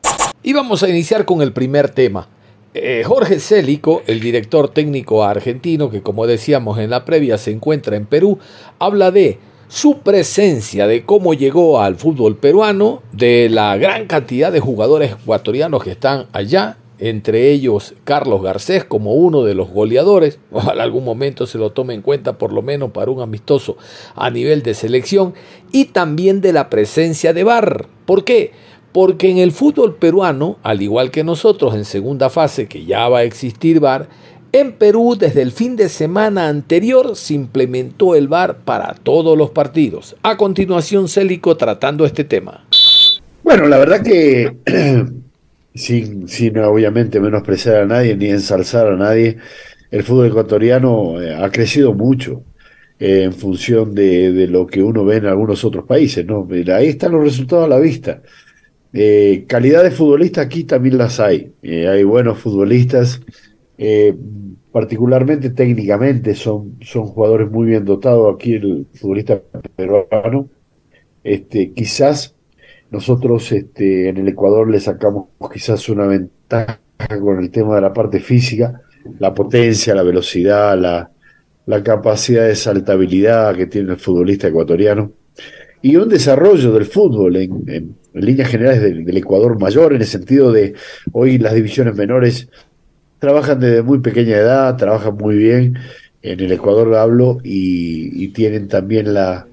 Y 0.41 0.53
vamos 0.53 0.81
a 0.81 0.87
iniciar 0.87 1.25
con 1.25 1.41
el 1.41 1.51
primer 1.51 1.89
tema. 1.89 2.29
Eh, 2.73 3.03
Jorge 3.05 3.41
Célico, 3.41 4.03
el 4.07 4.21
director 4.21 4.69
técnico 4.69 5.25
argentino 5.25 5.89
que 5.89 6.01
como 6.01 6.25
decíamos 6.27 6.79
en 6.79 6.91
la 6.91 7.03
previa 7.03 7.37
se 7.37 7.51
encuentra 7.51 7.97
en 7.97 8.05
Perú, 8.05 8.39
habla 8.79 9.11
de 9.11 9.37
su 9.69 9.99
presencia, 9.99 10.87
de 10.87 11.05
cómo 11.05 11.33
llegó 11.33 11.79
al 11.79 11.95
fútbol 11.95 12.35
peruano, 12.35 13.03
de 13.13 13.47
la 13.49 13.77
gran 13.77 14.07
cantidad 14.07 14.51
de 14.51 14.59
jugadores 14.59 15.11
ecuatorianos 15.11 15.83
que 15.83 15.91
están 15.91 16.25
allá 16.33 16.77
entre 16.99 17.51
ellos 17.51 17.93
Carlos 18.03 18.41
Garcés 18.43 18.83
como 18.83 19.13
uno 19.13 19.43
de 19.43 19.55
los 19.55 19.69
goleadores, 19.69 20.39
ojalá 20.51 20.83
algún 20.83 21.05
momento 21.05 21.47
se 21.47 21.57
lo 21.57 21.71
tome 21.71 21.93
en 21.93 22.01
cuenta 22.01 22.37
por 22.37 22.51
lo 22.51 22.61
menos 22.61 22.91
para 22.91 23.11
un 23.11 23.21
amistoso 23.21 23.77
a 24.15 24.29
nivel 24.29 24.63
de 24.63 24.73
selección, 24.73 25.33
y 25.71 25.85
también 25.85 26.41
de 26.41 26.51
la 26.51 26.69
presencia 26.69 27.31
de 27.31 27.43
VAR. 27.43 27.87
¿Por 28.05 28.23
qué? 28.23 28.51
Porque 28.91 29.29
en 29.29 29.37
el 29.37 29.51
fútbol 29.51 29.95
peruano, 29.95 30.57
al 30.63 30.81
igual 30.81 31.11
que 31.11 31.23
nosotros 31.23 31.75
en 31.75 31.85
segunda 31.85 32.29
fase, 32.29 32.67
que 32.67 32.85
ya 32.85 33.07
va 33.07 33.19
a 33.19 33.23
existir 33.23 33.79
VAR, 33.79 34.09
en 34.51 34.73
Perú 34.73 35.15
desde 35.19 35.41
el 35.41 35.51
fin 35.51 35.75
de 35.75 35.89
semana 35.89 36.47
anterior 36.47 37.15
se 37.15 37.33
implementó 37.33 38.15
el 38.15 38.27
VAR 38.27 38.57
para 38.65 38.93
todos 38.93 39.37
los 39.37 39.51
partidos. 39.51 40.15
A 40.23 40.37
continuación, 40.37 41.07
Célico 41.07 41.57
tratando 41.57 42.05
este 42.05 42.23
tema. 42.23 42.65
Bueno, 43.43 43.67
la 43.67 43.77
verdad 43.77 44.01
que 44.03 44.55
sin, 45.75 46.27
sin 46.27 46.57
obviamente 46.59 47.19
menospreciar 47.19 47.77
a 47.77 47.85
nadie 47.85 48.15
ni 48.15 48.27
ensalzar 48.27 48.87
a 48.87 48.95
nadie, 48.95 49.37
el 49.91 50.03
fútbol 50.03 50.27
ecuatoriano 50.27 51.21
eh, 51.21 51.35
ha 51.35 51.49
crecido 51.49 51.93
mucho 51.93 52.43
eh, 52.99 53.23
en 53.23 53.33
función 53.33 53.95
de, 53.95 54.31
de, 54.31 54.47
lo 54.47 54.67
que 54.67 54.83
uno 54.83 55.05
ve 55.05 55.17
en 55.17 55.25
algunos 55.25 55.63
otros 55.63 55.85
países, 55.85 56.25
¿no? 56.25 56.47
Ahí 56.73 56.87
están 56.87 57.11
los 57.13 57.23
resultados 57.23 57.65
a 57.65 57.69
la 57.69 57.79
vista. 57.79 58.21
Eh, 58.91 59.45
calidad 59.47 59.83
de 59.83 59.91
futbolista 59.91 60.41
aquí 60.41 60.63
también 60.63 60.97
las 60.97 61.19
hay. 61.19 61.51
Eh, 61.61 61.87
hay 61.87 62.03
buenos 62.03 62.39
futbolistas, 62.39 63.21
eh, 63.81 64.13
particularmente 64.73 65.51
técnicamente 65.51 66.35
son, 66.35 66.77
son 66.81 67.05
jugadores 67.05 67.49
muy 67.49 67.67
bien 67.67 67.85
dotados. 67.85 68.35
Aquí 68.35 68.55
el 68.55 68.87
futbolista 68.93 69.41
peruano, 69.75 70.49
este, 71.23 71.71
quizás 71.71 72.35
nosotros 72.91 73.49
este, 73.53 74.09
en 74.09 74.17
el 74.17 74.27
Ecuador 74.27 74.69
le 74.69 74.81
sacamos 74.81 75.29
quizás 75.53 75.87
una 75.87 76.07
ventaja 76.07 76.81
con 77.21 77.39
el 77.39 77.49
tema 77.51 77.75
de 77.75 77.81
la 77.81 77.93
parte 77.93 78.19
física, 78.19 78.81
la 79.17 79.33
potencia, 79.33 79.95
la 79.95 80.03
velocidad, 80.03 80.77
la, 80.77 81.09
la 81.65 81.81
capacidad 81.81 82.45
de 82.47 82.55
saltabilidad 82.55 83.55
que 83.55 83.67
tiene 83.67 83.93
el 83.93 83.97
futbolista 83.97 84.49
ecuatoriano 84.49 85.13
y 85.81 85.95
un 85.95 86.09
desarrollo 86.09 86.73
del 86.73 86.85
fútbol 86.85 87.37
en, 87.37 87.95
líneas 88.13 88.49
generales 88.49 88.81
del, 88.81 89.17
Ecuador 89.17 89.57
mayor, 89.59 89.93
en 89.93 90.01
el 90.01 90.07
sentido 90.07 90.51
de 90.51 90.73
hoy 91.13 91.37
las 91.37 91.53
divisiones 91.53 91.95
menores 91.95 92.49
trabajan 93.19 93.59
desde 93.59 93.83
muy 93.83 93.99
pequeña 93.99 94.37
edad, 94.37 94.75
trabajan 94.77 95.15
muy 95.15 95.35
bien, 95.35 95.77
en 96.21 96.39
el 96.39 96.51
Ecuador 96.51 96.95
hablo, 96.95 97.39
y, 97.43 98.29
tienen 98.29 98.67
también 98.67 99.13
la, 99.13 99.47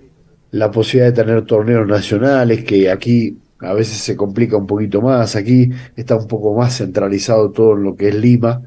la 0.50 0.70
posibilidad 0.70 1.12
de 1.12 1.22
tener 1.22 1.44
torneos 1.44 1.87
nacionales, 1.87 2.64
que 2.64 2.90
aquí 2.90 3.37
a 3.59 3.72
veces 3.72 3.98
se 3.98 4.16
complica 4.16 4.57
un 4.57 4.66
poquito 4.66 5.00
más, 5.00 5.35
aquí 5.35 5.70
está 5.96 6.16
un 6.16 6.29
poco 6.29 6.55
más 6.55 6.76
centralizado 6.76 7.50
todo 7.50 7.74
en 7.74 7.83
lo 7.83 7.96
que 7.96 8.09
es 8.09 8.14
Lima, 8.14 8.62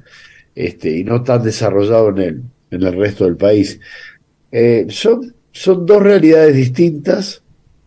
este, 0.55 0.97
y 0.97 1.03
no 1.03 1.23
tan 1.23 1.43
desarrollado 1.43 2.09
en 2.09 2.17
el, 2.17 2.43
en 2.71 2.83
el 2.83 2.95
resto 2.97 3.25
del 3.25 3.37
país. 3.37 3.79
Eh, 4.51 4.87
son, 4.89 5.33
son 5.51 5.85
dos 5.85 6.01
realidades 6.01 6.55
distintas, 6.55 7.43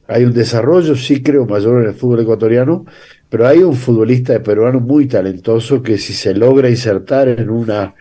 hay 0.07 0.25
un 0.25 0.33
desarrollo, 0.33 0.94
sí 0.94 1.22
creo, 1.22 1.46
mayor 1.46 1.83
en 1.83 1.88
el 1.88 1.94
fútbol 1.94 2.20
ecuatoriano, 2.20 2.87
pero 3.33 3.49
hay 3.49 3.61
un 3.62 3.75
futbolista 3.75 4.42
peruano 4.42 4.79
muy 4.79 5.07
talentoso 5.07 5.83
que 5.83 5.97
si 5.97 6.12
se 6.12 6.35
logra 6.35 6.68
insertar 6.68 7.29
en 7.29 7.49
una 7.49 7.95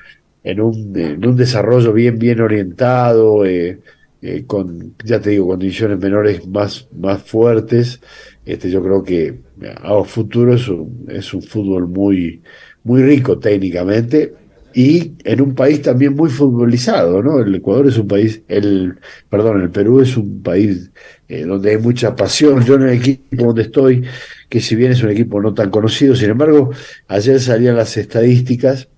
en 0.43 0.59
un, 0.59 0.91
en 0.93 1.25
un 1.25 1.37
desarrollo 1.37 1.93
bien 1.93 2.19
bien 2.19 2.41
orientado, 2.41 3.45
eh, 3.45 3.79
eh, 4.21 4.43
con 4.45 4.93
ya 5.05 5.21
te 5.21 5.29
digo 5.29 5.47
condiciones 5.47 5.97
menores 5.99 6.45
más 6.45 6.85
más 6.99 7.21
fuertes, 7.23 8.01
este 8.45 8.69
yo 8.69 8.83
creo 8.83 9.03
que 9.05 9.39
a 9.81 10.03
futuro 10.03 10.53
es 10.53 10.67
un, 10.67 11.05
es 11.07 11.33
un 11.33 11.41
fútbol 11.41 11.87
muy 11.87 12.41
muy 12.83 13.01
rico 13.01 13.39
técnicamente 13.39 14.33
y 14.73 15.13
en 15.23 15.41
un 15.41 15.53
país 15.55 15.81
también 15.81 16.15
muy 16.15 16.29
futbolizado, 16.29 17.21
¿no? 17.21 17.39
El 17.39 17.55
Ecuador 17.55 17.87
es 17.87 17.97
un 17.97 18.07
país, 18.07 18.41
el, 18.47 18.95
perdón, 19.29 19.61
el 19.61 19.69
Perú 19.69 20.01
es 20.01 20.15
un 20.15 20.41
país 20.41 20.91
eh, 21.27 21.43
donde 21.43 21.71
hay 21.71 21.77
mucha 21.77 22.15
pasión. 22.15 22.63
Yo 22.63 22.75
en 22.75 22.83
el 22.83 22.93
equipo 22.93 23.45
donde 23.45 23.63
estoy, 23.63 24.03
que 24.51 24.59
si 24.59 24.75
bien 24.75 24.91
es 24.91 25.01
un 25.01 25.09
equipo 25.09 25.41
no 25.41 25.53
tan 25.53 25.69
conocido, 25.69 26.13
sin 26.13 26.31
embargo, 26.31 26.71
ayer 27.07 27.39
salían 27.39 27.77
las 27.77 27.95
estadísticas 27.95 28.89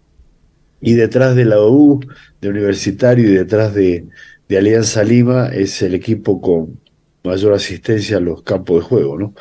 y 0.82 0.96
detrás 0.96 1.36
de 1.36 1.46
la 1.46 1.62
U, 1.62 2.00
de 2.42 2.50
Universitario 2.50 3.30
y 3.30 3.34
detrás 3.34 3.74
de, 3.76 4.06
Alianza 4.50 5.04
Lima 5.04 5.48
es 5.48 5.82
el 5.82 5.96
equipo 5.96 6.40
con 6.40 6.80
mayor 7.24 7.54
asistencia 7.54 8.18
a 8.18 8.20
los 8.20 8.44
campos 8.44 8.84
de 8.84 8.88
juego, 8.88 9.18
¿no? 9.18 9.34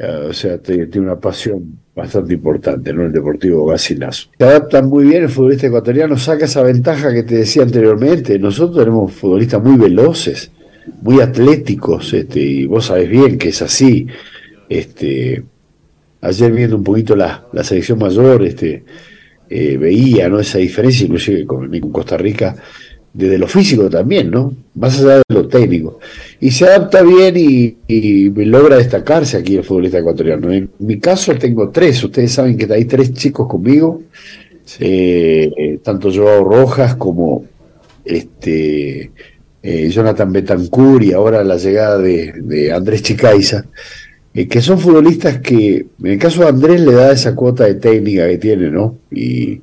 Uh, 0.00 0.30
o 0.30 0.32
sea, 0.32 0.56
tiene 0.56 0.88
una 0.98 1.20
pasión 1.20 1.78
bastante 1.94 2.32
importante, 2.32 2.90
¿no? 2.94 3.04
El 3.04 3.12
Deportivo 3.12 3.66
Gasilazo. 3.66 4.30
Se 4.38 4.44
adaptan 4.44 4.88
muy 4.88 5.04
bien 5.08 5.24
el 5.24 5.28
futbolista 5.28 5.66
ecuatoriano, 5.66 6.16
saca 6.16 6.46
esa 6.46 6.62
ventaja 6.62 7.12
que 7.12 7.22
te 7.22 7.34
decía 7.34 7.64
anteriormente. 7.64 8.38
Nosotros 8.38 8.78
tenemos 8.78 9.12
futbolistas 9.12 9.62
muy 9.62 9.76
veloces, 9.76 10.50
muy 11.02 11.20
atléticos, 11.20 12.14
este, 12.14 12.40
y 12.40 12.64
vos 12.64 12.86
sabés 12.86 13.10
bien 13.10 13.36
que 13.36 13.50
es 13.50 13.60
así. 13.60 14.06
Este, 14.68 15.42
ayer 16.20 16.52
viendo 16.52 16.76
un 16.76 16.84
poquito 16.84 17.14
la, 17.14 17.46
la 17.52 17.64
selección 17.64 17.98
mayor, 17.98 18.44
este, 18.44 18.84
eh, 19.48 19.76
veía 19.76 20.28
¿no? 20.28 20.40
esa 20.40 20.58
diferencia, 20.58 21.04
inclusive 21.04 21.46
con, 21.46 21.68
con 21.78 21.92
Costa 21.92 22.16
Rica, 22.16 22.56
desde 23.12 23.38
lo 23.38 23.48
físico 23.48 23.88
también, 23.88 24.30
¿no? 24.30 24.54
Más 24.74 25.00
allá 25.00 25.16
de 25.16 25.22
lo 25.28 25.48
técnico. 25.48 26.00
Y 26.38 26.50
se 26.50 26.66
adapta 26.66 27.02
bien 27.02 27.34
y, 27.36 27.76
y, 27.86 28.28
logra 28.28 28.76
destacarse 28.76 29.38
aquí 29.38 29.56
el 29.56 29.64
futbolista 29.64 29.98
ecuatoriano. 29.98 30.52
En 30.52 30.70
mi 30.80 30.98
caso 30.98 31.34
tengo 31.36 31.70
tres, 31.70 32.02
ustedes 32.04 32.32
saben 32.32 32.58
que 32.58 32.70
hay 32.70 32.84
tres 32.84 33.14
chicos 33.14 33.48
conmigo, 33.48 34.02
sí. 34.64 34.78
eh, 34.80 35.78
tanto 35.82 36.12
Joao 36.12 36.44
Rojas 36.44 36.96
como 36.96 37.44
este 38.04 39.10
eh, 39.62 39.88
Jonathan 39.88 40.30
Betancourt 40.30 41.04
y 41.04 41.12
ahora 41.12 41.42
la 41.42 41.56
llegada 41.56 41.98
de, 41.98 42.34
de 42.36 42.72
Andrés 42.72 43.02
Chicaiza, 43.02 43.64
eh, 44.36 44.48
que 44.48 44.60
son 44.60 44.78
futbolistas 44.78 45.38
que, 45.40 45.86
en 45.98 46.06
el 46.06 46.18
caso 46.18 46.42
de 46.42 46.48
Andrés 46.48 46.82
le 46.82 46.92
da 46.92 47.10
esa 47.10 47.34
cuota 47.34 47.64
de 47.64 47.76
técnica 47.76 48.28
que 48.28 48.36
tiene, 48.36 48.70
¿no? 48.70 48.98
Y, 49.10 49.62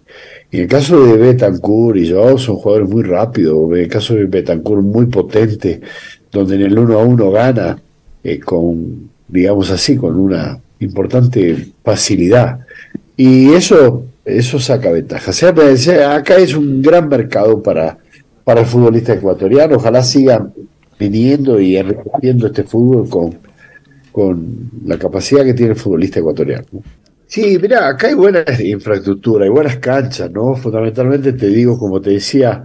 en 0.51 0.61
el 0.61 0.67
caso 0.67 1.05
de 1.05 1.17
Betancourt 1.17 1.97
y 1.97 2.11
Joao 2.11 2.39
son 2.39 2.55
jugadores 2.55 2.89
muy 2.89 3.03
rápidos, 3.03 3.71
en 3.71 3.77
el 3.77 3.87
caso 3.87 4.15
de 4.15 4.25
Betancourt 4.25 4.81
muy 4.83 5.05
potente, 5.05 5.79
donde 6.31 6.55
en 6.55 6.61
el 6.63 6.79
uno 6.79 6.99
a 6.99 7.03
uno 7.03 7.29
gana 7.29 7.79
eh, 8.23 8.39
con, 8.39 9.09
digamos 9.27 9.69
así, 9.69 9.95
con 9.95 10.17
una 10.19 10.59
importante 10.79 11.67
facilidad. 11.83 12.59
Y 13.15 13.53
eso, 13.53 14.05
eso 14.25 14.59
saca 14.59 14.91
ventaja. 14.91 15.29
O 15.29 15.33
sea, 15.33 16.15
acá 16.15 16.37
es 16.37 16.55
un 16.55 16.81
gran 16.81 17.09
mercado 17.09 17.61
para, 17.61 17.97
para 18.43 18.61
el 18.61 18.65
futbolista 18.65 19.13
ecuatoriano. 19.13 19.75
Ojalá 19.75 20.01
sigan 20.01 20.51
viniendo 20.99 21.59
y 21.59 21.77
enriqueciendo 21.77 22.47
este 22.47 22.63
fútbol 22.63 23.09
con, 23.09 23.37
con 24.13 24.69
la 24.85 24.97
capacidad 24.99 25.43
que 25.43 25.55
tiene 25.55 25.71
el 25.71 25.77
futbolista 25.77 26.19
ecuatoriano. 26.19 26.65
Sí, 27.25 27.57
mira, 27.59 27.87
acá 27.87 28.07
hay 28.07 28.13
buena 28.13 28.45
infraestructura, 28.63 29.45
hay 29.45 29.49
buenas 29.49 29.77
canchas, 29.77 30.29
¿no? 30.29 30.55
Fundamentalmente 30.55 31.33
te 31.33 31.47
digo, 31.47 31.79
como 31.79 31.99
te 31.99 32.11
decía, 32.11 32.63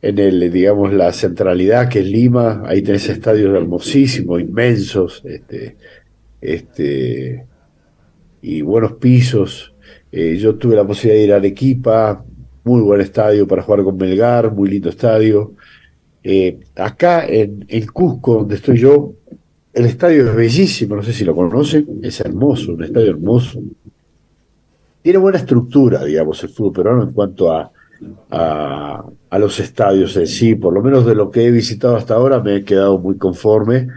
en 0.00 0.18
el, 0.18 0.50
digamos, 0.50 0.94
la 0.94 1.12
centralidad 1.12 1.90
que 1.90 2.00
es 2.00 2.06
Lima, 2.06 2.62
ahí 2.64 2.80
tenés 2.80 3.10
estadios 3.10 3.54
hermosísimos, 3.54 4.40
inmensos, 4.40 5.22
este, 5.26 5.76
este, 6.40 7.44
y 8.40 8.62
buenos 8.62 8.94
pisos. 8.94 9.74
Eh, 10.10 10.38
yo 10.38 10.54
tuve 10.54 10.76
la 10.76 10.86
posibilidad 10.86 11.18
de 11.18 11.24
ir 11.26 11.32
a 11.34 11.36
Arequipa, 11.36 12.24
muy 12.64 12.80
buen 12.80 13.02
estadio 13.02 13.46
para 13.46 13.62
jugar 13.62 13.84
con 13.84 13.98
Melgar, 13.98 14.50
muy 14.50 14.70
lindo 14.70 14.88
estadio. 14.88 15.52
Eh, 16.24 16.58
acá 16.74 17.26
en, 17.26 17.66
en 17.68 17.86
Cusco, 17.88 18.36
donde 18.36 18.54
estoy 18.54 18.78
yo, 18.78 19.12
el 19.76 19.84
estadio 19.84 20.26
es 20.26 20.34
bellísimo, 20.34 20.96
no 20.96 21.02
sé 21.02 21.12
si 21.12 21.22
lo 21.22 21.36
conocen, 21.36 22.00
es 22.02 22.18
hermoso, 22.20 22.72
un 22.72 22.82
estadio 22.82 23.10
hermoso, 23.10 23.60
tiene 25.02 25.18
buena 25.18 25.36
estructura, 25.36 26.02
digamos, 26.02 26.42
el 26.42 26.48
fútbol 26.48 26.72
peruano 26.72 27.02
en 27.02 27.12
cuanto 27.12 27.52
a, 27.52 27.70
a, 28.30 29.38
los 29.38 29.60
estadios 29.60 30.16
en 30.16 30.26
sí, 30.26 30.54
por 30.54 30.72
lo 30.72 30.82
menos 30.82 31.04
de 31.04 31.14
lo 31.14 31.30
que 31.30 31.44
he 31.44 31.50
visitado 31.50 31.94
hasta 31.94 32.14
ahora 32.14 32.40
me 32.40 32.56
he 32.56 32.64
quedado 32.64 32.98
muy 32.98 33.18
conforme. 33.18 33.88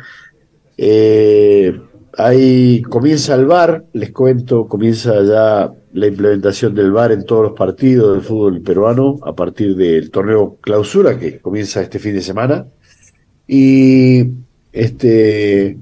Eh, 0.78 1.80
ahí 2.18 2.82
comienza 2.82 3.36
el 3.36 3.46
VAR, 3.46 3.86
les 3.94 4.12
cuento, 4.12 4.68
comienza 4.68 5.24
ya 5.24 5.72
la 5.94 6.08
implementación 6.08 6.76
del 6.76 6.92
VAR 6.92 7.14
en 7.14 7.26
todos 7.26 7.44
los 7.44 7.54
partidos 7.54 8.16
del 8.16 8.22
fútbol 8.22 8.62
peruano 8.62 9.18
a 9.24 9.34
partir 9.34 9.78
del 9.78 10.12
torneo 10.12 10.58
clausura 10.60 11.18
que 11.18 11.40
comienza 11.40 11.82
este 11.82 12.00
fin 12.00 12.16
de 12.16 12.22
semana. 12.22 12.68
Y 13.48 14.49
este 14.72 15.78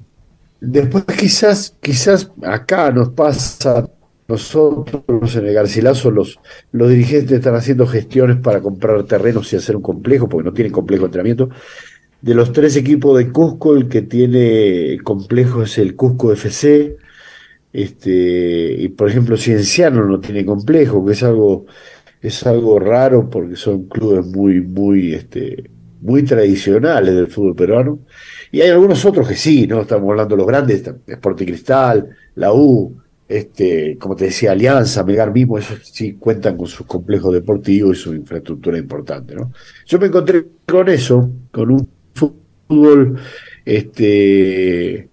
después 0.59 1.05
quizás, 1.05 1.75
quizás 1.81 2.31
acá 2.43 2.91
nos 2.91 3.09
pasa 3.09 3.89
nosotros 4.27 5.35
en 5.35 5.45
el 5.45 5.53
Garcilaso, 5.53 6.11
los, 6.11 6.39
los 6.71 6.89
dirigentes 6.89 7.31
están 7.31 7.55
haciendo 7.55 7.87
gestiones 7.87 8.37
para 8.37 8.61
comprar 8.61 9.03
terrenos 9.03 9.51
y 9.53 9.55
hacer 9.55 9.77
un 9.77 9.81
complejo, 9.81 10.27
porque 10.27 10.45
no 10.45 10.53
tienen 10.53 10.73
complejo 10.73 11.03
de 11.03 11.07
entrenamiento. 11.07 11.49
De 12.21 12.33
los 12.33 12.51
tres 12.51 12.75
equipos 12.75 13.17
de 13.17 13.31
Cusco, 13.31 13.75
el 13.75 13.87
que 13.87 14.01
tiene 14.01 14.97
complejo 15.03 15.63
es 15.63 15.77
el 15.77 15.95
Cusco 15.95 16.33
FC. 16.33 16.97
Este, 17.71 18.75
y 18.79 18.89
por 18.89 19.09
ejemplo, 19.09 19.37
Cienciano 19.37 20.03
no 20.05 20.19
tiene 20.19 20.45
complejo, 20.45 21.05
que 21.05 21.13
es 21.13 21.23
algo, 21.23 21.65
es 22.21 22.45
algo 22.45 22.79
raro 22.79 23.29
porque 23.29 23.55
son 23.55 23.87
clubes 23.87 24.25
muy, 24.25 24.61
muy, 24.61 25.13
este, 25.13 25.69
muy 26.01 26.23
tradicionales 26.23 27.15
del 27.15 27.27
fútbol 27.27 27.55
peruano. 27.55 27.99
Y 28.51 28.61
hay 28.61 28.69
algunos 28.69 29.03
otros 29.05 29.27
que 29.27 29.35
sí, 29.35 29.67
¿no? 29.67 29.81
Estamos 29.81 30.09
hablando 30.09 30.35
de 30.35 30.37
los 30.37 30.47
grandes, 30.47 30.83
Sporting 31.05 31.45
Cristal, 31.45 32.09
la 32.35 32.53
U, 32.53 32.95
este, 33.27 33.97
como 33.97 34.15
te 34.15 34.25
decía, 34.25 34.53
Alianza, 34.53 35.03
Megar 35.03 35.33
mismo, 35.33 35.57
esos 35.57 35.85
sí 35.87 36.13
cuentan 36.13 36.55
con 36.55 36.67
sus 36.67 36.85
complejos 36.87 37.33
deportivos 37.33 37.97
y 37.97 38.01
su 38.01 38.13
infraestructura 38.13 38.77
importante, 38.77 39.35
¿no? 39.35 39.51
Yo 39.85 39.99
me 39.99 40.07
encontré 40.07 40.45
con 40.65 40.87
eso, 40.87 41.29
con 41.51 41.71
un 41.71 41.89
fútbol, 42.13 43.19
este, 43.65 45.09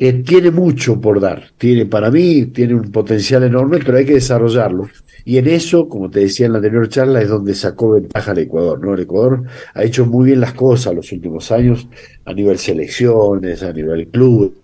que 0.00 0.14
tiene 0.14 0.50
mucho 0.50 0.98
por 0.98 1.20
dar. 1.20 1.50
Tiene, 1.58 1.84
para 1.84 2.10
mí, 2.10 2.46
tiene 2.46 2.74
un 2.74 2.90
potencial 2.90 3.42
enorme, 3.42 3.80
pero 3.84 3.98
hay 3.98 4.06
que 4.06 4.14
desarrollarlo. 4.14 4.88
Y 5.26 5.36
en 5.36 5.46
eso, 5.46 5.90
como 5.90 6.08
te 6.08 6.20
decía 6.20 6.46
en 6.46 6.52
la 6.52 6.58
anterior 6.58 6.88
charla, 6.88 7.20
es 7.20 7.28
donde 7.28 7.54
sacó 7.54 7.90
ventaja 7.90 8.32
el 8.32 8.38
Ecuador. 8.38 8.80
¿no? 8.82 8.94
El 8.94 9.00
Ecuador 9.00 9.42
ha 9.74 9.84
hecho 9.84 10.06
muy 10.06 10.28
bien 10.28 10.40
las 10.40 10.54
cosas 10.54 10.94
los 10.94 11.12
últimos 11.12 11.52
años, 11.52 11.86
a 12.24 12.32
nivel 12.32 12.56
selecciones, 12.56 13.62
a 13.62 13.74
nivel 13.74 14.08
club, 14.08 14.54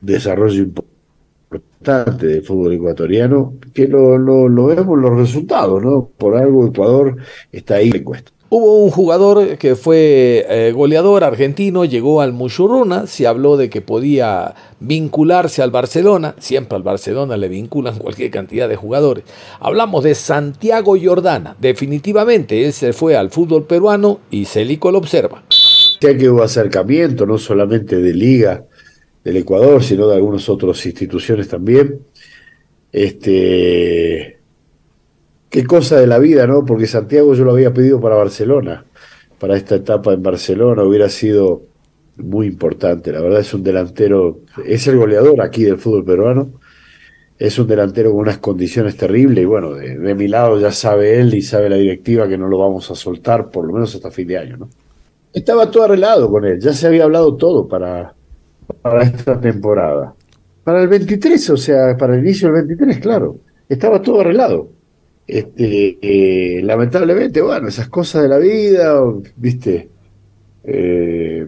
desarrollo 0.00 0.64
importante 0.64 2.26
del 2.26 2.42
fútbol 2.42 2.72
ecuatoriano, 2.72 3.54
que 3.72 3.86
lo, 3.86 4.18
lo, 4.18 4.66
vemos 4.66 4.98
los 4.98 5.16
resultados, 5.16 5.80
¿no? 5.80 6.10
Por 6.18 6.36
algo 6.36 6.66
Ecuador 6.66 7.18
está 7.52 7.76
ahí 7.76 7.86
en 7.86 7.92
la 7.92 7.98
encuesta. 7.98 8.32
Hubo 8.54 8.84
un 8.84 8.90
jugador 8.90 9.56
que 9.56 9.76
fue 9.76 10.44
eh, 10.46 10.72
goleador 10.72 11.24
argentino, 11.24 11.86
llegó 11.86 12.20
al 12.20 12.34
Muchurruna, 12.34 13.06
se 13.06 13.26
habló 13.26 13.56
de 13.56 13.70
que 13.70 13.80
podía 13.80 14.54
vincularse 14.78 15.62
al 15.62 15.70
Barcelona, 15.70 16.34
siempre 16.38 16.76
al 16.76 16.82
Barcelona 16.82 17.38
le 17.38 17.48
vinculan 17.48 17.96
cualquier 17.98 18.30
cantidad 18.30 18.68
de 18.68 18.76
jugadores. 18.76 19.24
Hablamos 19.58 20.04
de 20.04 20.14
Santiago 20.14 20.98
Jordana, 21.02 21.56
definitivamente 21.58 22.66
él 22.66 22.74
se 22.74 22.92
fue 22.92 23.16
al 23.16 23.30
fútbol 23.30 23.64
peruano 23.64 24.20
y 24.30 24.44
Celico 24.44 24.92
lo 24.92 24.98
observa. 24.98 25.42
Ya 26.02 26.14
que 26.14 26.28
hubo 26.28 26.42
acercamiento, 26.42 27.24
no 27.24 27.38
solamente 27.38 28.02
de 28.02 28.12
Liga 28.12 28.66
del 29.24 29.38
Ecuador, 29.38 29.82
sino 29.82 30.06
de 30.08 30.16
algunas 30.16 30.46
otras 30.50 30.84
instituciones 30.84 31.48
también. 31.48 32.00
Este, 32.92 34.41
qué 35.52 35.66
cosa 35.66 36.00
de 36.00 36.06
la 36.06 36.18
vida, 36.18 36.46
¿no? 36.46 36.64
Porque 36.64 36.86
Santiago 36.86 37.34
yo 37.34 37.44
lo 37.44 37.52
había 37.52 37.74
pedido 37.74 38.00
para 38.00 38.16
Barcelona, 38.16 38.86
para 39.38 39.54
esta 39.54 39.76
etapa 39.76 40.14
en 40.14 40.22
Barcelona, 40.22 40.82
hubiera 40.82 41.10
sido 41.10 41.60
muy 42.16 42.46
importante. 42.46 43.12
La 43.12 43.20
verdad 43.20 43.40
es 43.40 43.52
un 43.52 43.62
delantero, 43.62 44.40
es 44.64 44.86
el 44.88 44.96
goleador 44.96 45.42
aquí 45.42 45.64
del 45.64 45.76
fútbol 45.76 46.06
peruano, 46.06 46.52
es 47.38 47.58
un 47.58 47.66
delantero 47.66 48.12
con 48.12 48.20
unas 48.20 48.38
condiciones 48.38 48.96
terribles 48.96 49.42
y 49.42 49.44
bueno, 49.44 49.74
de, 49.74 50.14
mi 50.14 50.26
lado 50.26 50.58
ya 50.58 50.72
sabe 50.72 51.20
él 51.20 51.34
y 51.34 51.42
sabe 51.42 51.68
la 51.68 51.76
directiva 51.76 52.26
que 52.26 52.38
no 52.38 52.48
lo 52.48 52.56
vamos 52.56 52.90
a 52.90 52.94
soltar 52.94 53.50
por 53.50 53.66
lo 53.66 53.74
menos 53.74 53.94
hasta 53.94 54.10
fin 54.10 54.28
de 54.28 54.38
año, 54.38 54.56
¿no? 54.56 54.70
Estaba 55.34 55.70
todo 55.70 55.84
arreglado 55.84 56.30
con 56.30 56.46
él, 56.46 56.60
ya 56.60 56.72
se 56.72 56.86
había 56.86 57.04
hablado 57.04 57.36
todo 57.36 57.68
para, 57.68 58.14
para 58.80 59.02
esta 59.02 59.38
temporada. 59.38 60.14
Para 60.64 60.80
el 60.80 60.88
23, 60.88 61.50
o 61.50 61.56
sea, 61.58 61.94
para 61.98 62.14
el 62.14 62.20
inicio 62.20 62.48
del 62.48 62.66
23, 62.66 62.98
claro, 63.00 63.36
estaba 63.68 64.00
todo 64.00 64.20
arreglado. 64.20 64.81
Este, 65.26 65.98
eh, 66.02 66.62
lamentablemente, 66.62 67.40
bueno, 67.40 67.68
esas 67.68 67.88
cosas 67.88 68.22
de 68.22 68.28
la 68.28 68.38
vida, 68.38 69.00
viste, 69.36 69.88
eh, 70.64 71.46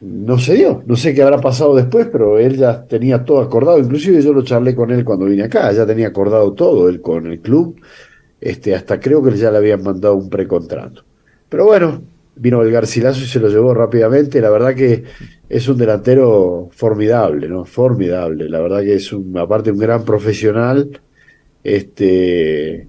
no 0.00 0.38
se 0.38 0.54
dio. 0.54 0.82
No 0.86 0.96
sé 0.96 1.14
qué 1.14 1.22
habrá 1.22 1.40
pasado 1.40 1.74
después, 1.74 2.08
pero 2.10 2.38
él 2.38 2.56
ya 2.56 2.84
tenía 2.84 3.24
todo 3.24 3.40
acordado. 3.40 3.78
Inclusive 3.78 4.22
yo 4.22 4.32
lo 4.32 4.42
charlé 4.42 4.74
con 4.74 4.90
él 4.90 5.04
cuando 5.04 5.26
vine 5.26 5.44
acá, 5.44 5.70
ya 5.72 5.86
tenía 5.86 6.08
acordado 6.08 6.52
todo 6.52 6.88
él 6.88 7.00
con 7.00 7.26
el 7.26 7.40
club. 7.40 7.76
Este, 8.40 8.74
hasta 8.74 8.98
creo 8.98 9.22
que 9.22 9.36
ya 9.36 9.50
le 9.50 9.58
habían 9.58 9.82
mandado 9.82 10.14
un 10.16 10.30
precontrato. 10.30 11.04
Pero 11.48 11.66
bueno, 11.66 12.02
vino 12.36 12.62
el 12.62 12.70
Garcilaso 12.72 13.22
y 13.22 13.26
se 13.26 13.40
lo 13.40 13.48
llevó 13.48 13.74
rápidamente. 13.74 14.40
La 14.40 14.50
verdad 14.50 14.74
que 14.74 15.04
es 15.48 15.68
un 15.68 15.76
delantero 15.76 16.70
formidable, 16.72 17.48
¿no? 17.48 17.64
Formidable. 17.64 18.48
La 18.48 18.60
verdad 18.60 18.80
que 18.80 18.94
es 18.94 19.12
un, 19.12 19.36
aparte 19.36 19.70
un 19.70 19.78
gran 19.78 20.04
profesional. 20.04 21.00
Este, 21.62 22.88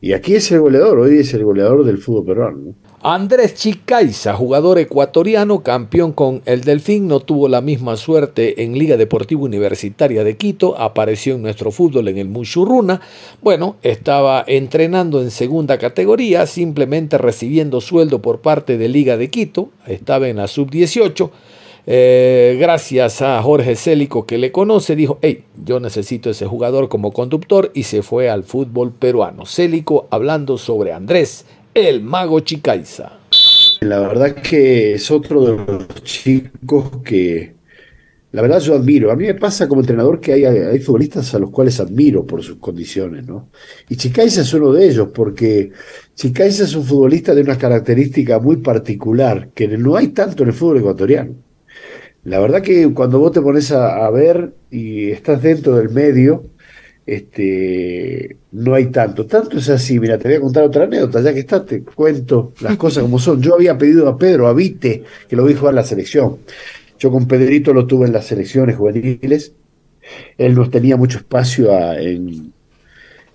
y 0.00 0.14
aquí 0.14 0.34
es 0.34 0.50
el 0.50 0.60
goleador, 0.60 0.98
hoy 0.98 1.18
es 1.18 1.34
el 1.34 1.44
goleador 1.44 1.84
del 1.84 1.98
fútbol 1.98 2.24
peruano. 2.24 2.74
Andrés 3.02 3.54
Chicaiza, 3.54 4.34
jugador 4.34 4.78
ecuatoriano, 4.78 5.62
campeón 5.62 6.12
con 6.12 6.42
el 6.44 6.62
Delfín, 6.62 7.08
no 7.08 7.20
tuvo 7.20 7.48
la 7.48 7.60
misma 7.62 7.96
suerte 7.96 8.62
en 8.62 8.78
Liga 8.78 8.98
Deportiva 8.98 9.42
Universitaria 9.42 10.22
de 10.22 10.36
Quito, 10.36 10.78
apareció 10.78 11.34
en 11.34 11.42
nuestro 11.42 11.70
fútbol 11.70 12.08
en 12.08 12.18
el 12.18 12.28
Muchurruna. 12.28 13.00
Bueno, 13.40 13.76
estaba 13.82 14.44
entrenando 14.46 15.22
en 15.22 15.30
segunda 15.30 15.78
categoría, 15.78 16.46
simplemente 16.46 17.16
recibiendo 17.16 17.80
sueldo 17.80 18.20
por 18.20 18.40
parte 18.40 18.76
de 18.76 18.88
Liga 18.88 19.16
de 19.16 19.30
Quito, 19.30 19.70
estaba 19.86 20.28
en 20.28 20.36
la 20.36 20.46
sub-18 20.46 21.30
eh, 21.92 22.56
gracias 22.60 23.20
a 23.20 23.42
Jorge 23.42 23.74
Célico 23.74 24.24
que 24.24 24.38
le 24.38 24.52
conoce, 24.52 24.94
dijo, 24.94 25.18
hey, 25.22 25.42
yo 25.64 25.80
necesito 25.80 26.30
ese 26.30 26.46
jugador 26.46 26.88
como 26.88 27.10
conductor 27.10 27.72
y 27.74 27.82
se 27.82 28.02
fue 28.02 28.30
al 28.30 28.44
fútbol 28.44 28.92
peruano. 28.92 29.44
Célico 29.44 30.06
hablando 30.12 30.56
sobre 30.56 30.92
Andrés, 30.92 31.46
el 31.74 32.00
mago 32.00 32.38
Chicaiza. 32.38 33.18
La 33.80 33.98
verdad 33.98 34.36
que 34.36 34.94
es 34.94 35.10
otro 35.10 35.44
de 35.44 35.56
los 35.66 35.88
chicos 36.04 36.98
que, 37.04 37.54
la 38.30 38.42
verdad 38.42 38.60
yo 38.60 38.76
admiro. 38.76 39.10
A 39.10 39.16
mí 39.16 39.24
me 39.24 39.34
pasa 39.34 39.66
como 39.66 39.80
entrenador 39.80 40.20
que 40.20 40.32
hay, 40.34 40.44
hay 40.44 40.78
futbolistas 40.78 41.34
a 41.34 41.40
los 41.40 41.50
cuales 41.50 41.80
admiro 41.80 42.24
por 42.24 42.44
sus 42.44 42.58
condiciones, 42.58 43.26
¿no? 43.26 43.48
Y 43.88 43.96
Chicaiza 43.96 44.42
es 44.42 44.54
uno 44.54 44.72
de 44.72 44.86
ellos, 44.86 45.08
porque 45.12 45.72
Chicaiza 46.14 46.62
es 46.62 46.76
un 46.76 46.84
futbolista 46.84 47.34
de 47.34 47.42
una 47.42 47.58
característica 47.58 48.38
muy 48.38 48.58
particular, 48.58 49.48
que 49.56 49.66
no 49.66 49.96
hay 49.96 50.08
tanto 50.08 50.44
en 50.44 50.50
el 50.50 50.54
fútbol 50.54 50.78
ecuatoriano. 50.78 51.49
La 52.24 52.38
verdad 52.38 52.62
que 52.62 52.92
cuando 52.92 53.18
vos 53.18 53.32
te 53.32 53.40
pones 53.40 53.72
a, 53.72 54.08
ver 54.10 54.52
y 54.70 55.10
estás 55.10 55.42
dentro 55.42 55.76
del 55.76 55.88
medio, 55.88 56.44
este, 57.06 58.36
no 58.52 58.74
hay 58.74 58.86
tanto. 58.86 59.26
Tanto 59.26 59.58
es 59.58 59.68
así, 59.70 59.98
mira, 59.98 60.18
te 60.18 60.28
voy 60.28 60.36
a 60.36 60.40
contar 60.40 60.64
otra 60.64 60.84
anécdota, 60.84 61.22
ya 61.22 61.32
que 61.32 61.40
está, 61.40 61.64
te 61.64 61.82
cuento 61.82 62.52
las 62.60 62.76
cosas 62.78 63.02
como 63.04 63.18
son. 63.18 63.40
Yo 63.40 63.54
había 63.54 63.78
pedido 63.78 64.08
a 64.08 64.18
Pedro, 64.18 64.48
a 64.48 64.52
Vite, 64.52 65.04
que 65.28 65.36
lo 65.36 65.44
vi 65.44 65.54
jugar 65.54 65.74
la 65.74 65.84
selección. 65.84 66.38
Yo 66.98 67.10
con 67.10 67.26
Pedrito 67.26 67.72
lo 67.72 67.86
tuve 67.86 68.06
en 68.06 68.12
las 68.12 68.26
selecciones 68.26 68.76
juveniles. 68.76 69.52
Él 70.36 70.54
nos 70.54 70.70
tenía 70.70 70.96
mucho 70.96 71.18
espacio 71.18 71.72
en, 71.98 72.52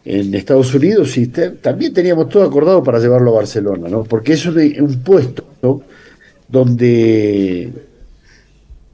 en 0.05 0.35
Estados 0.35 0.73
Unidos 0.75 1.17
y 1.17 1.27
también 1.27 1.91
teníamos 1.91 2.29
todo 2.29 2.43
acordado 2.43 2.83
para 2.83 2.99
llevarlo 2.99 3.31
a 3.31 3.37
Barcelona, 3.37 3.89
¿no? 3.89 4.03
Porque 4.03 4.33
es 4.33 4.45
un 4.45 5.01
puesto 5.03 5.45
donde 6.47 7.71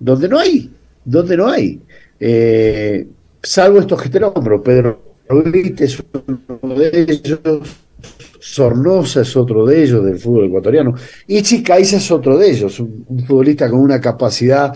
donde 0.01 0.27
no 0.27 0.39
hay, 0.39 0.69
donde 1.05 1.37
no 1.37 1.47
hay. 1.47 1.79
Eh, 2.19 3.07
salvo 3.41 3.79
estos 3.79 4.01
que 4.01 4.09
te 4.09 4.19
nombro, 4.19 4.61
Pedro 4.61 5.15
Ruiz 5.29 5.79
es 5.79 6.03
uno 6.61 6.75
de 6.75 7.05
ellos, 7.07 7.39
Sornosa 8.39 9.21
es 9.21 9.37
otro 9.37 9.65
de 9.65 9.83
ellos 9.83 10.03
del 10.03 10.17
fútbol 10.17 10.45
ecuatoriano, 10.45 10.95
y 11.27 11.41
Chicaiza 11.43 11.97
es 11.97 12.11
otro 12.11 12.37
de 12.37 12.49
ellos, 12.49 12.79
un, 12.79 13.05
futbolista 13.27 13.69
con 13.69 13.79
una 13.79 14.01
capacidad 14.01 14.73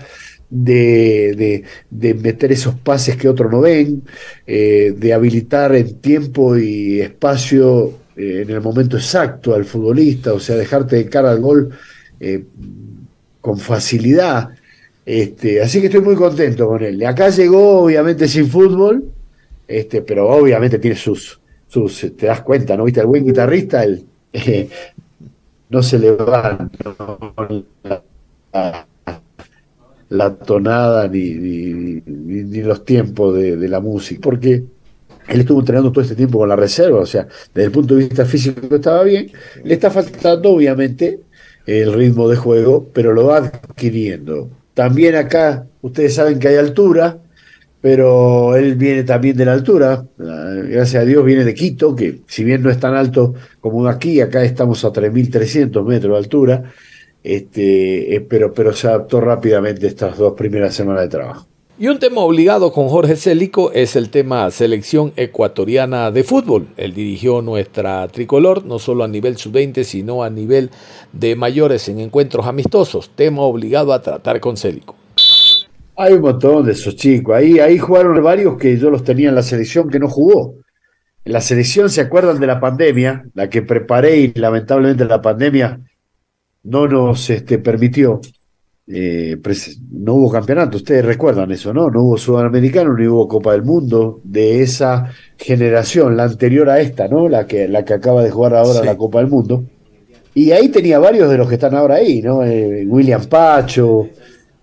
de, 0.47 1.63
de, 1.89 2.13
meter 2.13 2.51
esos 2.51 2.75
pases 2.75 3.17
que 3.17 3.27
otros 3.27 3.51
no 3.51 3.61
ven, 3.61 4.03
eh, 4.45 4.93
de 4.95 5.13
habilitar 5.13 5.75
en 5.75 5.95
tiempo 5.95 6.55
y 6.55 7.01
espacio 7.01 7.93
eh, 8.15 8.43
en 8.43 8.51
el 8.51 8.61
momento 8.61 8.95
exacto 8.95 9.55
al 9.55 9.65
futbolista, 9.65 10.33
o 10.33 10.39
sea, 10.39 10.55
dejarte 10.55 10.97
de 10.97 11.09
cara 11.09 11.31
al 11.31 11.41
gol 11.41 11.71
con 13.41 13.59
facilidad. 13.59 14.54
Este, 15.05 15.61
así 15.61 15.79
que 15.79 15.87
estoy 15.87 16.01
muy 16.01 16.15
contento 16.15 16.67
con 16.67 16.83
él. 16.83 17.05
Acá 17.05 17.29
llegó, 17.29 17.83
obviamente, 17.83 18.27
sin 18.27 18.47
fútbol, 18.47 19.05
este, 19.67 20.01
pero 20.01 20.27
obviamente 20.29 20.79
tiene 20.79 20.97
sus, 20.97 21.39
sus, 21.67 21.99
te 22.15 22.25
das 22.25 22.41
cuenta, 22.41 22.75
¿no? 22.75 22.85
¿Viste? 22.85 23.01
El 23.01 23.07
buen 23.07 23.25
guitarrista, 23.25 23.83
el, 23.83 24.03
no 25.69 25.83
se 25.83 25.99
le 25.99 26.11
va 26.11 26.69
la, 30.09 30.35
tonada 30.35 31.07
ni, 31.07 31.33
ni, 31.33 32.61
los 32.61 32.83
tiempos 32.85 33.35
de, 33.35 33.67
la 33.67 33.79
música, 33.79 34.21
porque 34.23 34.63
él 35.27 35.39
estuvo 35.39 35.59
entrenando 35.59 35.91
todo 35.91 36.03
este 36.03 36.15
tiempo 36.15 36.39
con 36.39 36.49
la 36.49 36.55
reserva, 36.55 36.99
o 36.99 37.05
sea, 37.05 37.27
desde 37.53 37.65
el 37.65 37.71
punto 37.71 37.95
de 37.95 38.05
vista 38.05 38.25
físico 38.25 38.75
estaba 38.75 39.03
bien, 39.03 39.31
le 39.63 39.73
está 39.73 39.89
faltando 39.91 40.51
obviamente 40.51 41.19
el 41.65 41.93
ritmo 41.93 42.29
de 42.29 42.37
juego, 42.37 42.87
pero 42.93 43.13
lo 43.13 43.25
va 43.25 43.37
adquiriendo. 43.37 44.49
También 44.75 45.15
acá, 45.15 45.67
ustedes 45.81 46.13
saben 46.15 46.37
que 46.37 46.49
hay 46.49 46.57
altura, 46.57 47.17
pero 47.81 48.55
él 48.57 48.75
viene 48.75 49.03
también 49.03 49.37
de 49.37 49.45
la 49.45 49.53
altura. 49.53 50.05
Gracias 50.17 51.01
a 51.01 51.05
Dios 51.05 51.23
viene 51.25 51.45
de 51.45 51.53
Quito, 51.53 51.95
que 51.95 52.21
si 52.27 52.43
bien 52.43 52.61
no 52.61 52.69
es 52.69 52.79
tan 52.79 52.93
alto 52.93 53.33
como 53.61 53.87
aquí, 53.87 54.19
acá 54.21 54.43
estamos 54.43 54.83
a 54.85 54.91
3.300 54.91 55.85
metros 55.85 56.11
de 56.13 56.17
altura. 56.17 56.63
este, 57.23 58.15
eh, 58.15 58.21
pero, 58.21 58.53
pero 58.53 58.73
se 58.73 58.87
adaptó 58.87 59.21
rápidamente 59.21 59.87
estas 59.87 60.17
dos 60.17 60.33
primeras 60.33 60.75
semanas 60.75 61.03
de 61.03 61.09
trabajo. 61.09 61.47
Y 61.77 61.89
un 61.89 61.99
tema 61.99 62.21
obligado 62.21 62.71
con 62.71 62.87
Jorge 62.87 63.17
Célico 63.17 63.73
es 63.73 63.97
el 63.97 64.09
tema 64.09 64.49
selección 64.49 65.11
ecuatoriana 65.17 66.09
de 66.09 66.23
fútbol. 66.23 66.67
Él 66.77 66.93
dirigió 66.93 67.41
nuestra 67.41 68.07
tricolor, 68.07 68.63
no 68.63 68.79
solo 68.79 69.03
a 69.03 69.09
nivel 69.09 69.35
sub-20, 69.35 69.83
sino 69.83 70.23
a 70.23 70.29
nivel 70.29 70.69
de 71.11 71.35
mayores 71.35 71.89
en 71.89 71.99
encuentros 71.99 72.47
amistosos. 72.47 73.11
Tema 73.13 73.41
obligado 73.41 73.91
a 73.91 74.01
tratar 74.01 74.39
con 74.39 74.55
Célico. 74.55 74.95
Hay 75.97 76.13
un 76.13 76.21
montón 76.21 76.65
de 76.65 76.71
esos 76.71 76.95
chicos. 76.95 77.35
Ahí, 77.35 77.59
ahí 77.59 77.77
jugaron 77.77 78.23
varios 78.23 78.57
que 78.57 78.77
yo 78.77 78.89
los 78.89 79.03
tenía 79.03 79.27
en 79.27 79.35
la 79.35 79.43
selección 79.43 79.89
que 79.89 79.99
no 79.99 80.07
jugó. 80.07 80.55
En 81.25 81.33
la 81.33 81.41
selección 81.41 81.89
se 81.89 81.99
acuerdan 81.99 82.39
de 82.39 82.47
la 82.47 82.61
pandemia, 82.61 83.25
la 83.33 83.49
que 83.49 83.61
preparé 83.61 84.15
y 84.15 84.33
lamentablemente 84.33 85.03
la 85.03 85.21
pandemia 85.21 85.81
no 86.63 86.87
nos 86.87 87.29
este, 87.29 87.59
permitió 87.59 88.21
eh, 88.87 89.37
no 89.91 90.13
hubo 90.13 90.31
campeonato, 90.31 90.77
ustedes 90.77 91.03
recuerdan 91.03 91.51
eso, 91.51 91.73
¿no? 91.73 91.89
No 91.89 92.03
hubo 92.03 92.17
Sudamericano, 92.17 92.95
ni 92.95 93.07
hubo 93.07 93.27
Copa 93.27 93.53
del 93.53 93.63
Mundo 93.63 94.21
de 94.23 94.61
esa 94.61 95.11
generación, 95.37 96.15
la 96.15 96.25
anterior 96.25 96.69
a 96.69 96.79
esta, 96.79 97.07
¿no? 97.07 97.27
La 97.27 97.47
que, 97.47 97.67
la 97.67 97.83
que 97.83 97.95
acaba 97.95 98.23
de 98.23 98.29
jugar 98.29 98.55
ahora 98.55 98.83
la 98.83 98.95
Copa 98.95 99.19
del 99.19 99.27
Mundo. 99.27 99.63
Y 100.35 100.51
ahí 100.51 100.69
tenía 100.69 100.99
varios 100.99 101.29
de 101.29 101.37
los 101.37 101.47
que 101.47 101.55
están 101.55 101.73
ahora 101.73 101.95
ahí, 101.95 102.21
¿no? 102.21 102.43
Eh, 102.43 102.85
William 102.87 103.25
Pacho, 103.25 104.07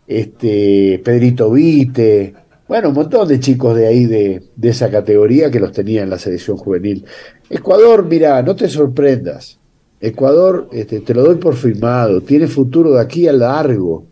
este, 0.06 1.00
Pedrito 1.02 1.50
Vite, 1.50 2.34
bueno, 2.68 2.90
un 2.90 2.94
montón 2.94 3.26
de 3.26 3.40
chicos 3.40 3.76
de 3.76 3.86
ahí 3.86 4.06
de, 4.06 4.42
de 4.54 4.68
esa 4.68 4.88
categoría 4.90 5.50
que 5.50 5.60
los 5.60 5.72
tenía 5.72 6.02
en 6.02 6.10
la 6.10 6.18
selección 6.18 6.56
juvenil. 6.56 7.04
Ecuador, 7.50 8.06
mira, 8.06 8.40
no 8.42 8.54
te 8.54 8.68
sorprendas. 8.68 9.58
Ecuador, 10.00 10.68
este, 10.72 11.00
te 11.00 11.12
lo 11.14 11.22
doy 11.22 11.36
por 11.36 11.54
firmado, 11.54 12.20
tiene 12.20 12.46
futuro 12.46 12.92
de 12.94 13.00
aquí 13.00 13.28
a 13.28 13.32
largo 13.32 14.11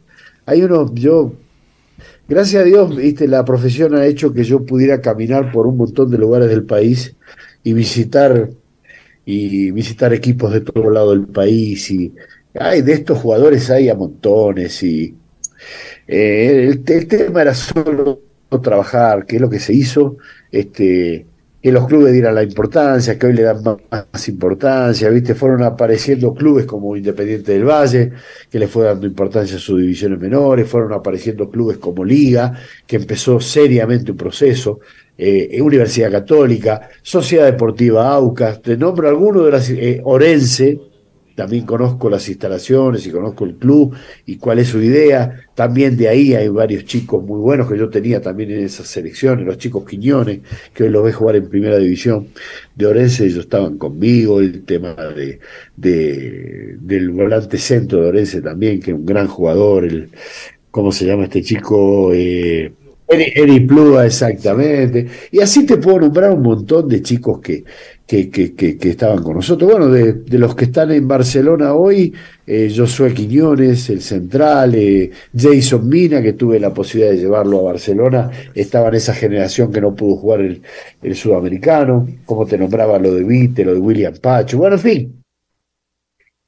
hay 0.50 0.62
uno, 0.64 0.92
yo, 0.92 1.32
gracias 2.28 2.62
a 2.62 2.64
Dios, 2.64 2.96
viste, 2.96 3.28
la 3.28 3.44
profesión 3.44 3.94
ha 3.94 4.04
hecho 4.04 4.34
que 4.34 4.42
yo 4.42 4.66
pudiera 4.66 5.00
caminar 5.00 5.52
por 5.52 5.68
un 5.68 5.76
montón 5.76 6.10
de 6.10 6.18
lugares 6.18 6.48
del 6.48 6.64
país 6.64 7.14
y 7.62 7.72
visitar 7.72 8.50
y 9.24 9.70
visitar 9.70 10.12
equipos 10.12 10.52
de 10.52 10.62
todo 10.62 10.90
lado 10.90 11.12
del 11.12 11.28
país 11.28 11.88
y 11.92 12.12
hay 12.58 12.82
de 12.82 12.94
estos 12.94 13.18
jugadores 13.18 13.70
hay 13.70 13.90
a 13.90 13.94
montones 13.94 14.82
y 14.82 15.14
eh, 16.08 16.68
el, 16.68 16.82
el, 16.84 17.06
tema 17.06 17.42
era 17.42 17.54
solo 17.54 18.20
trabajar, 18.60 19.26
que 19.26 19.36
es 19.36 19.42
lo 19.42 19.48
que 19.48 19.60
se 19.60 19.72
hizo, 19.72 20.16
este 20.50 21.26
que 21.62 21.70
los 21.70 21.86
clubes 21.86 22.12
dieran 22.12 22.34
la 22.34 22.42
importancia, 22.42 23.18
que 23.18 23.26
hoy 23.26 23.34
le 23.34 23.42
dan 23.42 23.62
más, 23.62 24.28
importancia, 24.28 25.10
¿viste? 25.10 25.34
Fueron 25.34 25.62
apareciendo 25.62 26.32
clubes 26.34 26.64
como 26.64 26.96
Independiente 26.96 27.52
del 27.52 27.64
Valle, 27.64 28.12
que 28.50 28.58
le 28.58 28.66
fue 28.66 28.84
dando 28.84 29.06
importancia 29.06 29.56
a 29.56 29.60
sus 29.60 29.78
divisiones 29.78 30.18
menores, 30.18 30.68
fueron 30.68 30.92
apareciendo 30.92 31.50
clubes 31.50 31.76
como 31.76 32.04
Liga, 32.04 32.54
que 32.86 32.96
empezó 32.96 33.40
seriamente 33.40 34.12
un 34.12 34.16
proceso, 34.16 34.80
eh, 35.18 35.60
Universidad 35.60 36.10
Católica, 36.10 36.88
Sociedad 37.02 37.44
Deportiva 37.44 38.10
Aucas, 38.10 38.62
te 38.62 38.76
nombro 38.78 39.06
alguno 39.08 39.42
de 39.44 39.50
las, 39.50 39.68
eh, 39.68 40.00
Orense, 40.02 40.80
también 41.40 41.64
conozco 41.64 42.10
las 42.10 42.28
instalaciones 42.28 43.06
y 43.06 43.10
conozco 43.10 43.46
el 43.46 43.54
club 43.54 43.96
y 44.26 44.36
cuál 44.36 44.58
es 44.58 44.68
su 44.68 44.82
idea. 44.82 45.40
También 45.54 45.96
de 45.96 46.06
ahí 46.06 46.34
hay 46.34 46.48
varios 46.48 46.84
chicos 46.84 47.24
muy 47.24 47.40
buenos 47.40 47.66
que 47.66 47.78
yo 47.78 47.88
tenía 47.88 48.20
también 48.20 48.50
en 48.50 48.62
esas 48.62 48.88
selecciones, 48.88 49.46
los 49.46 49.56
chicos 49.56 49.86
Quiñones, 49.88 50.40
que 50.74 50.84
hoy 50.84 50.90
los 50.90 51.02
ve 51.02 51.14
jugar 51.14 51.36
en 51.36 51.48
primera 51.48 51.78
división 51.78 52.28
de 52.74 52.84
Orense, 52.84 53.24
ellos 53.24 53.38
estaban 53.38 53.78
conmigo, 53.78 54.38
el 54.38 54.64
tema 54.64 54.94
de, 54.94 55.40
del 56.78 57.08
volante 57.08 57.56
centro 57.56 58.02
de 58.02 58.08
Orense 58.08 58.42
también, 58.42 58.78
que 58.78 58.90
es 58.90 58.96
un 58.98 59.06
gran 59.06 59.26
jugador, 59.26 59.86
el, 59.86 60.10
¿cómo 60.70 60.92
se 60.92 61.06
llama 61.06 61.24
este 61.24 61.40
chico? 61.40 62.12
Eh, 62.12 62.70
Eri, 63.08 63.60
Plúa, 63.60 64.06
exactamente. 64.06 65.06
Y 65.32 65.40
así 65.40 65.66
te 65.66 65.78
puedo 65.78 66.00
nombrar 66.00 66.32
un 66.32 66.42
montón 66.42 66.86
de 66.86 67.02
chicos 67.02 67.40
que, 67.40 67.64
que, 68.10 68.28
que, 68.56 68.76
que, 68.76 68.90
estaban 68.90 69.22
con 69.22 69.36
nosotros. 69.36 69.70
Bueno, 69.70 69.86
de, 69.86 70.24
los 70.36 70.56
que 70.56 70.64
están 70.64 70.90
en 70.90 71.06
Barcelona 71.06 71.74
hoy, 71.74 72.12
eh, 72.44 72.72
Josué 72.76 73.14
Quiñones, 73.14 73.88
el 73.88 74.02
central, 74.02 74.74
eh, 74.74 75.12
Jason 75.32 75.88
Mina, 75.88 76.20
que 76.20 76.32
tuve 76.32 76.58
la 76.58 76.74
posibilidad 76.74 77.12
de 77.12 77.18
llevarlo 77.18 77.60
a 77.60 77.72
Barcelona, 77.72 78.28
estaba 78.52 78.88
en 78.88 78.96
esa 78.96 79.14
generación 79.14 79.70
que 79.70 79.80
no 79.80 79.94
pudo 79.94 80.16
jugar 80.16 80.40
el, 80.40 80.60
el 81.00 81.14
sudamericano, 81.14 82.08
como 82.26 82.46
te 82.46 82.58
nombraba 82.58 82.98
lo 82.98 83.14
de 83.14 83.22
Vite, 83.22 83.64
lo 83.64 83.74
de 83.74 83.80
William 83.80 84.14
Pacho, 84.20 84.58
bueno, 84.58 84.74
en 84.74 84.82
fin, 84.82 85.22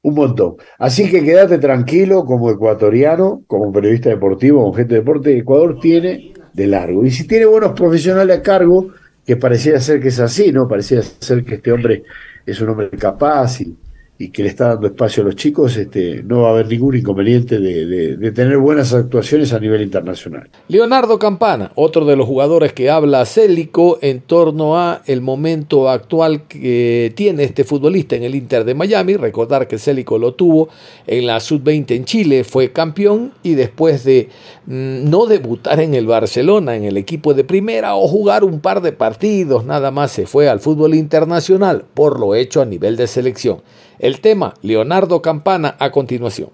un 0.03 0.15
montón. 0.15 0.57
Así 0.81 1.09
que 1.09 1.23
quédate 1.23 1.59
tranquilo 1.59 2.25
como 2.25 2.51
ecuatoriano, 2.51 3.45
como 3.47 3.71
periodista 3.71 4.09
deportivo, 4.09 4.63
como 4.63 4.75
gente 4.75 4.95
de 4.95 5.01
deporte, 5.01 5.39
Ecuador 5.39 5.79
tiene 5.81 6.33
de 6.53 6.67
largo. 6.67 7.05
Y 7.05 7.13
si 7.13 7.25
tiene 7.25 7.47
buenos 7.47 7.71
profesionales 7.73 8.37
a 8.37 8.43
cargo, 8.43 8.89
que 9.27 9.37
pareciera 9.37 9.81
ser 9.81 10.01
que 10.01 10.09
es 10.09 10.21
así, 10.21 10.53
¿no? 10.53 10.69
Pareciera 10.69 11.03
ser 11.03 11.45
que 11.45 11.57
este 11.57 11.73
hombre 11.73 12.05
es 12.45 12.61
un 12.61 12.71
hombre 12.71 12.91
capaz 12.91 13.61
y, 13.61 13.77
y 14.19 14.29
que 14.29 14.43
le 14.45 14.51
está 14.51 14.69
dando 14.69 14.87
espacio 14.87 15.23
a 15.23 15.27
los 15.27 15.37
chicos, 15.37 15.77
este, 15.77 16.23
no 16.23 16.43
va 16.43 16.49
a 16.49 16.53
haber 16.53 16.69
ningún 16.69 16.97
inconveniente 16.97 17.59
de, 17.59 18.33
tener 18.33 18.57
buenas 18.59 18.93
actuaciones 18.95 19.53
a 19.53 19.59
nivel 19.59 19.83
internacional. 19.83 20.49
Leonardo 20.69 21.19
Campana, 21.19 21.73
otro 21.75 22.05
de 22.05 22.15
los 22.15 22.27
jugadores 22.27 22.73
que 22.73 22.89
habla 22.89 23.25
Célico 23.27 23.99
en 24.01 24.21
torno 24.21 24.79
a 24.79 25.03
el 25.07 25.23
momento 25.23 25.91
actual 25.91 26.47
que 26.47 27.13
tiene 27.17 27.43
este 27.43 27.65
futbolista 27.65 28.15
en 28.15 28.23
el 28.23 28.35
Inter 28.35 28.65
de 28.65 28.75
Miami. 28.75 29.17
Recordar 29.17 29.67
que 29.67 29.79
Célico 29.79 30.19
lo 30.19 30.35
tuvo 30.35 30.69
en 31.07 31.27
la 31.27 31.41
Sub-20 31.41 31.97
en 31.97 32.05
Chile, 32.05 32.45
fue 32.45 32.71
campeón 32.71 33.33
y 33.43 33.55
después 33.55 34.05
de 34.05 34.29
mm, 34.67 35.11
no 35.11 35.27
debutar 35.27 35.81
en 35.81 35.95
el 35.95 36.07
Barcelona, 36.07 36.77
en 36.77 36.85
el 36.85 36.97
equipo 36.97 37.35
de 37.35 37.45
primera 37.45 37.97
o 37.97 38.07
jugar 38.07 38.45
un 38.45 38.61
par 38.61 38.83
de 38.83 38.93
partidos, 38.93 39.65
nada 39.65 39.91
más 39.91 40.13
se 40.13 40.27
fue 40.27 40.49
al 40.49 40.61
fútbol 40.61 40.95
internacional 40.95 41.85
por 41.95 42.21
lo 42.21 42.35
hecho 42.35 42.63
a 42.63 42.67
nivel 42.67 42.97
de 42.97 43.07
selección. 43.07 43.63
El 44.03 44.12
tema, 44.21 44.55
Leonardo 44.63 45.23
Campana, 45.23 45.77
a 45.79 45.91
continuación. 45.91 46.51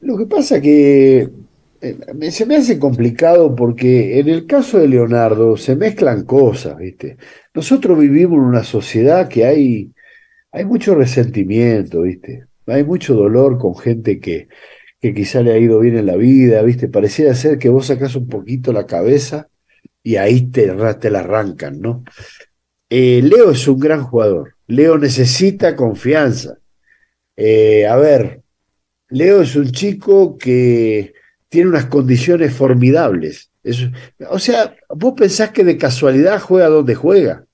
Lo 0.00 0.16
que 0.16 0.26
pasa 0.26 0.60
que 0.60 1.28
eh, 1.80 2.30
se 2.30 2.46
me 2.46 2.56
hace 2.56 2.78
complicado 2.78 3.54
porque 3.54 4.18
en 4.18 4.28
el 4.28 4.46
caso 4.46 4.78
de 4.78 4.88
Leonardo 4.88 5.56
se 5.56 5.76
mezclan 5.76 6.24
cosas, 6.24 6.76
¿viste? 6.78 7.16
Nosotros 7.54 7.98
vivimos 7.98 8.38
en 8.38 8.44
una 8.44 8.64
sociedad 8.64 9.28
que 9.28 9.44
hay, 9.44 9.92
hay 10.52 10.64
mucho 10.64 10.94
resentimiento, 10.94 12.02
¿viste? 12.02 12.46
Hay 12.66 12.84
mucho 12.84 13.14
dolor 13.14 13.58
con 13.58 13.76
gente 13.76 14.20
que, 14.20 14.48
que 15.00 15.14
quizá 15.14 15.42
le 15.42 15.52
ha 15.52 15.58
ido 15.58 15.80
bien 15.80 15.96
en 15.96 16.06
la 16.06 16.16
vida, 16.16 16.62
¿viste? 16.62 16.88
Pareciera 16.88 17.34
ser 17.34 17.58
que 17.58 17.68
vos 17.68 17.86
sacás 17.86 18.16
un 18.16 18.28
poquito 18.28 18.72
la 18.72 18.86
cabeza 18.86 19.48
y 20.02 20.16
ahí 20.16 20.50
te, 20.50 20.68
te 21.00 21.10
la 21.10 21.20
arrancan, 21.20 21.80
¿no? 21.80 22.04
Eh, 22.90 23.20
Leo 23.22 23.50
es 23.50 23.68
un 23.68 23.78
gran 23.78 24.02
jugador. 24.04 24.54
Leo 24.66 24.98
necesita 24.98 25.76
confianza. 25.76 26.58
Eh, 27.40 27.86
a 27.86 27.94
ver, 27.96 28.42
Leo 29.10 29.42
es 29.42 29.54
un 29.54 29.70
chico 29.70 30.36
que 30.36 31.14
tiene 31.48 31.70
unas 31.70 31.86
condiciones 31.86 32.52
formidables. 32.52 33.52
o 34.28 34.38
sea, 34.40 34.74
vos 34.88 35.14
pensás 35.16 35.50
que 35.52 35.62
de 35.62 35.78
casualidad 35.78 36.40
juega 36.40 36.68
donde 36.68 36.96
juega. 36.96 37.46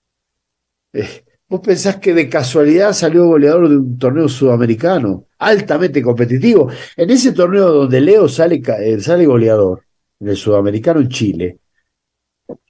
Eh, 0.95 1.25
vos 1.49 1.61
pensás 1.61 1.97
que 1.97 2.15
de 2.15 2.31
casualidad 2.31 2.95
salió 2.95 3.27
goleador 3.27 3.69
de 3.69 3.77
un 3.77 3.99
torneo 3.99 4.27
sudamericano, 4.27 5.27
altamente 5.39 6.01
competitivo. 6.01 6.71
En 6.97 7.11
ese 7.11 7.33
torneo 7.33 7.71
donde 7.71 8.01
Leo 8.01 8.27
sale, 8.27 8.63
sale 9.01 9.27
goleador, 9.27 9.85
en 10.19 10.29
el 10.29 10.37
sudamericano 10.37 11.01
en 11.01 11.09
Chile, 11.11 11.59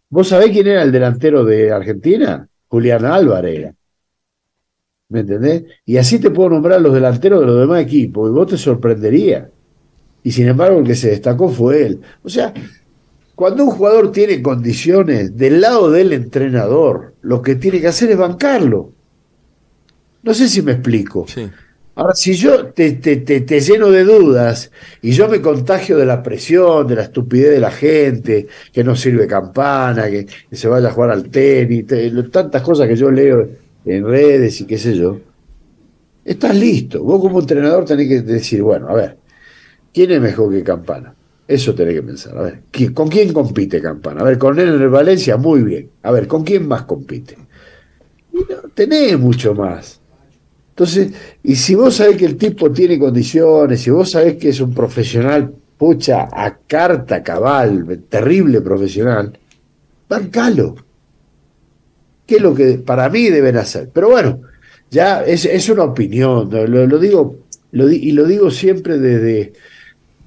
¿vos 0.09 0.29
sabés 0.29 0.51
quién 0.51 0.67
era 0.67 0.83
el 0.83 0.91
delantero 0.91 1.45
de 1.45 1.71
Argentina? 1.71 2.49
Julián 2.67 3.05
Álvarez 3.05 3.73
¿Me 5.15 5.21
entendés? 5.21 5.63
Y 5.87 5.97
así 5.97 6.19
te 6.19 6.29
puedo 6.29 6.51
nombrar 6.51 6.81
los 6.81 6.93
delanteros 6.93 7.39
de 7.39 7.47
los 7.47 7.61
demás 7.61 7.81
equipos, 7.81 8.29
y 8.29 8.33
vos 8.33 8.49
te 8.49 8.59
sorprendería. 8.59 9.49
Y 10.25 10.33
sin 10.33 10.49
embargo, 10.49 10.81
el 10.81 10.85
que 10.85 10.97
se 10.97 11.11
destacó 11.11 11.49
fue 11.51 11.87
él. 11.87 12.01
O 12.25 12.29
sea, 12.29 12.53
cuando 13.37 13.63
un 13.63 13.71
jugador 13.71 14.11
tiene 14.11 14.43
condiciones 14.43 15.37
del 15.37 15.61
lado 15.61 15.89
del 15.93 16.13
entrenador, 16.13 17.15
lo 17.23 17.43
que 17.43 17.55
tiene 17.55 17.81
que 17.81 17.87
hacer 17.87 18.11
es 18.11 18.19
bancarlo. 18.19 18.91
No 20.25 20.35
sé 20.35 20.49
si 20.49 20.63
me 20.63 20.73
explico. 20.73 21.27
Ahora, 21.95 22.15
si 22.15 22.35
yo 22.35 22.67
te, 22.73 22.95
te, 22.95 23.19
te, 23.19 23.61
lleno 23.61 23.93
de 23.93 24.03
dudas 24.03 24.73
y 25.01 25.13
yo 25.13 25.29
me 25.29 25.41
contagio 25.41 25.97
de 25.97 26.07
la 26.07 26.25
presión, 26.25 26.89
de 26.89 26.97
la 26.97 27.03
estupidez 27.05 27.53
de 27.53 27.61
la 27.61 27.71
gente, 27.71 28.49
que 28.73 28.83
no 28.83 28.97
sirve 28.97 29.29
campana, 29.29 30.11
que, 30.11 30.27
se 30.51 30.67
vaya 30.67 30.89
a 30.89 30.91
jugar 30.91 31.11
al 31.11 31.31
tenis, 31.31 31.85
tantas 32.33 32.63
cosas 32.63 32.89
que 32.89 32.97
yo 32.97 33.13
leo 33.13 33.64
en 33.85 34.05
redes 34.05 34.61
y 34.61 34.67
qué 34.67 34.79
sé 34.79 34.97
yo, 34.97 35.21
estás 36.25 36.57
listo. 36.57 37.03
Vos 37.03 37.21
como 37.21 37.41
entrenador 37.41 37.85
tenés 37.85 38.09
que 38.09 38.23
decir, 38.23 38.63
bueno, 38.63 38.89
a 38.89 38.95
ver, 38.95 39.19
¿quién 39.93 40.11
es 40.11 40.21
mejor 40.21 40.53
que 40.53 40.63
Campana? 40.63 41.15
Eso 41.47 41.75
tenés 41.75 41.95
que 41.95 42.03
pensar. 42.03 42.37
A 42.39 42.43
ver, 42.43 42.63
¿con 42.95 43.09
quién 43.09 43.33
compite 43.33 43.81
Campana? 43.81 44.23
A 44.23 44.25
ver, 44.25 44.39
con 44.39 44.59
él 44.59 44.69
en 44.69 44.83
el 44.83 44.89
Valencia, 44.89 45.37
muy 45.37 45.63
bien. 45.63 45.91
A 46.03 46.11
ver, 46.11 46.27
¿con 46.27 46.43
quién 46.43 46.67
más 46.67 46.85
compite? 46.85 47.37
Y 48.33 48.39
no, 48.39 48.69
tenés 48.75 49.19
mucho 49.19 49.55
más. 49.55 50.01
Entonces, 50.71 51.13
y 51.43 51.55
si 51.55 51.75
vos 51.75 51.95
sabés 51.95 52.17
que 52.17 52.25
el 52.25 52.37
tipo 52.37 52.73
tiene 52.73 52.99
condiciones, 52.99 53.81
si 53.81 53.91
vos 53.91 54.11
sabés 54.11 54.37
que 54.37 54.49
es 54.49 54.61
un 54.61 54.75
profesional, 54.75 55.55
pucha, 55.79 56.29
a 56.33 56.57
carta 56.67 57.23
cabal, 57.23 58.03
terrible 58.09 58.61
profesional, 58.61 59.39
bancalo. 60.09 60.75
¿Qué 62.27 62.37
es 62.37 62.43
lo 62.43 62.55
que 62.55 62.75
para 62.75 63.09
mí 63.09 63.29
deben 63.29 63.57
hacer? 63.57 63.91
Pero 63.93 64.11
bueno, 64.11 64.41
ya 64.91 65.25
es, 65.25 65.69
una 65.69 65.85
opinión, 65.85 66.49
lo, 66.51 66.99
digo 66.99 67.37
y 67.73 68.13
lo 68.13 68.25
digo 68.25 68.51
siempre 68.51 68.99
desde, 68.99 69.53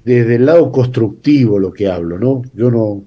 desde 0.04 0.34
el 0.36 0.46
lado 0.46 0.70
constructivo 0.70 1.58
lo 1.58 1.72
que 1.72 1.88
hablo, 1.88 2.18
¿no? 2.18 2.42
Yo 2.54 2.70
no, 2.70 3.02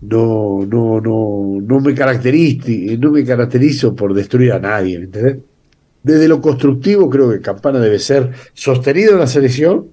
no, 0.00 0.64
no, 0.66 1.00
no, 1.00 1.60
no 1.60 1.80
me 1.80 1.94
caracterizo, 1.94 2.68
no 2.98 3.10
me 3.10 3.24
caracterizo 3.24 3.94
por 3.94 4.14
destruir 4.14 4.52
a 4.52 4.60
nadie, 4.60 4.96
¿entendés? 4.96 5.38
Desde 6.02 6.28
lo 6.28 6.40
constructivo 6.40 7.10
creo 7.10 7.30
que 7.30 7.40
Campana 7.40 7.80
debe 7.80 7.98
ser 7.98 8.30
sostenido 8.54 9.12
en 9.12 9.18
la 9.18 9.26
selección, 9.26 9.88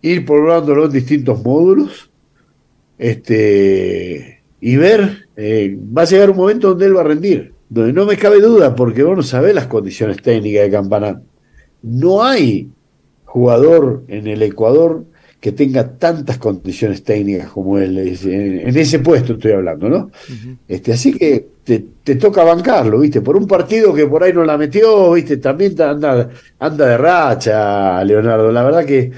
ir 0.00 0.24
probándolo 0.24 0.86
en 0.86 0.92
distintos 0.92 1.42
módulos, 1.42 2.10
este, 2.98 4.42
y 4.60 4.76
ver, 4.76 5.23
eh, 5.36 5.76
va 5.96 6.02
a 6.02 6.06
llegar 6.06 6.30
un 6.30 6.36
momento 6.36 6.70
donde 6.70 6.86
él 6.86 6.96
va 6.96 7.00
a 7.00 7.04
rendir, 7.04 7.52
donde 7.68 7.92
no 7.92 8.06
me 8.06 8.16
cabe 8.16 8.40
duda, 8.40 8.74
porque 8.74 9.02
vos 9.02 9.16
no 9.16 9.22
sabés 9.22 9.54
las 9.54 9.66
condiciones 9.66 10.22
técnicas 10.22 10.64
de 10.64 10.70
Campana. 10.70 11.22
No 11.82 12.22
hay 12.22 12.70
jugador 13.24 14.04
en 14.08 14.26
el 14.26 14.42
Ecuador 14.42 15.04
que 15.40 15.52
tenga 15.52 15.98
tantas 15.98 16.38
condiciones 16.38 17.04
técnicas 17.04 17.50
como 17.50 17.78
él, 17.78 17.98
en, 17.98 18.76
ese 18.78 19.00
puesto 19.00 19.34
estoy 19.34 19.52
hablando, 19.52 19.90
¿no? 19.90 20.10
este, 20.66 20.92
así 20.92 21.12
que 21.12 21.48
te, 21.64 22.14
toca 22.14 22.44
bancarlo, 22.44 23.00
¿viste? 23.00 23.20
Por 23.20 23.36
un 23.36 23.46
partido 23.46 23.92
que 23.92 24.06
por 24.06 24.22
ahí 24.22 24.32
no 24.32 24.44
la 24.44 24.56
metió, 24.56 25.12
¿viste? 25.12 25.38
También 25.38 25.80
anda, 25.82 26.30
anda 26.58 26.86
de 26.86 26.96
racha, 26.96 28.04
Leonardo. 28.04 28.52
La 28.52 28.62
verdad 28.62 28.84
que 28.84 29.10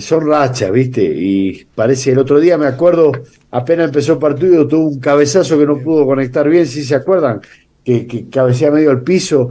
son 0.00 0.26
rachas, 0.26 0.72
¿viste? 0.72 1.02
Y 1.02 1.66
parece, 1.74 2.12
el 2.12 2.18
otro 2.18 2.40
día 2.40 2.58
me 2.58 2.66
acuerdo, 2.66 3.12
apenas 3.50 3.86
empezó 3.86 4.18
partido, 4.18 4.66
tuvo 4.66 4.88
un 4.88 5.00
cabezazo 5.00 5.58
que 5.58 5.66
no 5.66 5.78
pudo 5.78 6.04
conectar 6.06 6.48
bien, 6.48 6.66
si 6.66 6.84
se 6.84 6.94
acuerdan, 6.94 7.40
que, 7.84 8.06
que 8.06 8.70
medio 8.70 8.90
al 8.90 9.02
piso 9.02 9.50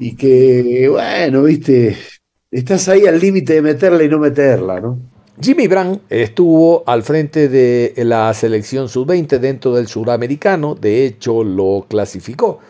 y 0.00 0.16
que, 0.16 0.88
bueno, 0.88 1.42
¿viste? 1.44 1.96
Estás 2.50 2.88
ahí 2.88 3.06
al 3.06 3.20
límite 3.20 3.54
de 3.54 3.62
meterla 3.62 4.02
y 4.02 4.08
no 4.08 4.18
meterla, 4.18 4.80
¿no? 4.80 4.98
Jimmy 5.40 5.68
Brand 5.68 6.00
estuvo 6.10 6.82
al 6.86 7.02
frente 7.02 7.48
de 7.48 7.94
la 8.04 8.34
selección 8.34 8.88
sub-20 8.88 9.38
dentro 9.38 9.74
del 9.74 9.86
suramericano, 9.86 10.74
de 10.74 11.06
hecho 11.06 11.42
lo 11.44 11.86
clasificó, 11.88 12.60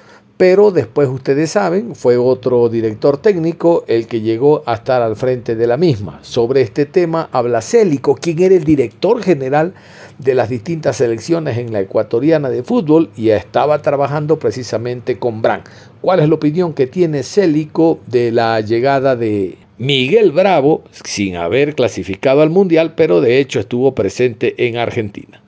pero 0.40 0.70
después 0.70 1.06
ustedes 1.06 1.50
saben, 1.50 1.94
fue 1.94 2.16
otro 2.16 2.70
director 2.70 3.18
técnico 3.18 3.84
el 3.86 4.06
que 4.06 4.22
llegó 4.22 4.62
a 4.64 4.72
estar 4.72 5.02
al 5.02 5.14
frente 5.14 5.54
de 5.54 5.66
la 5.66 5.76
misma. 5.76 6.18
Sobre 6.22 6.62
este 6.62 6.86
tema 6.86 7.28
habla 7.30 7.60
Célico, 7.60 8.14
quien 8.14 8.40
era 8.40 8.54
el 8.54 8.64
director 8.64 9.22
general 9.22 9.74
de 10.16 10.34
las 10.34 10.48
distintas 10.48 10.96
selecciones 10.96 11.58
en 11.58 11.74
la 11.74 11.80
ecuatoriana 11.80 12.48
de 12.48 12.62
fútbol 12.62 13.10
y 13.18 13.28
estaba 13.28 13.82
trabajando 13.82 14.38
precisamente 14.38 15.18
con 15.18 15.42
Brand. 15.42 15.64
¿Cuál 16.00 16.20
es 16.20 16.28
la 16.30 16.36
opinión 16.36 16.72
que 16.72 16.86
tiene 16.86 17.22
Célico 17.22 18.00
de 18.06 18.32
la 18.32 18.62
llegada 18.62 19.16
de 19.16 19.58
Miguel 19.76 20.32
Bravo, 20.32 20.84
sin 21.04 21.36
haber 21.36 21.74
clasificado 21.74 22.40
al 22.40 22.48
Mundial, 22.48 22.94
pero 22.96 23.20
de 23.20 23.40
hecho 23.40 23.60
estuvo 23.60 23.94
presente 23.94 24.54
en 24.66 24.78
Argentina. 24.78 25.42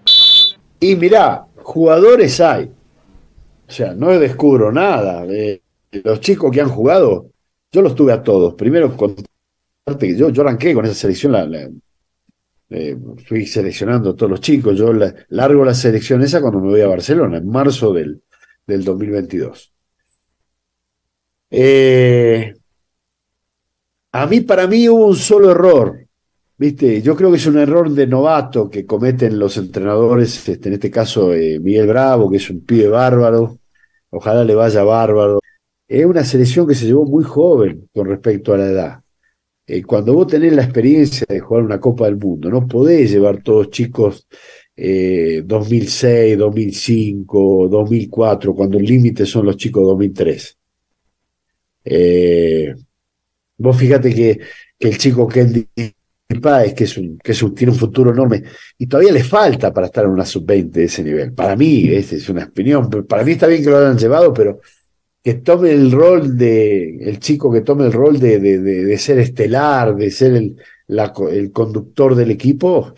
Y 0.80 0.96
mirá, 0.96 1.46
jugadores 1.62 2.42
hay. 2.42 2.70
O 3.72 3.74
sea, 3.74 3.94
no 3.94 4.18
descubro 4.18 4.70
nada. 4.70 5.24
Los 6.04 6.20
chicos 6.20 6.52
que 6.52 6.60
han 6.60 6.68
jugado, 6.68 7.30
yo 7.72 7.80
los 7.80 7.94
tuve 7.94 8.12
a 8.12 8.22
todos. 8.22 8.52
Primero, 8.52 8.94
que 9.98 10.14
yo, 10.14 10.28
yo 10.28 10.42
arranqué 10.42 10.74
con 10.74 10.84
esa 10.84 10.94
selección, 10.94 11.80
eh, 12.68 12.98
fui 13.26 13.46
seleccionando 13.46 14.10
a 14.10 14.14
todos 14.14 14.28
los 14.28 14.42
chicos. 14.42 14.76
Yo 14.76 14.92
largo 15.30 15.64
la 15.64 15.72
selección 15.72 16.20
esa 16.20 16.42
cuando 16.42 16.60
me 16.60 16.68
voy 16.68 16.82
a 16.82 16.86
Barcelona, 16.86 17.38
en 17.38 17.48
marzo 17.48 17.94
del, 17.94 18.22
del 18.66 18.84
2022. 18.84 19.72
Eh, 21.50 22.52
a 24.12 24.26
mí, 24.26 24.40
para 24.42 24.66
mí, 24.66 24.86
hubo 24.86 25.06
un 25.06 25.16
solo 25.16 25.50
error. 25.50 26.06
¿Viste? 26.58 27.00
Yo 27.00 27.16
creo 27.16 27.30
que 27.30 27.38
es 27.38 27.46
un 27.46 27.58
error 27.58 27.90
de 27.90 28.06
novato 28.06 28.68
que 28.68 28.84
cometen 28.84 29.38
los 29.38 29.56
entrenadores, 29.56 30.46
este, 30.46 30.68
en 30.68 30.74
este 30.74 30.90
caso 30.90 31.32
eh, 31.32 31.58
Miguel 31.58 31.86
Bravo, 31.86 32.30
que 32.30 32.36
es 32.36 32.50
un 32.50 32.60
pibe 32.60 32.88
bárbaro. 32.88 33.58
Ojalá 34.12 34.44
le 34.44 34.54
vaya 34.54 34.84
bárbaro. 34.84 35.40
Es 35.88 36.04
una 36.06 36.24
selección 36.24 36.66
que 36.66 36.74
se 36.74 36.86
llevó 36.86 37.04
muy 37.04 37.24
joven 37.24 37.88
con 37.92 38.06
respecto 38.08 38.54
a 38.54 38.58
la 38.58 38.66
edad. 38.66 39.00
Eh, 39.66 39.82
cuando 39.82 40.14
vos 40.14 40.26
tenés 40.26 40.52
la 40.52 40.64
experiencia 40.64 41.26
de 41.28 41.40
jugar 41.40 41.64
una 41.64 41.80
Copa 41.80 42.06
del 42.06 42.16
Mundo, 42.16 42.50
no 42.50 42.66
podés 42.66 43.10
llevar 43.10 43.42
todos 43.42 43.70
chicos 43.70 44.26
2006, 44.76 46.38
2005, 46.38 47.68
2004, 47.68 48.54
cuando 48.54 48.78
el 48.78 48.84
límite 48.84 49.26
son 49.26 49.46
los 49.46 49.56
chicos 49.56 49.82
2003. 49.84 50.58
Eh, 51.84 52.74
Vos 53.62 53.76
fíjate 53.76 54.12
que, 54.12 54.40
que 54.76 54.88
el 54.88 54.98
chico 54.98 55.28
Kendi 55.28 55.68
Páez, 56.40 56.74
que, 56.74 56.84
es 56.84 56.96
un, 56.96 57.18
que 57.18 57.32
es 57.32 57.44
tiene 57.54 57.72
un 57.72 57.78
futuro 57.78 58.12
enorme, 58.12 58.42
y 58.78 58.86
todavía 58.86 59.12
le 59.12 59.24
falta 59.24 59.72
para 59.72 59.86
estar 59.86 60.04
en 60.04 60.10
una 60.10 60.24
sub-20 60.24 60.70
de 60.70 60.84
ese 60.84 61.02
nivel. 61.02 61.32
Para 61.32 61.56
mí, 61.56 61.88
esa 61.88 62.16
es 62.16 62.28
una 62.28 62.44
opinión, 62.44 62.88
para 63.08 63.24
mí 63.24 63.32
está 63.32 63.46
bien 63.46 63.62
que 63.62 63.70
lo 63.70 63.78
hayan 63.78 63.98
llevado, 63.98 64.32
pero 64.32 64.60
que 65.22 65.34
tome 65.34 65.70
el 65.70 65.92
rol 65.92 66.36
de, 66.36 66.98
el 67.00 67.20
chico 67.20 67.52
que 67.52 67.60
tome 67.60 67.84
el 67.84 67.92
rol 67.92 68.18
de, 68.18 68.40
de, 68.40 68.58
de, 68.58 68.98
ser 68.98 69.18
estelar, 69.18 69.94
de 69.94 70.10
ser 70.10 70.34
el, 70.34 70.56
la, 70.88 71.12
el 71.30 71.52
conductor 71.52 72.14
del 72.14 72.30
equipo, 72.30 72.94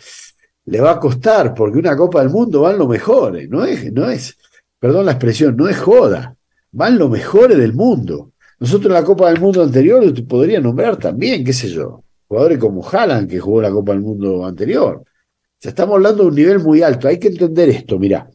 le 0.65 0.81
va 0.81 0.91
a 0.91 0.99
costar, 0.99 1.53
porque 1.53 1.77
una 1.77 1.95
Copa 1.95 2.21
del 2.21 2.31
Mundo 2.31 2.61
van 2.61 2.77
los 2.77 2.87
mejores, 2.87 3.47
no 3.49 3.63
es, 3.63 3.91
no 3.93 4.09
es, 4.09 4.37
perdón 4.79 5.05
la 5.05 5.11
expresión, 5.11 5.55
no 5.55 5.69
es 5.69 5.77
joda, 5.77 6.35
van 6.71 6.97
los 6.97 7.09
mejores 7.09 7.57
del 7.57 7.73
mundo. 7.73 8.31
Nosotros 8.59 8.87
en 8.87 8.93
la 8.93 9.03
Copa 9.03 9.29
del 9.29 9.39
Mundo 9.39 9.61
anterior 9.61 10.11
te 10.13 10.23
podría 10.23 10.59
nombrar 10.59 10.97
también, 10.97 11.43
qué 11.43 11.53
sé 11.53 11.69
yo, 11.69 12.04
jugadores 12.27 12.57
como 12.57 12.87
Haaland 12.87 13.29
que 13.29 13.39
jugó 13.39 13.61
la 13.61 13.71
Copa 13.71 13.93
del 13.93 14.01
Mundo 14.01 14.45
anterior. 14.45 15.03
O 15.03 15.57
sea, 15.59 15.69
estamos 15.69 15.95
hablando 15.95 16.23
de 16.23 16.29
un 16.29 16.35
nivel 16.35 16.59
muy 16.59 16.81
alto. 16.81 17.07
Hay 17.07 17.19
que 17.19 17.29
entender 17.29 17.69
esto, 17.69 17.97
mira. 17.99 18.29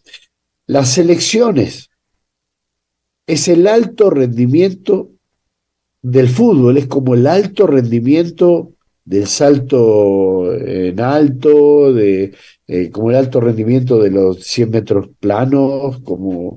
Las 0.66 0.91
selecciones 0.91 1.91
es 3.26 3.49
el 3.49 3.66
alto 3.66 4.11
rendimiento 4.11 5.11
del 6.03 6.28
fútbol, 6.28 6.78
es 6.78 6.86
como 6.86 7.14
el 7.14 7.26
alto 7.26 7.66
rendimiento 7.66 8.72
del 9.05 9.26
salto 9.26 10.53
en 10.55 11.01
alto, 11.01 11.93
de, 11.93 12.34
eh, 12.66 12.91
como 12.91 13.11
el 13.11 13.16
alto 13.16 13.41
rendimiento 13.41 13.99
de 13.99 14.11
los 14.11 14.45
100 14.45 14.70
metros 14.70 15.09
planos, 15.18 16.01
como 16.03 16.57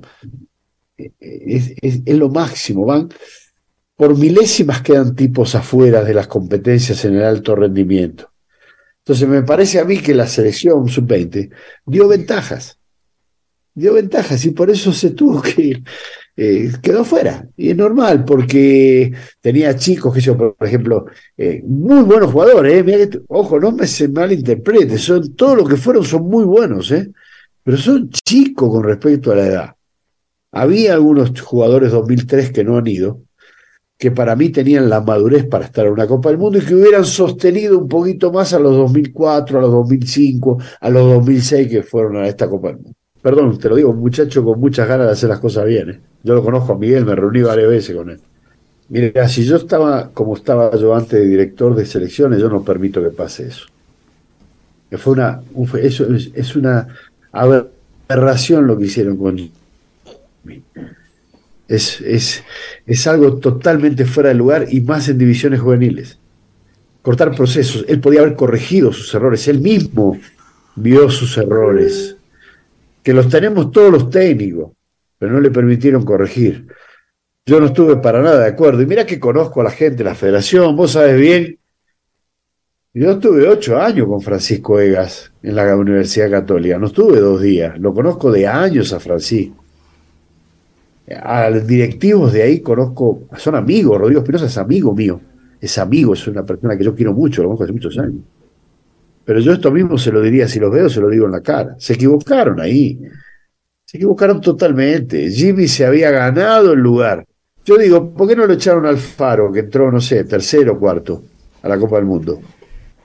eh, 0.96 1.12
es, 1.20 1.74
es 1.82 2.16
lo 2.16 2.28
máximo. 2.30 2.86
Van, 2.86 3.08
por 3.96 4.16
milésimas 4.18 4.82
quedan 4.82 5.14
tipos 5.14 5.54
afuera 5.54 6.02
de 6.02 6.14
las 6.14 6.26
competencias 6.26 7.04
en 7.04 7.16
el 7.16 7.24
alto 7.24 7.54
rendimiento. 7.54 8.30
Entonces 8.98 9.28
me 9.28 9.42
parece 9.42 9.78
a 9.78 9.84
mí 9.84 9.98
que 9.98 10.14
la 10.14 10.26
selección 10.26 10.88
sub-20 10.88 11.50
dio 11.86 12.08
ventajas, 12.08 12.78
dio 13.74 13.92
ventajas 13.92 14.44
y 14.46 14.50
por 14.50 14.70
eso 14.70 14.92
se 14.92 15.10
tuvo 15.10 15.42
que 15.42 15.82
eh, 16.36 16.72
quedó 16.82 17.04
fuera. 17.04 17.46
Y 17.56 17.70
es 17.70 17.76
normal, 17.76 18.24
porque 18.24 19.12
tenía 19.40 19.76
chicos 19.76 20.14
que 20.14 20.20
yo, 20.20 20.36
por 20.36 20.56
ejemplo, 20.60 21.06
eh, 21.36 21.62
muy 21.64 22.02
buenos 22.02 22.32
jugadores, 22.32 22.84
eh, 22.86 23.20
ojo, 23.28 23.60
no 23.60 23.72
me 23.72 23.86
se 23.86 24.08
malinterprete, 24.08 24.98
son, 24.98 25.34
todo 25.36 25.56
lo 25.56 25.64
que 25.64 25.76
fueron 25.76 26.04
son 26.04 26.28
muy 26.28 26.44
buenos, 26.44 26.92
pero 27.62 27.76
son 27.76 28.10
chicos 28.10 28.70
con 28.70 28.82
respecto 28.84 29.30
a 29.32 29.36
la 29.36 29.46
edad. 29.46 29.74
Había 30.50 30.94
algunos 30.94 31.38
jugadores 31.40 31.92
2003 31.92 32.52
que 32.52 32.64
no 32.64 32.76
han 32.76 32.86
ido, 32.86 33.23
que 33.98 34.10
para 34.10 34.34
mí 34.36 34.50
tenían 34.50 34.88
la 34.88 35.00
madurez 35.00 35.46
para 35.46 35.66
estar 35.66 35.86
en 35.86 35.92
una 35.92 36.06
Copa 36.06 36.28
del 36.28 36.38
Mundo 36.38 36.58
y 36.58 36.62
que 36.62 36.74
hubieran 36.74 37.04
sostenido 37.04 37.78
un 37.78 37.88
poquito 37.88 38.32
más 38.32 38.52
a 38.52 38.58
los 38.58 38.76
2004, 38.76 39.58
a 39.58 39.62
los 39.62 39.70
2005, 39.70 40.58
a 40.80 40.90
los 40.90 41.14
2006 41.14 41.68
que 41.68 41.82
fueron 41.82 42.16
a 42.16 42.26
esta 42.26 42.48
Copa 42.48 42.68
del 42.68 42.78
Mundo. 42.78 42.98
Perdón, 43.22 43.58
te 43.58 43.68
lo 43.68 43.76
digo, 43.76 43.90
un 43.90 44.00
muchacho 44.00 44.44
con 44.44 44.60
muchas 44.60 44.86
ganas 44.86 45.06
de 45.06 45.12
hacer 45.12 45.30
las 45.30 45.38
cosas 45.38 45.64
bien. 45.64 45.90
¿eh? 45.90 46.00
Yo 46.22 46.34
lo 46.34 46.44
conozco 46.44 46.72
a 46.72 46.78
Miguel, 46.78 47.06
me 47.06 47.14
reuní 47.14 47.42
varias 47.42 47.68
veces 47.68 47.96
con 47.96 48.10
él. 48.10 48.20
Mira, 48.90 49.28
si 49.28 49.44
yo 49.44 49.56
estaba 49.56 50.10
como 50.10 50.36
estaba 50.36 50.76
yo 50.76 50.94
antes 50.94 51.18
de 51.18 51.26
director 51.26 51.74
de 51.74 51.86
selecciones, 51.86 52.38
yo 52.38 52.50
no 52.50 52.62
permito 52.62 53.02
que 53.02 53.10
pase 53.10 53.46
eso. 53.46 53.66
Una, 55.06 55.40
eso 55.82 56.14
es, 56.14 56.30
es 56.34 56.54
una 56.54 56.86
aberración 57.32 58.66
lo 58.66 58.76
que 58.76 58.84
hicieron 58.84 59.16
con 59.16 59.38
es, 61.68 62.00
es, 62.00 62.44
es 62.86 63.06
algo 63.06 63.38
totalmente 63.38 64.04
fuera 64.04 64.28
de 64.28 64.34
lugar 64.34 64.66
y 64.70 64.80
más 64.80 65.08
en 65.08 65.18
divisiones 65.18 65.60
juveniles. 65.60 66.18
Cortar 67.02 67.34
procesos. 67.34 67.84
Él 67.88 68.00
podía 68.00 68.20
haber 68.20 68.34
corregido 68.34 68.92
sus 68.92 69.12
errores. 69.14 69.46
Él 69.48 69.60
mismo 69.60 70.18
vio 70.76 71.10
sus 71.10 71.36
errores. 71.36 72.16
Que 73.02 73.12
los 73.12 73.28
tenemos 73.28 73.70
todos 73.70 73.92
los 73.92 74.10
técnicos, 74.10 74.72
pero 75.18 75.32
no 75.32 75.40
le 75.40 75.50
permitieron 75.50 76.04
corregir. 76.04 76.66
yo 77.46 77.60
no 77.60 77.66
estuve 77.66 77.96
para 77.96 78.22
nada 78.22 78.40
de 78.40 78.48
acuerdo. 78.48 78.80
Y 78.80 78.86
mira 78.86 79.04
que 79.04 79.20
conozco 79.20 79.60
a 79.60 79.64
la 79.64 79.70
gente 79.70 80.02
la 80.04 80.14
federación, 80.14 80.76
vos 80.76 80.92
sabes 80.92 81.18
bien. 81.18 81.58
Yo 82.96 83.10
estuve 83.10 83.48
ocho 83.48 83.76
años 83.76 84.06
con 84.06 84.20
Francisco 84.20 84.78
Egas 84.78 85.32
en 85.42 85.56
la 85.56 85.76
Universidad 85.76 86.30
Católica, 86.30 86.78
no 86.78 86.86
estuve 86.86 87.18
dos 87.18 87.42
días, 87.42 87.76
lo 87.80 87.92
conozco 87.92 88.30
de 88.30 88.46
años 88.46 88.92
a 88.92 89.00
Francisco. 89.00 89.63
A 91.22 91.50
los 91.50 91.66
directivos 91.66 92.32
de 92.32 92.42
ahí 92.42 92.60
conozco, 92.60 93.24
son 93.36 93.56
amigos, 93.56 93.98
Rodrigo 93.98 94.20
Espinosa 94.20 94.46
es 94.46 94.56
amigo 94.56 94.94
mío, 94.94 95.20
es 95.60 95.76
amigo, 95.78 96.14
es 96.14 96.26
una 96.26 96.44
persona 96.44 96.76
que 96.78 96.84
yo 96.84 96.94
quiero 96.94 97.12
mucho, 97.12 97.42
lo 97.42 97.48
conozco 97.48 97.64
hace 97.64 97.72
muchos 97.72 97.98
años. 97.98 98.22
Pero 99.24 99.40
yo 99.40 99.52
esto 99.52 99.70
mismo 99.70 99.96
se 99.98 100.12
lo 100.12 100.20
diría, 100.20 100.48
si 100.48 100.60
los 100.60 100.72
veo, 100.72 100.88
se 100.88 101.00
lo 101.00 101.08
digo 101.08 101.26
en 101.26 101.32
la 101.32 101.40
cara. 101.40 101.76
Se 101.78 101.94
equivocaron 101.94 102.60
ahí. 102.60 103.00
Se 103.84 103.96
equivocaron 103.96 104.40
totalmente. 104.40 105.30
Jimmy 105.30 105.66
se 105.66 105.86
había 105.86 106.10
ganado 106.10 106.74
el 106.74 106.80
lugar. 106.80 107.24
Yo 107.64 107.78
digo, 107.78 108.12
¿por 108.12 108.28
qué 108.28 108.36
no 108.36 108.46
lo 108.46 108.52
echaron 108.52 108.84
al 108.84 108.98
Faro, 108.98 109.50
que 109.50 109.60
entró, 109.60 109.90
no 109.90 110.00
sé, 110.00 110.24
tercero 110.24 110.74
o 110.74 110.78
cuarto 110.78 111.22
a 111.62 111.68
la 111.68 111.78
Copa 111.78 111.96
del 111.96 112.04
Mundo? 112.04 112.38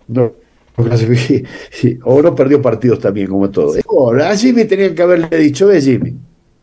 No, 0.10 0.34
o 2.04 2.22
no 2.22 2.36
perdió 2.36 2.62
partidos 2.62 3.00
también, 3.00 3.28
como 3.28 3.50
todo. 3.50 3.74
a 4.22 4.36
Jimmy 4.36 4.66
tenían 4.66 4.96
que 4.96 5.02
haberle 5.02 5.38
dicho, 5.38 5.68
ve 5.68 5.82
Jimmy, 5.82 6.18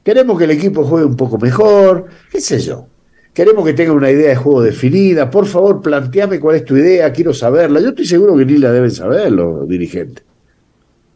queremos 0.07 0.39
que 0.39 0.45
el 0.45 0.53
equipo 0.53 0.85
juegue 0.85 1.05
un 1.05 1.17
poco 1.17 1.37
mejor, 1.37 2.07
qué 2.31 2.41
sé 2.41 2.61
yo. 2.61 2.87
Queremos 3.35 3.67
que 3.67 3.75
tenga 3.75 3.93
una 3.93 4.09
idea 4.09 4.29
de 4.29 4.37
juego 4.37 4.63
definida. 4.63 5.29
Por 5.29 5.47
favor, 5.47 5.83
planteame 5.83 6.39
cuál 6.39 6.55
es 6.55 6.65
tu 6.65 6.77
idea, 6.77 7.13
quiero 7.13 7.35
saberla. 7.35 7.81
Yo 7.81 7.89
estoy 7.89 8.07
seguro 8.07 8.37
que 8.37 8.47
ni 8.47 8.57
la 8.57 8.71
deben 8.71 8.93
saber 8.93 9.33
los 9.33 9.69
dirigentes. 9.69 10.25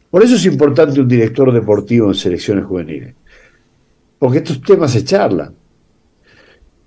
Por 0.09 0.21
eso 0.21 0.35
es 0.35 0.45
importante 0.45 0.99
un 0.99 1.07
director 1.07 1.53
deportivo 1.53 2.09
en 2.09 2.15
selecciones 2.15 2.65
juveniles. 2.65 3.15
Porque 4.19 4.39
estos 4.39 4.61
temas 4.61 4.91
se 4.91 5.05
charlan. 5.05 5.55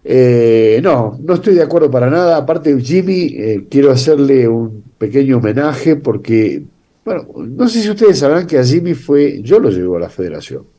Eh, 0.05 0.81
no, 0.85 1.19
no 1.23 1.35
estoy 1.35 1.55
de 1.55 1.63
acuerdo 1.63 1.91
para 1.91 2.11
nada. 2.11 2.37
Aparte, 2.37 2.79
Jimmy, 2.79 3.35
eh, 3.35 3.65
quiero 3.71 3.91
hacerle 3.91 4.47
un 4.47 4.85
pequeño 4.99 5.39
homenaje 5.39 5.97
porque, 5.97 6.65
bueno, 7.03 7.29
no 7.35 7.67
sé 7.67 7.81
si 7.81 7.89
ustedes 7.89 8.19
sabrán 8.19 8.47
que 8.47 8.59
a 8.59 8.63
Jimmy 8.63 8.93
fue, 8.93 9.41
yo 9.41 9.59
lo 9.59 9.71
llevo 9.71 9.97
a 9.97 10.01
la 10.01 10.11
federación. 10.11 10.74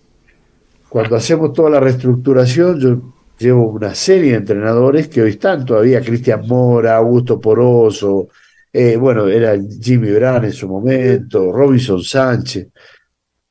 Cuando 0.95 1.17
hacemos 1.17 1.51
toda 1.51 1.69
la 1.69 1.81
reestructuración, 1.81 2.79
yo 2.79 3.01
llevo 3.37 3.67
una 3.67 3.93
serie 3.93 4.31
de 4.31 4.37
entrenadores 4.37 5.09
que 5.09 5.21
hoy 5.21 5.31
están 5.31 5.65
todavía, 5.65 5.99
Cristian 5.99 6.47
Mora, 6.47 6.95
Augusto 6.95 7.37
Poroso, 7.37 8.29
eh, 8.71 8.95
bueno, 8.95 9.27
era 9.27 9.59
Jimmy 9.81 10.09
Brand 10.11 10.45
en 10.45 10.53
su 10.53 10.69
momento, 10.69 11.51
Robinson 11.51 12.01
Sánchez. 12.01 12.69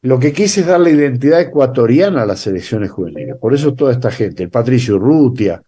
Lo 0.01 0.18
que 0.18 0.32
quise 0.32 0.62
es 0.62 0.66
darle 0.68 0.92
identidad 0.92 1.38
ecuatoriana 1.38 2.22
a 2.22 2.26
las 2.26 2.40
selecciones 2.40 2.90
juveniles. 2.90 3.36
Por 3.36 3.53
eso 3.53 3.74
toda 3.74 3.92
esta 3.92 4.11
gente, 4.11 4.42
el 4.42 4.49
Patricio 4.49 4.99
Rutia, 4.99 5.62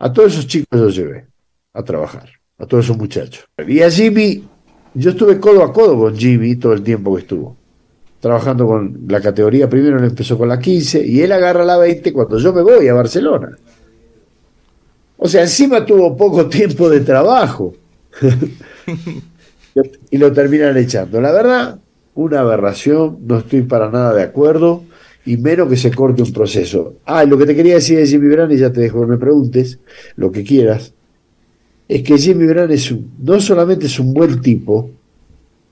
a 0.00 0.12
todos 0.12 0.32
esos 0.32 0.48
chicos 0.48 0.80
los 0.80 0.96
llevé 0.96 1.28
a 1.72 1.84
trabajar, 1.84 2.30
a 2.58 2.66
todos 2.66 2.84
esos 2.84 2.98
muchachos. 2.98 3.46
Y 3.64 3.80
a 3.80 3.88
Jimmy, 3.92 4.42
yo 4.92 5.10
estuve 5.10 5.38
codo 5.38 5.62
a 5.62 5.72
codo 5.72 5.96
con 5.96 6.16
Jimmy 6.16 6.56
todo 6.56 6.72
el 6.72 6.82
tiempo 6.82 7.14
que 7.14 7.20
estuvo, 7.20 7.56
trabajando 8.20 8.66
con 8.66 9.04
la 9.08 9.20
categoría. 9.20 9.68
Primero 9.68 10.02
empezó 10.02 10.36
con 10.36 10.48
la 10.48 10.58
15 10.58 11.06
y 11.06 11.20
él 11.20 11.32
agarra 11.32 11.64
la 11.64 11.78
20 11.78 12.12
cuando 12.12 12.38
yo 12.38 12.52
me 12.52 12.62
voy 12.62 12.88
a 12.88 12.94
Barcelona. 12.94 13.56
O 15.16 15.28
sea, 15.28 15.42
encima 15.42 15.84
tuvo 15.84 16.16
poco 16.16 16.46
tiempo 16.46 16.88
de 16.88 17.00
trabajo. 17.00 17.74
y 20.10 20.18
lo 20.18 20.32
terminan 20.32 20.76
echando. 20.76 21.20
La 21.20 21.32
verdad, 21.32 21.78
una 22.14 22.40
aberración, 22.40 23.18
no 23.26 23.38
estoy 23.38 23.62
para 23.62 23.90
nada 23.90 24.14
de 24.14 24.22
acuerdo, 24.22 24.84
y 25.24 25.36
menos 25.36 25.68
que 25.68 25.76
se 25.76 25.90
corte 25.90 26.22
un 26.22 26.32
proceso. 26.32 26.94
Ah, 27.04 27.24
lo 27.24 27.36
que 27.36 27.46
te 27.46 27.54
quería 27.54 27.74
decir 27.74 27.98
de 27.98 28.06
Jimmy 28.06 28.28
Brand, 28.28 28.52
y 28.52 28.58
ya 28.58 28.72
te 28.72 28.80
dejo 28.80 29.00
que 29.00 29.06
me 29.06 29.18
preguntes, 29.18 29.78
lo 30.16 30.32
que 30.32 30.42
quieras, 30.42 30.94
es 31.86 32.02
que 32.02 32.18
Jimmy 32.18 32.46
Brand 32.46 32.70
es 32.70 32.94
no 33.18 33.40
solamente 33.40 33.86
es 33.86 33.98
un 33.98 34.14
buen 34.14 34.40
tipo, 34.40 34.90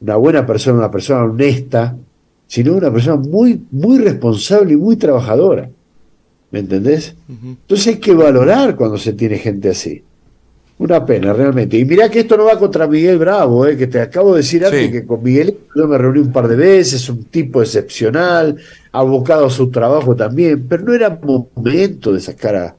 una 0.00 0.16
buena 0.16 0.46
persona, 0.46 0.78
una 0.78 0.90
persona 0.90 1.24
honesta, 1.24 1.96
sino 2.46 2.74
una 2.74 2.92
persona 2.92 3.16
muy, 3.16 3.62
muy 3.70 3.98
responsable 3.98 4.74
y 4.74 4.76
muy 4.76 4.96
trabajadora. 4.96 5.68
¿Me 6.50 6.60
entendés? 6.60 7.14
Entonces 7.28 7.86
hay 7.88 7.96
que 7.96 8.14
valorar 8.14 8.76
cuando 8.76 8.98
se 8.98 9.12
tiene 9.12 9.36
gente 9.38 9.68
así. 9.70 10.02
Una 10.78 11.04
pena, 11.06 11.32
realmente. 11.32 11.78
Y 11.78 11.86
mirá 11.86 12.10
que 12.10 12.20
esto 12.20 12.36
no 12.36 12.44
va 12.44 12.58
contra 12.58 12.86
Miguel 12.86 13.18
Bravo, 13.18 13.66
eh, 13.66 13.78
que 13.78 13.86
te 13.86 13.98
acabo 13.98 14.32
de 14.32 14.42
decir 14.42 14.64
antes 14.64 14.90
que 14.90 15.06
con 15.06 15.22
Miguel 15.22 15.56
yo 15.74 15.88
me 15.88 15.96
reuní 15.96 16.20
un 16.20 16.32
par 16.32 16.48
de 16.48 16.56
veces, 16.56 17.08
un 17.08 17.24
tipo 17.24 17.62
excepcional, 17.62 18.56
abocado 18.92 19.46
a 19.46 19.50
su 19.50 19.70
trabajo 19.70 20.14
también, 20.14 20.66
pero 20.68 20.84
no 20.84 20.92
era 20.92 21.18
momento 21.22 22.12
de 22.12 22.20
sacar 22.20 22.56
a, 22.56 22.76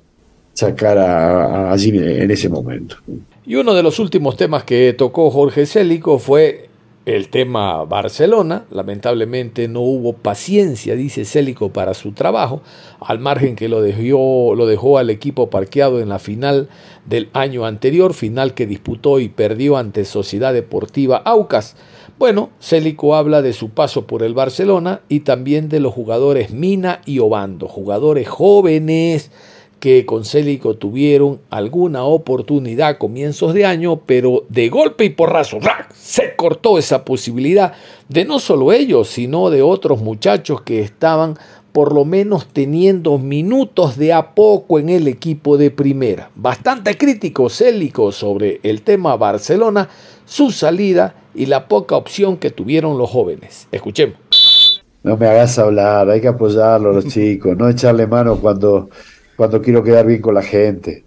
sacar 0.53 0.97
a, 0.97 1.75
Jimmy 1.77 1.99
en 1.99 2.29
ese 2.29 2.49
momento. 2.49 2.97
Y 3.45 3.55
uno 3.55 3.73
de 3.73 3.81
los 3.81 3.97
últimos 3.97 4.37
temas 4.37 4.63
que 4.63 4.93
tocó 4.93 5.31
Jorge 5.31 5.65
Célico 5.65 6.19
fue 6.19 6.66
el 7.07 7.29
tema 7.29 7.85
Barcelona. 7.85 8.65
Lamentablemente 8.69 9.69
no 9.69 9.79
hubo 9.79 10.11
paciencia, 10.11 10.93
dice 10.97 11.23
Célico, 11.23 11.69
para 11.69 11.93
su 11.93 12.11
trabajo, 12.11 12.61
al 12.99 13.19
margen 13.19 13.55
que 13.55 13.69
lo 13.69 13.81
dejó, 13.81 14.53
lo 14.55 14.67
dejó 14.67 14.97
al 14.97 15.09
equipo 15.09 15.49
parqueado 15.49 16.01
en 16.01 16.09
la 16.09 16.19
final 16.19 16.67
del 17.05 17.29
año 17.31 17.65
anterior, 17.65 18.13
final 18.13 18.53
que 18.53 18.67
disputó 18.67 19.21
y 19.21 19.29
perdió 19.29 19.77
ante 19.77 20.03
Sociedad 20.03 20.53
Deportiva 20.53 21.15
Aucas. 21.23 21.77
Bueno, 22.19 22.49
Célico 22.59 23.15
habla 23.15 23.41
de 23.41 23.53
su 23.53 23.69
paso 23.69 24.05
por 24.05 24.21
el 24.21 24.33
Barcelona 24.33 24.99
y 25.07 25.21
también 25.21 25.69
de 25.69 25.79
los 25.79 25.93
jugadores 25.93 26.51
Mina 26.51 26.99
y 27.05 27.19
Obando, 27.19 27.69
jugadores 27.69 28.27
jóvenes 28.27 29.31
que 29.79 30.05
con 30.05 30.25
Célico 30.25 30.75
tuvieron 30.75 31.39
alguna 31.49 32.03
oportunidad 32.03 32.89
a 32.89 32.97
comienzos 32.97 33.53
de 33.53 33.65
año, 33.65 34.01
pero 34.05 34.45
de 34.49 34.69
golpe 34.69 35.05
y 35.05 35.09
porrazo 35.09 35.59
se 35.93 36.35
cortó 36.35 36.77
esa 36.77 37.05
posibilidad 37.05 37.73
de 38.09 38.25
no 38.25 38.39
solo 38.39 38.71
ellos, 38.71 39.09
sino 39.09 39.49
de 39.49 39.61
otros 39.61 40.01
muchachos 40.01 40.61
que 40.61 40.81
estaban 40.81 41.37
por 41.71 41.93
lo 41.93 42.05
menos 42.05 42.47
teniendo 42.47 43.19
minutos 43.19 43.97
de 43.97 44.11
a 44.11 44.33
poco 44.33 44.79
en 44.79 44.89
el 44.89 45.07
equipo 45.07 45.57
de 45.57 45.69
primera. 45.69 46.31
Bastante 46.33 46.97
crítico 46.97 47.49
Célico 47.49 48.11
sobre 48.11 48.59
el 48.63 48.81
tema 48.81 49.15
Barcelona, 49.15 49.87
su 50.25 50.49
salida 50.49 51.13
y 51.35 51.45
la 51.45 51.67
poca 51.67 51.95
opción 51.95 52.37
que 52.37 52.49
tuvieron 52.49 52.97
los 52.97 53.11
jóvenes. 53.11 53.67
Escuchemos. 53.71 54.81
No 55.03 55.17
me 55.17 55.27
hagas 55.27 55.59
hablar, 55.59 56.09
hay 56.09 56.19
que 56.19 56.27
apoyarlo 56.29 56.93
los 56.93 57.05
chicos, 57.07 57.55
no 57.55 57.69
echarle 57.69 58.07
mano 58.07 58.37
cuando 58.37 58.89
cuando 59.37 59.61
quiero 59.61 59.83
quedar 59.83 60.05
bien 60.05 60.21
con 60.21 60.33
la 60.33 60.41
gente. 60.41 61.05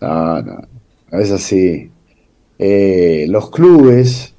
No, 0.00 0.42
no, 0.42 0.68
es 1.12 1.32
así. 1.32 1.90
Eh, 2.58 3.26
los 3.28 3.50
clubes, 3.50 4.34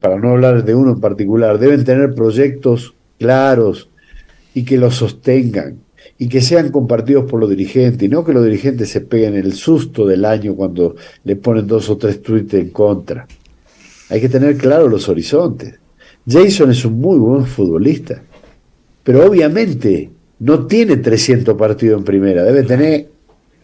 para 0.00 0.18
no 0.18 0.30
hablar 0.30 0.64
de 0.64 0.74
uno 0.74 0.92
en 0.92 1.00
particular, 1.00 1.58
deben 1.58 1.84
tener 1.84 2.14
proyectos 2.14 2.94
claros 3.18 3.88
y 4.52 4.64
que 4.64 4.76
los 4.76 4.96
sostengan 4.96 5.78
y 6.18 6.28
que 6.28 6.40
sean 6.40 6.70
compartidos 6.70 7.30
por 7.30 7.40
los 7.40 7.50
dirigentes 7.50 8.02
y 8.02 8.08
no 8.08 8.24
que 8.24 8.32
los 8.32 8.44
dirigentes 8.44 8.90
se 8.90 9.00
peguen 9.00 9.34
el 9.34 9.52
susto 9.52 10.06
del 10.06 10.24
año 10.24 10.54
cuando 10.54 10.96
le 11.24 11.36
ponen 11.36 11.66
dos 11.66 11.88
o 11.88 11.96
tres 11.96 12.20
tweets 12.20 12.54
en 12.54 12.70
contra. 12.70 13.26
Hay 14.08 14.20
que 14.20 14.28
tener 14.28 14.56
claros 14.56 14.90
los 14.90 15.08
horizontes. 15.08 15.78
Jason 16.28 16.70
es 16.70 16.84
un 16.84 17.00
muy 17.00 17.18
buen 17.18 17.46
futbolista, 17.46 18.22
pero 19.04 19.26
obviamente 19.26 20.10
no 20.38 20.66
tiene 20.66 20.98
300 20.98 21.56
partidos 21.56 21.98
en 21.98 22.04
primera, 22.04 22.42
debe 22.42 22.62
tener 22.62 23.08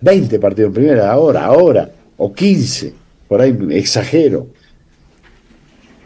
20 0.01 0.39
partidos 0.39 0.69
en 0.69 0.75
primera, 0.75 1.13
ahora, 1.13 1.45
ahora, 1.45 1.91
o 2.17 2.33
15, 2.33 2.93
por 3.29 3.41
ahí 3.41 3.57
exagero. 3.71 4.49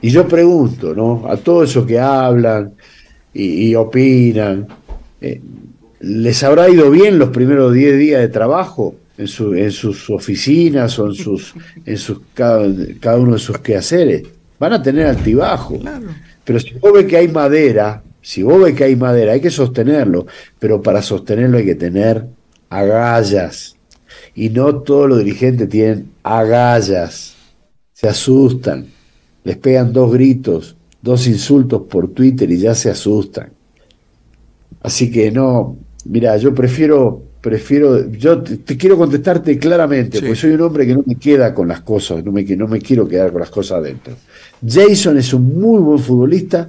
Y 0.00 0.10
yo 0.10 0.28
pregunto, 0.28 0.94
¿no? 0.94 1.24
A 1.28 1.36
todos 1.36 1.70
esos 1.70 1.86
que 1.86 1.98
hablan 1.98 2.74
y, 3.32 3.74
opinan, 3.74 4.66
eh, 5.20 5.40
¿les 6.00 6.42
habrá 6.42 6.68
ido 6.68 6.90
bien 6.90 7.18
los 7.18 7.30
primeros 7.30 7.72
10 7.72 7.98
días 7.98 8.20
de 8.20 8.28
trabajo 8.28 8.94
en, 9.18 9.26
su, 9.26 9.54
en 9.54 9.70
sus 9.72 10.08
oficinas 10.10 10.98
o 10.98 11.08
en, 11.08 11.14
sus, 11.14 11.54
en 11.84 11.96
sus, 11.98 12.20
cada, 12.34 12.66
cada 13.00 13.18
uno 13.18 13.34
de 13.34 13.38
sus 13.38 13.58
quehaceres? 13.58 14.22
Van 14.58 14.72
a 14.72 14.82
tener 14.82 15.06
altibajo. 15.06 15.78
Pero 16.44 16.60
si 16.60 16.74
vos 16.74 16.92
ves 16.92 17.06
que 17.06 17.16
hay 17.16 17.28
madera, 17.28 18.02
si 18.26 18.42
vos 18.42 18.60
ves 18.60 18.74
que 18.74 18.82
hay 18.82 18.96
madera, 18.96 19.34
hay 19.34 19.40
que 19.40 19.52
sostenerlo, 19.52 20.26
pero 20.58 20.82
para 20.82 21.00
sostenerlo 21.00 21.58
hay 21.58 21.64
que 21.64 21.76
tener 21.76 22.26
agallas. 22.68 23.76
Y 24.34 24.48
no 24.48 24.80
todos 24.82 25.08
los 25.08 25.20
dirigentes 25.20 25.68
tienen 25.68 26.10
agallas. 26.24 27.36
Se 27.92 28.08
asustan, 28.08 28.88
les 29.44 29.56
pegan 29.58 29.92
dos 29.92 30.12
gritos, 30.12 30.74
dos 31.00 31.28
insultos 31.28 31.82
por 31.88 32.08
Twitter 32.08 32.50
y 32.50 32.58
ya 32.58 32.74
se 32.74 32.90
asustan. 32.90 33.50
Así 34.82 35.08
que 35.08 35.30
no, 35.30 35.76
mira, 36.06 36.36
yo 36.36 36.52
prefiero, 36.52 37.22
prefiero, 37.40 38.10
yo 38.10 38.42
te, 38.42 38.76
quiero 38.76 38.98
contestarte 38.98 39.56
claramente, 39.56 40.18
porque 40.18 40.34
soy 40.34 40.50
un 40.50 40.62
hombre 40.62 40.84
que 40.84 40.94
no 40.94 41.04
me 41.06 41.14
queda 41.14 41.54
con 41.54 41.68
las 41.68 41.82
cosas, 41.82 42.24
no 42.24 42.32
me, 42.32 42.42
no 42.42 42.66
me 42.66 42.80
quiero 42.80 43.06
quedar 43.06 43.30
con 43.30 43.38
las 43.38 43.50
cosas 43.50 43.78
adentro. 43.78 44.14
Jason 44.66 45.16
es 45.16 45.32
un 45.32 45.60
muy 45.60 45.78
buen 45.80 46.00
futbolista, 46.00 46.68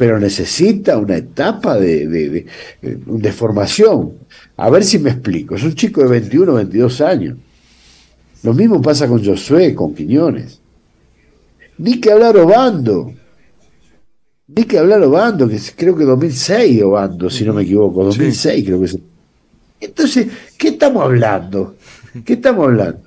pero 0.00 0.18
necesita 0.18 0.96
una 0.96 1.18
etapa 1.18 1.76
de, 1.76 2.06
de, 2.06 2.46
de, 2.80 3.32
formación. 3.32 4.14
A 4.56 4.70
ver 4.70 4.82
si 4.82 4.98
me 4.98 5.10
explico. 5.10 5.56
Es 5.56 5.62
un 5.62 5.74
chico 5.74 6.00
de 6.00 6.08
21, 6.08 6.54
22 6.54 7.00
años. 7.02 7.36
Lo 8.42 8.54
mismo 8.54 8.80
pasa 8.80 9.06
con 9.06 9.22
Josué, 9.22 9.74
con 9.74 9.94
Quiñones. 9.94 10.58
Ni 11.76 12.00
que 12.00 12.12
hablar 12.12 12.34
Obando. 12.38 13.12
Ni 14.46 14.64
que 14.64 14.78
hablar 14.78 15.02
Obando, 15.02 15.46
que 15.46 15.60
creo 15.76 15.94
que 15.94 16.04
2006 16.04 16.82
Obando, 16.82 17.28
si 17.28 17.44
no 17.44 17.52
me 17.52 17.64
equivoco. 17.64 18.02
2006 18.02 18.64
creo 18.64 18.80
que 18.80 18.86
es. 18.86 18.98
Entonces, 19.82 20.28
¿qué 20.56 20.68
estamos 20.68 21.02
hablando? 21.02 21.76
¿Qué 22.24 22.32
estamos 22.32 22.68
hablando? 22.68 23.02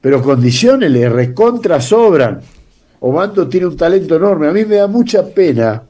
Pero 0.00 0.22
condiciones 0.22 0.90
le 0.90 1.10
recontra 1.10 1.78
sobran. 1.78 2.40
Obando 3.06 3.46
tiene 3.46 3.66
un 3.66 3.76
talento 3.76 4.16
enorme. 4.16 4.48
A 4.48 4.52
mí 4.52 4.64
me 4.64 4.76
da 4.76 4.86
mucha 4.86 5.26
pena, 5.26 5.82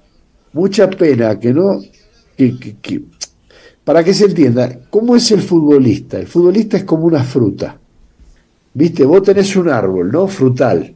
mucha 0.53 0.91
pena 0.91 1.39
que 1.39 1.55
no. 1.55 1.81
para 3.85 4.03
que 4.03 4.13
se 4.13 4.25
entienda, 4.25 4.81
¿cómo 4.91 5.15
es 5.15 5.31
el 5.31 5.41
futbolista? 5.41 6.19
El 6.19 6.27
futbolista 6.27 6.77
es 6.77 6.83
como 6.83 7.05
una 7.05 7.23
fruta. 7.23 7.79
Viste, 8.73 9.05
vos 9.05 9.23
tenés 9.23 9.55
un 9.55 9.69
árbol, 9.69 10.11
¿no? 10.11 10.27
Frutal. 10.27 10.93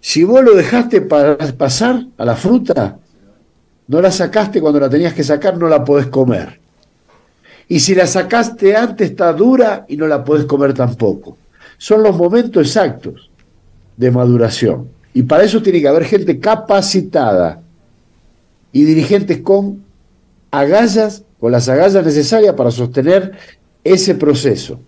Si 0.00 0.24
vos 0.24 0.42
lo 0.42 0.52
dejaste 0.52 1.02
para 1.02 1.36
pasar 1.52 2.04
a 2.18 2.24
la 2.24 2.34
fruta, 2.34 2.98
no 3.86 4.00
la 4.00 4.10
sacaste 4.10 4.60
cuando 4.60 4.80
la 4.80 4.90
tenías 4.90 5.14
que 5.14 5.22
sacar, 5.22 5.56
no 5.56 5.68
la 5.68 5.84
podés 5.84 6.08
comer. 6.08 6.58
Y 7.68 7.78
si 7.78 7.94
la 7.94 8.08
sacaste 8.08 8.74
antes, 8.74 9.10
está 9.12 9.32
dura 9.32 9.86
y 9.88 9.96
no 9.96 10.08
la 10.08 10.24
podés 10.24 10.46
comer 10.46 10.74
tampoco. 10.74 11.38
Son 11.78 12.02
los 12.02 12.16
momentos 12.16 12.66
exactos 12.66 13.30
de 13.96 14.10
maduración. 14.10 14.95
Y 15.16 15.22
para 15.22 15.44
eso 15.44 15.62
tiene 15.62 15.80
que 15.80 15.88
haber 15.88 16.04
gente 16.04 16.38
capacitada 16.38 17.62
y 18.70 18.84
dirigentes 18.84 19.38
con 19.38 19.82
agallas, 20.50 21.24
con 21.40 21.52
las 21.52 21.70
agallas 21.70 22.04
necesarias 22.04 22.54
para 22.54 22.70
sostener 22.70 23.32
ese 23.82 24.14
proceso. 24.16 24.78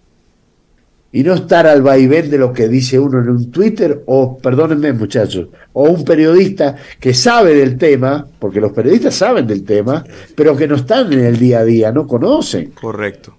Y 1.12 1.22
no 1.22 1.32
estar 1.32 1.66
al 1.66 1.80
vaivén 1.80 2.28
de 2.28 2.36
lo 2.36 2.52
que 2.52 2.68
dice 2.68 2.98
uno 2.98 3.22
en 3.22 3.30
un 3.30 3.50
Twitter 3.50 4.02
o, 4.04 4.36
perdónenme 4.36 4.92
muchachos, 4.92 5.48
o 5.72 5.84
un 5.84 6.04
periodista 6.04 6.76
que 7.00 7.14
sabe 7.14 7.54
del 7.54 7.78
tema, 7.78 8.26
porque 8.38 8.60
los 8.60 8.72
periodistas 8.72 9.14
saben 9.14 9.46
del 9.46 9.64
tema, 9.64 10.04
pero 10.34 10.54
que 10.54 10.68
no 10.68 10.74
están 10.74 11.10
en 11.10 11.24
el 11.24 11.38
día 11.38 11.60
a 11.60 11.64
día, 11.64 11.90
no 11.90 12.06
conocen. 12.06 12.72
Correcto. 12.72 13.34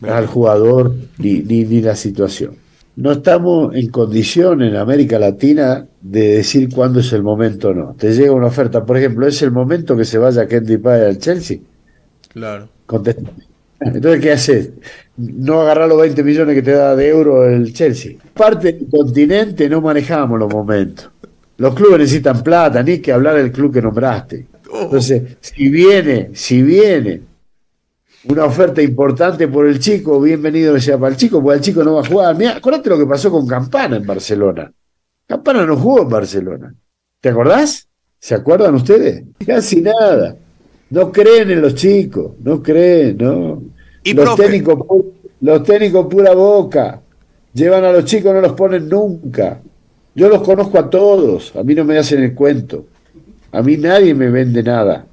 al 0.00 0.26
jugador 0.26 0.94
ni, 1.18 1.40
ni, 1.40 1.64
ni 1.64 1.82
la 1.82 1.94
situación 1.94 2.69
no 3.00 3.12
estamos 3.12 3.74
en 3.74 3.88
condición 3.88 4.60
en 4.60 4.76
América 4.76 5.18
Latina 5.18 5.86
de 6.02 6.36
decir 6.36 6.68
cuándo 6.68 7.00
es 7.00 7.10
el 7.14 7.22
momento 7.22 7.70
o 7.70 7.74
no. 7.74 7.94
Te 7.98 8.12
llega 8.12 8.32
una 8.32 8.48
oferta, 8.48 8.84
por 8.84 8.98
ejemplo, 8.98 9.26
¿es 9.26 9.40
el 9.40 9.52
momento 9.52 9.96
que 9.96 10.04
se 10.04 10.18
vaya 10.18 10.46
Kenty 10.46 10.76
Pay 10.76 11.06
al 11.06 11.18
Chelsea? 11.18 11.60
Claro. 12.28 12.68
Contesta. 12.84 13.22
Entonces, 13.80 14.20
¿qué 14.20 14.32
haces? 14.32 14.70
No 15.16 15.62
agarrar 15.62 15.88
los 15.88 15.98
20 15.98 16.22
millones 16.22 16.54
que 16.54 16.60
te 16.60 16.72
da 16.72 16.94
de 16.94 17.08
euro 17.08 17.48
el 17.48 17.72
Chelsea. 17.72 18.16
Parte 18.34 18.74
del 18.74 18.86
continente 18.90 19.66
no 19.70 19.80
manejamos 19.80 20.38
los 20.38 20.52
momentos. 20.52 21.10
Los 21.56 21.74
clubes 21.74 22.00
necesitan 22.00 22.42
plata, 22.42 22.82
ni 22.82 22.98
que 22.98 23.12
hablar 23.12 23.36
del 23.36 23.50
club 23.50 23.72
que 23.72 23.80
nombraste. 23.80 24.46
Oh. 24.70 24.82
Entonces, 24.82 25.38
si 25.40 25.70
viene, 25.70 26.30
si 26.34 26.62
viene 26.62 27.22
una 28.24 28.44
oferta 28.44 28.82
importante 28.82 29.48
por 29.48 29.66
el 29.66 29.78
chico, 29.78 30.20
bienvenido 30.20 30.78
sea 30.78 30.98
para 30.98 31.12
el 31.12 31.16
chico, 31.16 31.42
porque 31.42 31.58
el 31.58 31.64
chico 31.64 31.82
no 31.82 31.94
va 31.94 32.02
a 32.02 32.06
jugar. 32.06 32.36
Mira, 32.36 32.56
acuérdate 32.56 32.90
lo 32.90 32.98
que 32.98 33.06
pasó 33.06 33.30
con 33.30 33.46
Campana 33.46 33.96
en 33.96 34.06
Barcelona. 34.06 34.70
Campana 35.26 35.64
no 35.64 35.76
jugó 35.76 36.02
en 36.02 36.08
Barcelona. 36.08 36.74
¿Te 37.20 37.30
acordás? 37.30 37.88
¿Se 38.18 38.34
acuerdan 38.34 38.74
ustedes? 38.74 39.24
Casi 39.46 39.80
nada. 39.80 40.36
No 40.90 41.10
creen 41.10 41.50
en 41.50 41.62
los 41.62 41.74
chicos, 41.74 42.32
no 42.42 42.62
creen, 42.62 43.16
¿no? 43.18 43.62
los, 44.04 44.36
técnicos, 44.36 44.78
los 45.40 45.62
técnicos 45.62 46.06
pura 46.06 46.34
boca. 46.34 47.00
Llevan 47.54 47.84
a 47.84 47.92
los 47.92 48.04
chicos, 48.04 48.34
no 48.34 48.40
los 48.40 48.52
ponen 48.52 48.88
nunca. 48.88 49.60
Yo 50.14 50.28
los 50.28 50.42
conozco 50.42 50.78
a 50.78 50.90
todos, 50.90 51.54
a 51.56 51.62
mí 51.62 51.74
no 51.74 51.84
me 51.84 51.96
hacen 51.96 52.22
el 52.22 52.34
cuento. 52.34 52.86
A 53.52 53.62
mí 53.62 53.76
nadie 53.76 54.14
me 54.14 54.28
vende 54.28 54.62
nada. 54.62 55.06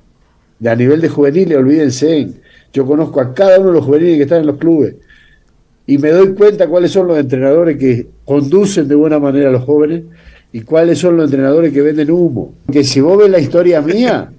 De 0.60 0.70
a 0.70 0.76
nivel 0.76 1.00
de 1.00 1.10
juveniles, 1.10 1.58
olvídense. 1.58 2.34
Yo 2.74 2.86
conozco 2.86 3.22
a 3.22 3.34
cada 3.34 3.60
uno 3.60 3.70
de 3.70 3.76
los 3.76 3.86
juveniles 3.86 4.18
que 4.18 4.24
están 4.24 4.42
en 4.42 4.48
los 4.48 4.58
clubes 4.58 4.96
y 5.88 5.98
me 5.98 6.10
doy 6.10 6.34
cuenta 6.34 6.68
cuáles 6.68 6.92
son 6.92 7.08
los 7.08 7.18
entrenadores 7.18 7.78
que 7.78 8.08
conducen 8.26 8.90
de 8.90 8.96
buena 8.96 9.20
manera 9.20 9.48
a 9.48 9.52
los 9.54 9.64
jóvenes 9.64 10.04
y 10.52 10.62
cuáles 10.62 11.00
son 11.00 11.16
los 11.16 11.26
entrenadores 11.26 11.74
que 11.74 11.82
venden 11.82 12.12
humo. 12.12 12.56
Que 12.70 12.84
si 12.84 13.00
vos 13.00 13.18
ves 13.18 13.30
la 13.30 13.40
historia 13.40 13.82
mía, 13.82 14.32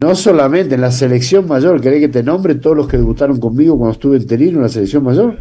no 0.00 0.14
solamente 0.14 0.74
en 0.76 0.80
la 0.80 0.90
selección 0.90 1.46
mayor, 1.46 1.80
¿querés 1.82 2.00
que 2.00 2.08
te 2.08 2.22
nombre 2.22 2.54
todos 2.54 2.76
los 2.76 2.88
que 2.88 2.96
debutaron 2.96 3.38
conmigo 3.38 3.76
cuando 3.76 3.92
estuve 3.92 4.16
en 4.16 4.26
Terino 4.26 4.56
en 4.56 4.62
la 4.62 4.68
selección 4.70 5.04
mayor? 5.04 5.38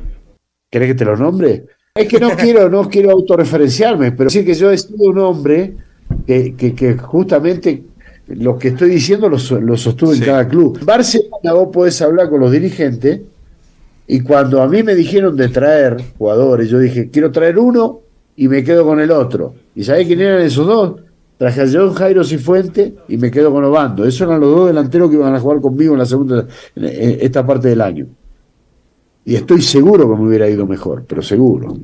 ¿Querés 0.69 0.89
que 0.89 0.95
te 0.95 1.05
los 1.05 1.19
nombre? 1.19 1.65
Es 1.95 2.07
que 2.07 2.19
no 2.19 2.29
quiero, 2.38 2.69
no 2.69 2.89
quiero 2.89 3.11
autorreferenciarme, 3.11 4.11
pero 4.11 4.29
sí 4.29 4.43
que 4.43 4.55
yo 4.55 4.71
he 4.71 4.77
sido 4.77 5.09
un 5.09 5.19
hombre 5.19 5.77
que, 6.25 6.53
que 6.53 6.97
justamente 6.97 7.83
lo 8.28 8.57
que 8.57 8.69
estoy 8.69 8.89
diciendo 8.89 9.30
lo, 9.30 9.38
sostuve 9.38 10.15
en 10.15 10.21
cada 10.21 10.47
club. 10.47 10.80
Barcelona 10.84 11.53
vos 11.53 11.69
podés 11.71 12.01
hablar 12.01 12.30
con 12.30 12.41
los 12.41 12.51
dirigentes 12.51 13.21
y 14.07 14.21
cuando 14.21 14.61
a 14.61 14.67
mí 14.67 14.84
me 14.84 14.95
dijeron 14.95 15.36
de 15.36 15.49
traer 15.49 15.97
jugadores, 16.17 16.69
yo 16.69 16.80
dije, 16.80 17.09
quiero 17.09 17.32
traer 17.32 17.57
uno 17.57 18.01
y 18.36 18.47
me 18.47 18.63
quedo 18.63 18.86
con 18.86 18.99
el 18.99 19.11
otro. 19.11 19.53
¿Y 19.75 19.84
sabés 19.84 20.07
quién 20.07 20.21
eran 20.21 20.41
esos 20.41 20.67
dos? 20.67 21.01
Traje 21.38 21.61
a 21.61 21.67
John 21.71 21.93
Jairo 21.93 22.23
Cifuente 22.23 22.95
y 23.07 23.17
me 23.17 23.30
quedo 23.30 23.51
con 23.51 23.63
Obando. 23.63 24.05
Esos 24.05 24.21
eran 24.21 24.39
los 24.39 24.55
dos 24.55 24.67
delanteros 24.67 25.09
que 25.09 25.17
iban 25.17 25.36
a 25.36 25.39
jugar 25.39 25.61
conmigo 25.61 25.93
en 25.93 25.99
la 25.99 26.05
segunda, 26.05 26.47
en 26.75 27.17
esta 27.21 27.45
parte 27.45 27.69
del 27.69 27.82
año. 27.82 28.07
Y 29.23 29.36
estoy 29.36 29.61
seguro 29.61 30.09
que 30.09 30.15
me 30.15 30.28
hubiera 30.28 30.49
ido 30.49 30.65
mejor, 30.65 31.03
pero 31.07 31.21
seguro. 31.21 31.78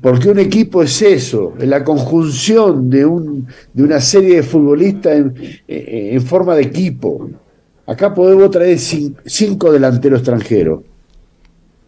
Porque 0.00 0.28
un 0.28 0.38
equipo 0.38 0.82
es 0.82 1.00
eso, 1.02 1.54
es 1.58 1.66
la 1.66 1.82
conjunción 1.82 2.90
de, 2.90 3.04
un, 3.04 3.46
de 3.72 3.82
una 3.82 4.00
serie 4.00 4.36
de 4.36 4.42
futbolistas 4.42 5.24
en, 5.66 6.22
forma 6.22 6.54
de 6.54 6.62
equipo. 6.62 7.30
Acá 7.86 8.14
podemos 8.14 8.50
traer 8.50 8.78
cinco 8.78 9.72
delanteros 9.72 10.20
extranjeros 10.20 10.82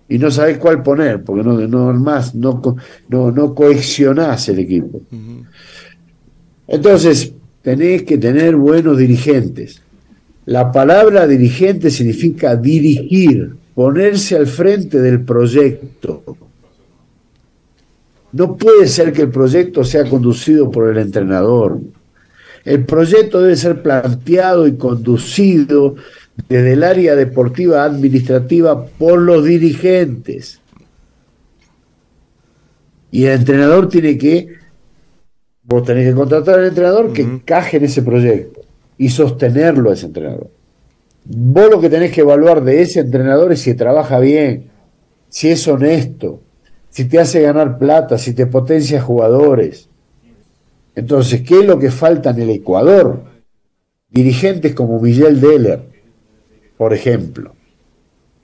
y 0.09 0.18
no 0.18 0.30
sabés 0.30 0.59
cuál 0.59 0.82
poner, 0.82 1.22
porque 1.22 1.45
no, 1.45 1.66
no 1.66 1.93
más, 1.95 2.35
no, 2.35 2.61
no, 3.09 3.30
no 3.30 3.55
el 3.59 4.59
equipo. 4.59 5.01
Entonces, 6.66 7.32
tenés 7.62 8.03
que 8.03 8.18
tener 8.18 8.57
buenos 8.57 8.99
dirigentes. 8.99 9.80
La 10.47 10.70
palabra 10.72 11.26
dirigente 11.26 11.91
significa 11.91 12.57
dirigir, 12.57 13.55
ponerse 13.74 14.37
al 14.37 14.47
frente 14.47 15.01
del 15.01 15.22
proyecto. 15.22 16.24
No 18.35 18.57
puede 18.57 18.89
ser 18.89 19.12
que 19.12 19.22
el 19.22 19.30
proyecto 19.30 19.85
sea 19.85 20.11
conducido 20.11 20.68
por 20.68 20.91
el 20.91 20.99
entrenador. 20.99 21.78
El 22.64 22.85
proyecto 22.85 23.41
debe 23.41 23.55
ser 23.55 23.80
planteado 23.80 24.66
y 24.66 24.76
conducido 24.76 25.95
desde 26.49 26.72
el 26.72 26.82
área 26.82 27.14
deportiva 27.14 27.85
administrativa 27.85 28.87
por 28.87 29.20
los 29.20 29.45
dirigentes. 29.45 30.61
Y 33.12 33.26
el 33.26 33.35
entrenador 33.39 33.89
tiene 33.89 34.18
que, 34.18 34.49
vos 35.62 35.85
tenés 35.85 36.09
que 36.09 36.14
contratar 36.16 36.59
al 36.59 36.66
entrenador 36.66 37.12
que 37.12 37.22
encaje 37.22 37.76
en 37.76 37.85
ese 37.85 38.03
proyecto 38.03 38.62
y 38.99 39.11
sostenerlo 39.11 39.91
a 39.91 39.95
ese 39.95 40.07
entrenador. 40.07 40.51
Vos 41.24 41.70
lo 41.70 41.80
que 41.80 41.89
tenés 41.89 42.11
que 42.11 42.22
evaluar 42.22 42.64
de 42.64 42.82
ese 42.82 42.99
entrenador 42.99 43.53
es 43.53 43.61
si 43.61 43.74
trabaja 43.74 44.18
bien, 44.18 44.70
si 45.28 45.51
es 45.51 45.68
honesto, 45.68 46.43
si 46.95 47.07
te 47.07 47.19
hace 47.19 47.41
ganar 47.41 47.77
plata, 47.77 48.17
si 48.19 48.35
te 48.35 48.47
potencia 48.47 49.03
jugadores. 49.03 49.89
Entonces, 50.95 51.43
¿qué 51.43 51.59
es 51.59 51.67
lo 51.67 51.77
que 51.77 51.91
falta 51.91 52.31
en 52.31 52.43
el 52.43 52.51
Ecuador? 52.51 53.21
Dirigentes 54.09 54.77
como 54.77 55.01
Miguel 55.01 55.41
Deller, 55.41 55.83
por 56.77 56.95
ejemplo, 56.95 57.57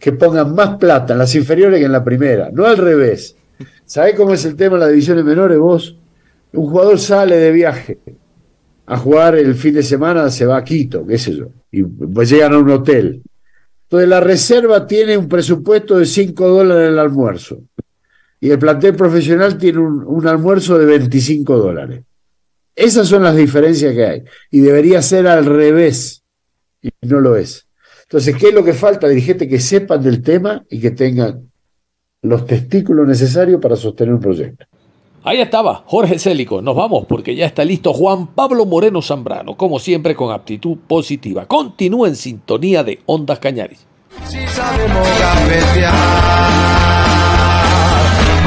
que 0.01 0.11
pongan 0.11 0.53
más 0.53 0.79
plata 0.79 1.13
en 1.13 1.21
las 1.21 1.33
inferiores 1.37 1.79
que 1.79 1.85
en 1.85 1.93
la 1.93 2.03
primera, 2.03 2.51
no 2.53 2.67
al 2.67 2.77
revés. 2.77 3.37
¿Sabés 3.85 4.17
cómo 4.17 4.33
es 4.33 4.45
el 4.45 4.57
tema 4.57 4.75
de 4.75 4.81
las 4.81 4.89
divisiones 4.89 5.25
menores 5.25 5.57
vos? 5.57 5.97
Un 6.53 6.69
jugador 6.69 6.99
sale 6.99 7.37
de 7.37 7.53
viaje 7.53 7.99
a 8.85 8.97
jugar 8.97 9.37
el 9.37 9.55
fin 9.55 9.75
de 9.75 9.85
semana, 9.85 10.29
se 10.29 10.45
va 10.45 10.57
a 10.57 10.65
Quito, 10.65 11.07
qué 11.07 11.19
sé 11.19 11.37
yo, 11.37 11.51
y 11.71 11.85
pues 11.85 12.29
llegan 12.29 12.55
a 12.55 12.59
un 12.59 12.71
hotel. 12.71 13.23
Entonces 13.85 14.09
la 14.09 14.19
reserva 14.19 14.89
tiene 14.89 15.17
un 15.17 15.29
presupuesto 15.29 15.99
de 15.99 16.07
5 16.07 16.49
dólares 16.49 16.89
en 16.89 16.95
el 16.95 16.99
almuerzo 16.99 17.61
y 18.41 18.51
el 18.51 18.59
plantel 18.59 18.97
profesional 18.97 19.59
tiene 19.59 19.81
un, 19.81 20.27
almuerzo 20.27 20.79
de 20.79 20.87
25 20.87 21.59
dólares. 21.59 22.03
Esas 22.75 23.07
son 23.07 23.23
las 23.23 23.37
diferencias 23.37 23.95
que 23.95 24.07
hay. 24.07 24.23
Y 24.51 24.61
debería 24.61 25.03
ser 25.03 25.27
al 25.27 25.45
revés. 25.45 26.25
Y 26.81 26.89
no 27.03 27.21
lo 27.21 27.37
es. 27.37 27.67
Entonces, 28.05 28.35
¿qué 28.37 28.49
es 28.49 28.55
lo 28.55 28.65
que 28.65 28.73
falta? 28.73 29.07
Dirigentes 29.09 29.47
que 29.47 29.61
sepan 29.61 30.03
del 30.03 30.23
tema 30.23 30.65
y 30.71 30.81
que 30.81 30.91
tengan 30.91 31.51
los 32.23 32.47
testículos 32.47 33.07
necesarios 33.07 33.61
para 33.61 33.77
sostener 33.77 34.15
un 34.15 34.21
proyecto. 34.21 34.65
Ahí 35.23 35.39
estaba 35.41 35.85
Jorge 35.87 36.19
Célico. 36.19 36.63
Nos 36.63 36.75
vamos 36.75 37.05
porque 37.07 37.37
ya 37.37 37.45
está 37.45 37.63
listo 37.63 37.93
Juan 37.93 38.29
Pablo 38.29 38.65
Moreno 38.65 39.03
Zambrano, 39.03 39.55
como 39.55 39.79
siempre 39.79 40.15
con 40.15 40.33
aptitud 40.33 40.79
positiva. 40.87 41.45
Continúa 41.45 42.09
en 42.09 42.17
sintonía 42.17 42.83
de 42.83 43.01
Ondas 43.05 43.39
Cañaris. 43.39 43.87
Si 44.27 44.39
sabemos 44.49 45.07